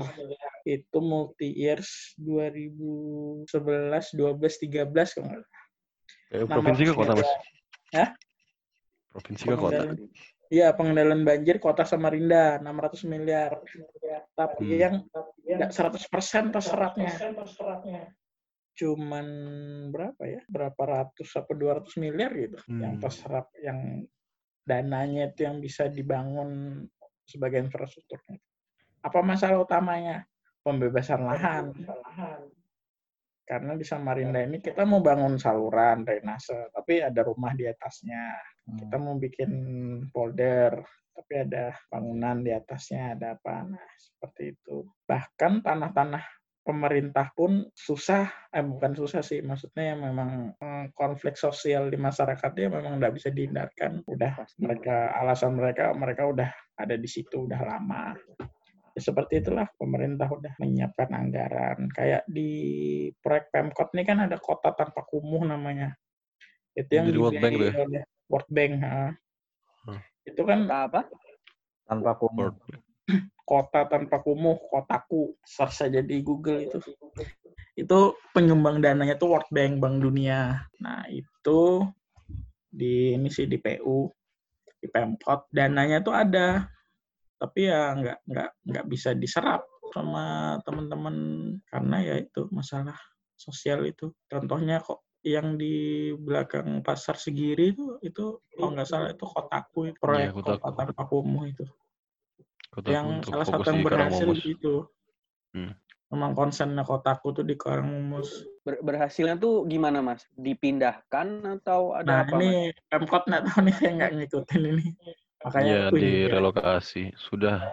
[0.68, 3.48] itu multi years 2011
[4.12, 5.44] 12 13 kalau nggak
[6.26, 7.30] Eh, provinsi ke 600 kota mas?
[7.94, 8.10] Hah?
[9.14, 9.82] Provinsi ke kota.
[10.47, 13.62] Iya, pengendalian banjir kota Samarinda 600 miliar.
[14.34, 14.78] Tapi Hmm.
[14.82, 14.94] yang
[15.43, 17.14] tidak 100% terserapnya.
[18.76, 19.26] Cuman
[19.94, 20.43] berapa ya?
[20.51, 23.02] Berapa ratus apa 200 miliar gitu yang Hmm.
[23.06, 24.05] terserap yang
[24.66, 26.82] dananya itu yang bisa dibangun
[27.27, 28.39] sebagai infrastrukturnya.
[29.03, 30.24] Apa masalah utamanya?
[30.62, 31.74] Pembebasan lahan.
[33.47, 38.35] Karena di Samarinda ini kita mau bangun saluran drainase, tapi ada rumah di atasnya.
[38.66, 39.53] Kita mau bikin
[40.11, 40.82] polder,
[41.15, 43.62] tapi ada bangunan di atasnya, ada apa.
[43.62, 44.82] Nah, seperti itu.
[45.07, 46.24] Bahkan tanah-tanah
[46.66, 52.66] pemerintah pun susah, eh bukan susah sih, maksudnya yang memang eh, konflik sosial di masyarakatnya
[52.66, 54.02] memang nggak bisa dihindarkan.
[54.02, 58.18] Udah mereka, alasan mereka, mereka udah ada di situ udah lama.
[58.98, 61.86] Ya, seperti itulah pemerintah udah menyiapkan anggaran.
[61.94, 62.51] Kayak di
[63.22, 65.94] proyek Pemkot ini kan ada kota tanpa kumuh namanya.
[66.74, 67.72] Itu yang Jadi World Bank ya?
[67.78, 68.72] oleh World Bank.
[68.82, 69.14] ha.
[69.86, 70.01] Hmm.
[70.26, 71.06] Itu kan apa?
[71.86, 72.51] Tanpa kumuh.
[73.47, 75.39] Kota tanpa kumuh, kotaku.
[75.47, 76.82] Search saja di Google itu.
[77.78, 80.66] Itu penyumbang dananya tuh World Bank, Bank Dunia.
[80.82, 81.86] Nah, itu
[82.66, 84.10] di ini sih di PU,
[84.82, 86.66] di Pemkot dananya tuh ada.
[87.39, 89.62] Tapi ya nggak nggak nggak bisa diserap
[89.94, 91.16] sama teman-teman
[91.70, 92.98] karena ya itu masalah
[93.39, 94.10] sosial itu.
[94.27, 100.31] Contohnya kok yang di belakang pasar Segiri itu itu kalau nggak salah itu kotaku proyek
[100.31, 100.62] Kotaku.
[100.62, 101.66] kota tanpa kumuh itu
[102.77, 104.74] Kota yang untuk salah fokus satu yang di berhasil gitu.
[105.57, 105.73] Hmm.
[106.07, 108.44] Memang konsennya kotaku tuh di Karangmumus.
[108.62, 110.23] Ber- berhasilnya tuh gimana mas?
[110.36, 112.36] Dipindahkan atau ada Nah apa?
[112.36, 112.44] Mas?
[112.44, 112.51] ini
[112.86, 114.86] Pemkot nggak tahu nih saya nggak ngikutin ini.
[115.43, 117.03] Makanya Iya wih, direlokasi.
[117.16, 117.73] Sudah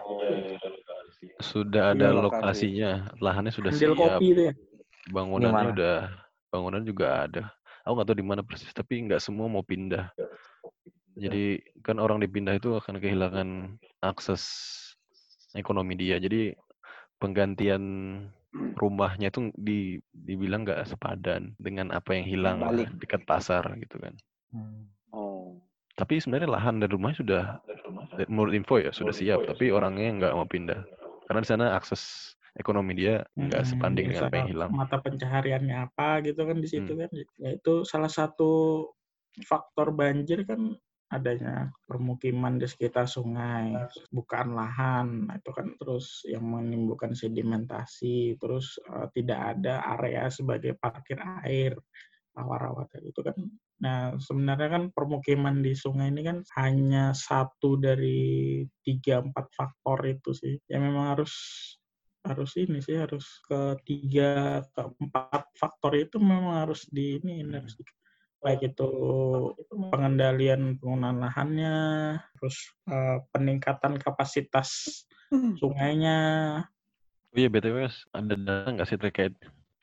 [1.40, 2.24] sudah ada Direlokasi.
[2.42, 2.90] lokasinya.
[3.22, 4.18] Lahannya sudah Andil siap.
[4.18, 4.54] kopi itu ya.
[5.12, 5.74] Bangunannya Gimana?
[5.76, 5.96] udah
[6.50, 7.42] bangunan juga ada.
[7.84, 10.08] Aku nggak tahu di mana persis, tapi nggak semua mau pindah.
[11.14, 14.42] Jadi kan orang dipindah itu akan kehilangan akses
[15.54, 16.18] ekonomi dia.
[16.18, 16.52] Jadi
[17.18, 17.82] penggantian
[18.78, 22.90] rumahnya itu di, dibilang nggak sepadan dengan apa yang hilang Balik.
[23.02, 24.14] dekat pasar gitu kan.
[24.54, 24.86] Hmm.
[25.10, 25.58] Oh.
[25.94, 27.42] Tapi sebenarnya lahan dan rumahnya sudah,
[28.26, 30.82] menurut info ya sudah siap, tapi orangnya nggak mau pindah
[31.24, 34.70] karena di sana akses ekonomi dia nggak Hmm, sebanding dengan apa yang hilang.
[34.70, 37.00] Mata pencahariannya apa gitu kan di situ Hmm.
[37.06, 37.10] kan.
[37.40, 38.86] Ya itu salah satu
[39.42, 40.78] faktor banjir kan
[41.14, 43.74] adanya permukiman di sekitar sungai,
[44.10, 51.18] bukaan lahan, itu kan terus yang menimbulkan sedimentasi, terus eh, tidak ada area sebagai parkir
[51.46, 51.78] air,
[52.34, 53.36] rawa-rawa itu kan
[53.84, 60.30] Nah, sebenarnya kan permukiman di sungai ini kan hanya satu dari tiga empat faktor itu
[60.32, 60.56] sih.
[60.70, 61.34] Ya memang harus
[62.24, 67.84] harus ini sih harus ketiga keempat faktor itu memang harus di ini harus di,
[68.44, 68.88] baik itu
[69.72, 71.76] pengendalian penggunaan lahannya,
[72.36, 74.68] terus uh, peningkatan kapasitas
[75.60, 76.18] sungainya.
[77.32, 79.34] Oh iya btw mas, ada data nggak sih terkait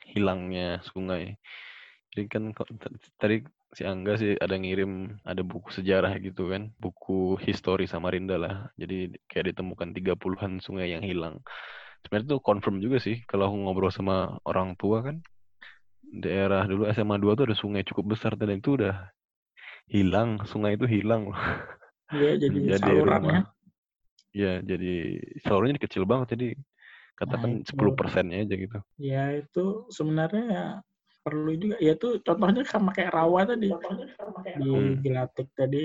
[0.06, 1.42] hilangnya sungai?
[2.14, 2.44] Jadi kan
[3.18, 3.42] tadi
[3.74, 8.56] si Angga sih ada ngirim ada buku sejarah gitu kan, buku histori Samarinda lah.
[8.78, 11.42] Jadi kayak ditemukan 30-an sungai yang hilang.
[12.06, 15.26] Sebenarnya tuh confirm juga sih kalau aku ngobrol sama orang tua kan.
[16.12, 19.08] Daerah dulu SMA 2 tuh ada sungai cukup besar dan itu udah
[19.88, 21.40] hilang, sungai itu hilang loh.
[22.12, 23.42] Iya, jadi, jadi salurannya.
[24.32, 24.94] Iya, jadi
[25.44, 26.48] salurannya kecil banget jadi
[27.16, 28.80] katakan nah, 10 persennya aja gitu.
[29.00, 30.82] Ya itu sebenarnya
[31.22, 35.06] perlu juga ya tuh contohnya sama kayak rawa tadi di hmm.
[35.54, 35.84] Tadi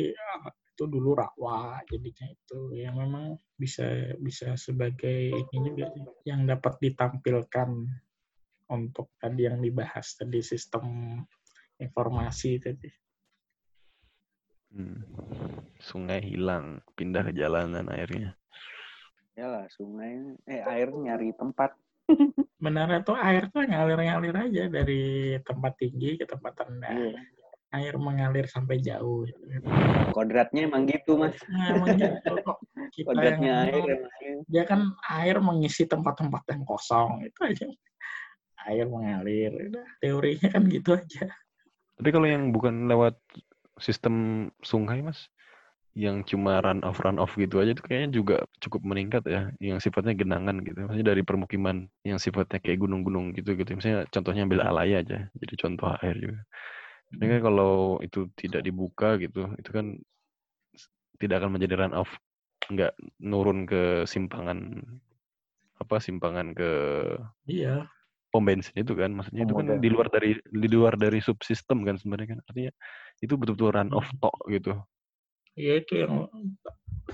[0.77, 5.93] itu dulu rawa jadinya itu ya memang bisa bisa sebagai ini juga
[6.28, 7.69] yang dapat ditampilkan
[8.72, 11.18] untuk tadi yang dibahas tadi sistem
[11.78, 12.90] informasi tadi
[14.74, 15.01] hmm.
[15.78, 18.34] sungai hilang pindah ke jalanan airnya
[19.36, 21.76] ya lah sungai eh air nyari tempat
[22.64, 26.94] Benar tuh air tuh ngalir-ngalir aja dari tempat tinggi ke tempat rendah.
[26.94, 27.18] Yeah.
[27.74, 29.26] Air mengalir sampai jauh.
[30.14, 31.36] Kodratnya emang gitu, Mas.
[31.51, 32.59] Nah, emang gitu kok.
[32.94, 34.12] Kita Kodratnya yang, air emang.
[34.48, 34.80] Dia kan
[35.12, 37.26] air mengisi tempat-tempat yang kosong.
[37.26, 37.66] Itu aja.
[38.66, 39.51] Air mengalir.
[39.72, 41.30] Udah, teorinya kan gitu aja.
[41.97, 43.16] Tapi kalau yang bukan lewat
[43.80, 45.30] sistem sungai, Mas,
[45.97, 49.80] yang cuma run off run off gitu aja itu kayaknya juga cukup meningkat ya yang
[49.80, 54.60] sifatnya genangan gitu maksudnya dari permukiman yang sifatnya kayak gunung-gunung gitu gitu misalnya contohnya ambil
[54.60, 56.44] alaya aja jadi contoh air juga
[57.16, 57.47] ini kan hmm.
[57.48, 57.74] kalau
[58.05, 59.97] itu tidak dibuka gitu itu kan
[61.16, 62.12] tidak akan menjadi run off
[62.68, 62.93] nggak
[63.24, 64.84] nurun ke simpangan
[65.80, 66.70] apa simpangan ke
[67.48, 67.88] iya
[68.37, 69.09] pom bensin itu kan.
[69.17, 72.41] Maksudnya itu kan di luar dari di luar dari subsistem kan sebenarnya kan.
[72.45, 72.73] Artinya
[73.25, 74.21] itu betul-betul run off hmm.
[74.21, 74.73] tok gitu.
[75.57, 76.29] Ya itu yang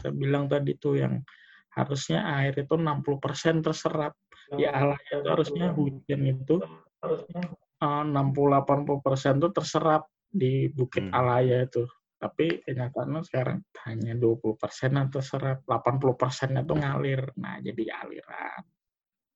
[0.03, 1.23] saya bilang tadi tuh yang
[1.71, 4.19] harusnya air itu 60% terserap.
[4.51, 6.59] Di alam itu harusnya hujan itu
[7.07, 11.15] uh, 60-80% itu terserap di Bukit hmm.
[11.15, 11.87] Alaya itu.
[12.19, 17.31] Tapi kenyataannya sekarang hanya 20 persen yang terserap 80 persennya itu ngalir.
[17.39, 18.63] Nah jadi aliran.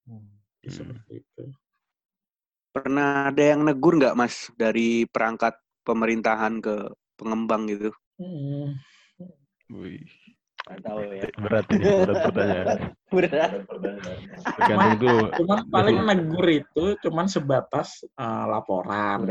[0.06, 0.38] Hmm.
[0.66, 1.44] seperti itu
[2.76, 5.56] pernah ada yang negur nggak mas dari perangkat
[5.88, 7.88] pemerintahan ke pengembang gitu
[8.20, 8.76] hmm.
[9.72, 10.04] Wih.
[10.66, 11.30] Gak tahu ya.
[11.38, 12.66] Berat ini, berat pertanyaan.
[13.14, 13.50] berat.
[14.58, 15.20] Tergantung tuh.
[15.42, 19.26] Cuman paling negur itu cuman sebatas uh, laporan.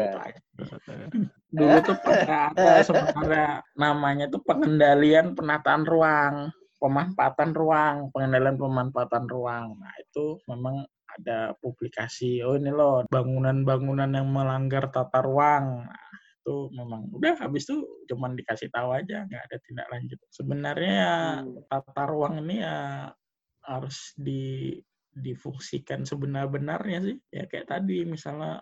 [0.56, 6.34] Gitu Dulu tuh pernah ada sebenarnya namanya tuh pengendalian penataan ruang,
[6.80, 9.76] pemanfaatan ruang, pengendalian pemanfaatan ruang.
[9.76, 15.88] Nah itu memang ada publikasi, oh ini loh bangunan-bangunan yang melanggar tata ruang.
[15.88, 16.06] Nah,
[16.46, 21.18] itu memang udah habis itu cuman dikasih tahu aja nggak ada tindak lanjut sebenarnya ya
[21.42, 21.66] hmm.
[21.66, 23.10] tata ruang ini ya
[23.66, 24.78] harus di
[25.10, 28.62] difungsikan sebenar-benarnya sih ya kayak tadi misalnya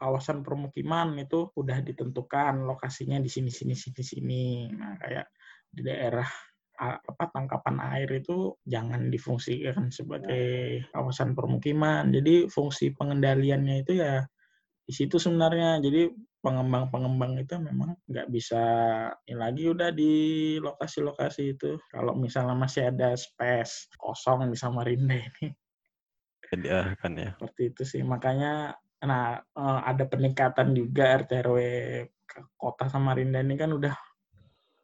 [0.00, 5.28] kawasan permukiman itu udah ditentukan lokasinya di sini sini sini sini nah kayak
[5.68, 6.47] di daerah
[6.78, 12.14] apa tangkapan air itu jangan difungsikan sebagai kawasan permukiman.
[12.14, 14.22] Jadi fungsi pengendaliannya itu ya
[14.86, 15.82] di situ sebenarnya.
[15.82, 16.06] Jadi
[16.38, 18.62] pengembang-pengembang itu memang nggak bisa
[19.26, 20.12] ini lagi udah di
[20.62, 21.76] lokasi-lokasi itu.
[21.90, 25.50] Kalau misalnya masih ada space kosong di Samarinda ini.
[26.62, 27.34] Ya kan ya.
[27.36, 28.02] Seperti itu sih.
[28.06, 31.58] Makanya nah eh, ada peningkatan juga RT RW
[32.54, 33.94] kota Samarinda ini kan udah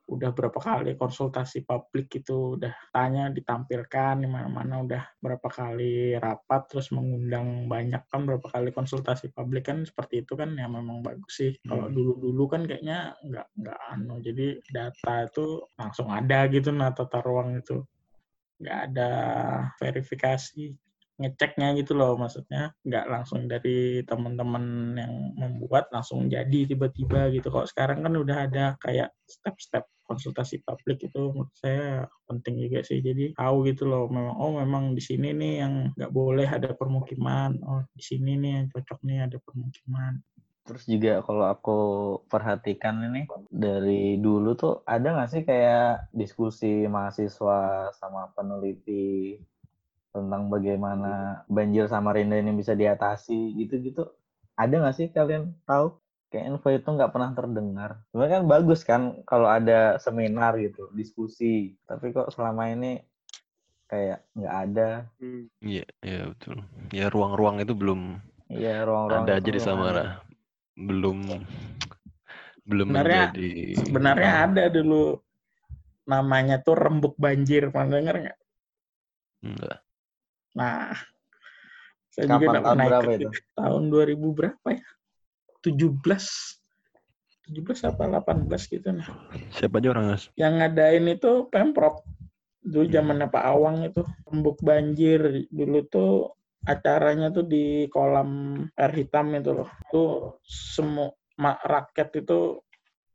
[0.05, 6.69] udah berapa kali konsultasi publik itu udah tanya ditampilkan di mana-mana udah berapa kali rapat
[6.69, 11.41] terus mengundang banyak kan berapa kali konsultasi publik kan seperti itu kan ya memang bagus
[11.41, 11.53] sih.
[11.65, 11.97] Kalau hmm.
[11.97, 17.65] dulu-dulu kan kayaknya nggak nggak anu jadi data itu langsung ada gitu nah tata ruang
[17.65, 17.81] itu.
[18.61, 19.11] Nggak ada
[19.81, 20.69] verifikasi
[21.17, 22.77] ngeceknya gitu loh maksudnya.
[22.85, 27.49] Nggak langsung dari teman-teman yang membuat langsung jadi tiba-tiba gitu.
[27.49, 33.01] Kok sekarang kan udah ada kayak step-step konsultasi publik itu menurut saya penting juga sih
[33.01, 37.59] jadi tahu gitu loh memang oh memang di sini nih yang nggak boleh ada permukiman
[37.65, 40.21] oh di sini nih yang cocok nih ada permukiman
[40.65, 41.79] Terus juga kalau aku
[42.25, 49.37] perhatikan ini dari dulu tuh ada nggak sih kayak diskusi mahasiswa sama peneliti
[50.09, 54.09] tentang bagaimana banjir Samarinda ini bisa diatasi gitu-gitu.
[54.57, 56.01] Ada nggak sih kalian tahu?
[56.35, 58.03] Kayak info itu nggak pernah terdengar.
[58.11, 61.79] Sebenarnya kan bagus kan kalau ada seminar gitu, diskusi.
[61.87, 62.99] Tapi kok selama ini
[63.87, 64.91] kayak nggak ada.
[65.23, 65.47] Hmm.
[65.63, 66.59] Iya, iya betul.
[66.91, 68.19] Ya ruang-ruang itu belum
[68.51, 69.61] Iya, ruang-ruang ada itu aja di.
[69.63, 70.07] Samara.
[70.75, 71.19] Belum
[72.67, 75.23] belum Sebenarnya menjadi sebenarnya Ah, ada dulu
[76.05, 78.39] namanya tuh rembuk banjir, pernah denger nggak?
[79.47, 79.79] enggak.
[80.59, 80.99] Nah,
[82.11, 83.29] saya juga Kapan nggak tahun pernah berapa itu.
[83.55, 84.85] Tahun 2000 berapa ya?
[85.65, 86.05] 17
[87.49, 89.09] 17 apa 18 gitu nah.
[89.53, 90.29] Siapa aja orang Mas?
[90.37, 92.05] Yang ngadain itu Pemprov.
[92.65, 92.95] Dulu Hmm.
[92.97, 95.45] zamannya Pak Awang itu rembuk banjir.
[95.53, 96.13] Dulu tuh
[96.65, 99.69] acaranya tuh di kolam air hitam itu loh.
[99.93, 101.13] Tuh semua
[101.61, 102.65] rakyat itu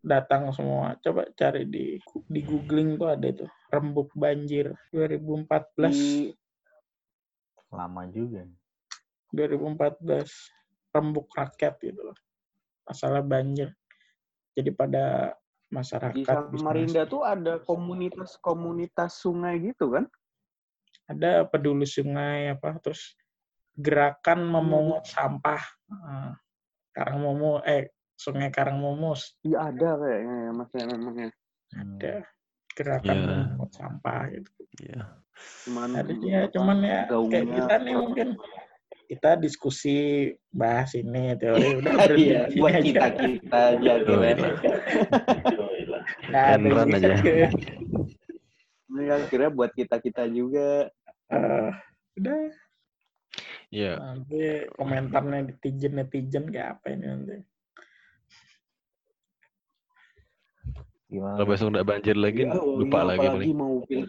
[0.06, 0.94] datang semua.
[1.02, 1.98] Coba cari di
[2.30, 6.34] di googling tuh ada itu rembuk banjir 2014 Di
[7.74, 8.46] Lama juga.
[9.34, 10.30] 2014
[10.94, 12.18] rembuk rakyat gitu loh.
[12.90, 13.70] Masalah banjir.
[14.58, 15.38] Jadi pada
[15.70, 17.12] di masyarakat Samarinda bisnis.
[17.14, 20.10] tuh ada komunitas-komunitas sungai gitu kan?
[21.06, 23.18] ada peduli sungai apa terus
[23.74, 25.58] gerakan memungut sampah
[25.90, 26.38] Nah,
[26.94, 31.30] Karangmomo eh Sungai Karangmomus Iya ada kayaknya ya mas ya memang ya.
[31.30, 31.98] Hmm.
[31.98, 32.14] ada
[32.78, 33.26] gerakan Ya.
[33.26, 34.52] memungut sampah gitu.
[34.86, 35.02] Iya.
[35.66, 38.28] Cuman Ada ya, cuman ya kayak kita nih mungkin
[39.10, 39.98] kita diskusi
[40.50, 42.84] bahas ini teori udah berhenti Iya, buat aja.
[42.86, 44.36] kita kita aja Oh, gitu ya.
[46.30, 46.42] iya.
[46.54, 47.50] Enran yang- aja.
[48.90, 50.94] Ini kan kira buat kita kita juga.
[51.28, 51.70] Eh,
[52.16, 52.38] udah
[53.70, 53.94] Iya.
[53.98, 54.42] nanti
[54.74, 57.38] komentarnya netizen netizen kayak apa ini nanti.
[61.08, 61.34] Gimana?
[61.36, 64.06] Kalau besok nggak banjir lagi, Ya, lupa ini lagi apalagi mau pil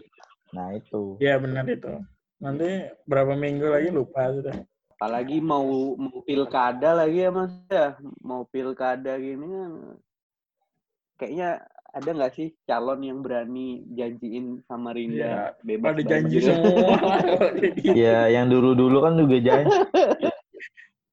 [0.52, 1.16] Nah itu.
[1.16, 1.92] Iya benar itu.
[2.36, 2.68] Nanti
[3.04, 4.56] berapa minggu lagi lupa sudah.
[5.00, 9.72] Apalagi mau mau pilkada lagi ya mas ya mau pilkada gini kan
[11.16, 11.64] kayaknya
[11.96, 17.16] ada nggak sih calon yang berani janjiin Samarinda bebas Pada janji semua.
[17.96, 19.72] Ya yang dulu-dulu kan juga janji.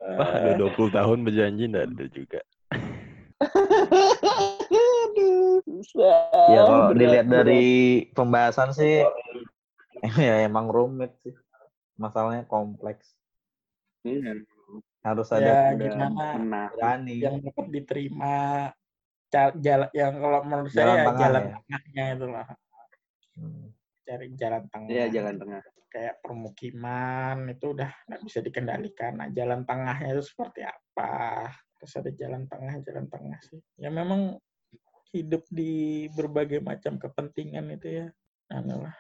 [0.04, 2.42] Wah, udah 20 tahun berjanji nggak ada juga.
[6.52, 9.02] Ya kalau dilihat dari pembahasan sih,
[10.20, 11.34] ya emang rumit sih.
[11.98, 13.17] Masalahnya kompleks.
[14.08, 14.34] Iya,
[15.04, 16.26] Harus ya ada gimana?
[16.72, 17.14] berani.
[17.20, 18.36] yang dapat diterima
[19.60, 21.56] jalan yang kalau menurut Jalan saya tengah jalan ya.
[21.60, 22.48] tengahnya itu lah.
[23.38, 23.66] Hmm.
[24.08, 24.90] cari jalan tengah.
[24.90, 25.62] Iya jalan tengah.
[25.88, 29.20] kayak permukiman itu udah nggak bisa dikendalikan.
[29.24, 31.48] Nah jalan tengahnya itu seperti apa?
[31.80, 33.60] Terus ada jalan tengah jalan tengah sih.
[33.80, 34.36] Ya memang
[35.16, 38.08] hidup di berbagai macam kepentingan itu ya.
[38.52, 38.96] Anu lah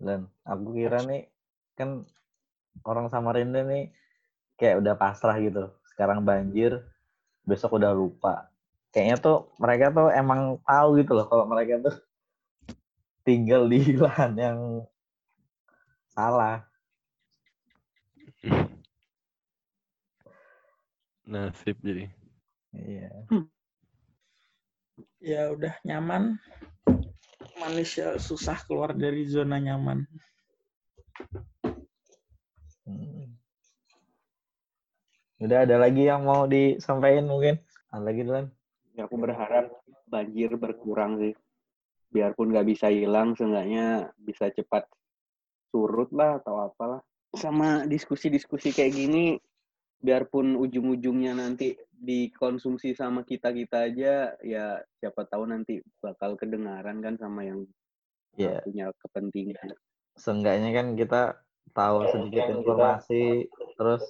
[0.00, 1.28] Dan aku kira nih
[1.76, 2.04] kan
[2.82, 3.92] orang Samarinda nih
[4.56, 5.68] kayak udah pasrah gitu.
[5.92, 6.80] Sekarang banjir,
[7.44, 8.48] besok udah lupa.
[8.92, 11.96] Kayaknya tuh mereka tuh emang tahu gitu loh kalau mereka tuh
[13.24, 14.58] tinggal di lahan yang
[16.12, 16.64] salah.
[21.22, 22.10] Nasib jadi.
[22.72, 23.12] Iya.
[25.22, 26.40] ya udah nyaman
[27.60, 30.02] manusia susah keluar dari zona nyaman
[32.86, 33.38] Hmm.
[35.42, 37.58] Udah ada lagi yang mau disampaikan mungkin?
[37.90, 38.46] Ada lagi Duan?
[38.94, 39.72] Ya, aku berharap
[40.06, 41.34] banjir berkurang sih.
[42.12, 44.86] Biarpun nggak bisa hilang, seenggaknya bisa cepat
[45.72, 47.00] surut lah atau apalah.
[47.32, 49.40] Sama diskusi-diskusi kayak gini,
[49.98, 54.64] biarpun ujung-ujungnya nanti dikonsumsi sama kita-kita aja, ya
[55.00, 57.64] siapa tahu nanti bakal kedengaran kan sama yang
[58.32, 59.76] Ya, punya kepentingan.
[60.16, 61.41] seenggaknya kan kita
[61.72, 64.04] tahu sedikit informasi, terus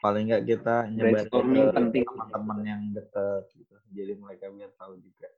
[0.00, 1.38] paling nggak kita nyebar ke
[1.76, 2.04] penting.
[2.04, 3.74] teman-teman yang dekat gitu.
[3.92, 5.28] Jadi mereka biar tahu juga.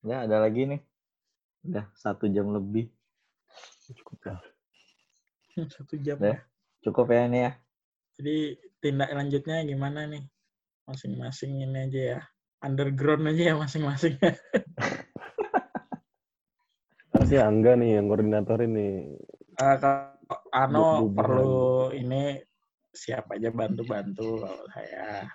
[0.00, 0.80] Ya, ada lagi nih.
[1.66, 2.88] Udah satu jam lebih.
[3.92, 4.40] Cukup lah.
[5.76, 6.40] satu jam ya.
[6.80, 7.52] Cukup ya ini ya.
[8.16, 8.36] Jadi
[8.80, 10.24] tindak lanjutnya gimana nih?
[10.88, 12.20] Masing-masing ini aja ya.
[12.64, 14.16] Underground aja ya masing-masing.
[17.12, 19.12] Pasti Angga nih yang koordinator ini.
[19.60, 20.08] Eh, kalau
[20.54, 22.38] Ano perlu ini
[22.92, 25.28] siapa aja bantu-bantu kalau saya.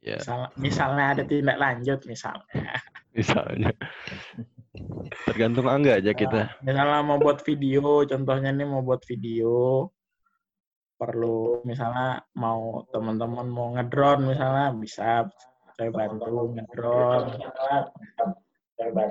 [0.00, 2.80] Ya, Misal, misalnya ada tindak lanjut misalnya.
[3.16, 3.68] misalnya.
[5.28, 6.56] Tergantung Angga aja kita.
[6.64, 9.84] Misalnya mau buat video, contohnya nih mau buat video
[11.00, 15.24] perlu misalnya mau teman-teman mau ngedrone misalnya bisa
[15.72, 16.92] saya bantu bantu.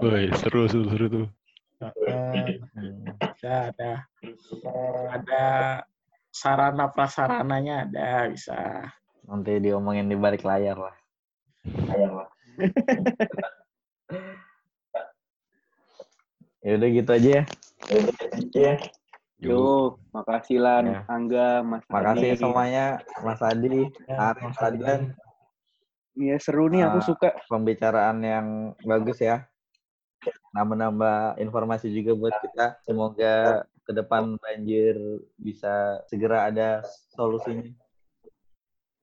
[0.06, 1.27] Woi, seru, seru, seru tuh.
[1.80, 3.91] Bisa ada
[5.10, 5.43] ada
[6.30, 8.84] sarana prasarananya ada bisa
[9.30, 10.95] Nanti diomongin di balik layar lah.
[11.88, 12.27] Layar lah.
[16.65, 17.45] ya udah gitu aja
[18.51, 18.76] ya.
[19.39, 20.99] Yuk, makasih Lan, Ya.
[21.07, 22.41] Angga, Mas Makasih Adi.
[22.43, 25.15] semuanya, Mas Adi, Arif, Adlan.
[26.19, 27.06] Iya seru nih, aku Ah.
[27.07, 27.30] suka.
[27.47, 28.47] Pembicaraan yang
[28.84, 29.47] bagus ya
[30.53, 32.41] nambah-nambah informasi juga buat nah.
[32.43, 32.65] kita.
[32.83, 33.35] Semoga
[33.85, 34.95] ke depan banjir
[35.37, 37.73] bisa segera ada solusinya.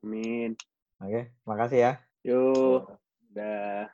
[0.07, 0.55] Amin.
[1.03, 1.93] Oke, makasih ya.
[2.23, 2.87] Yuk,
[3.35, 3.91] udah.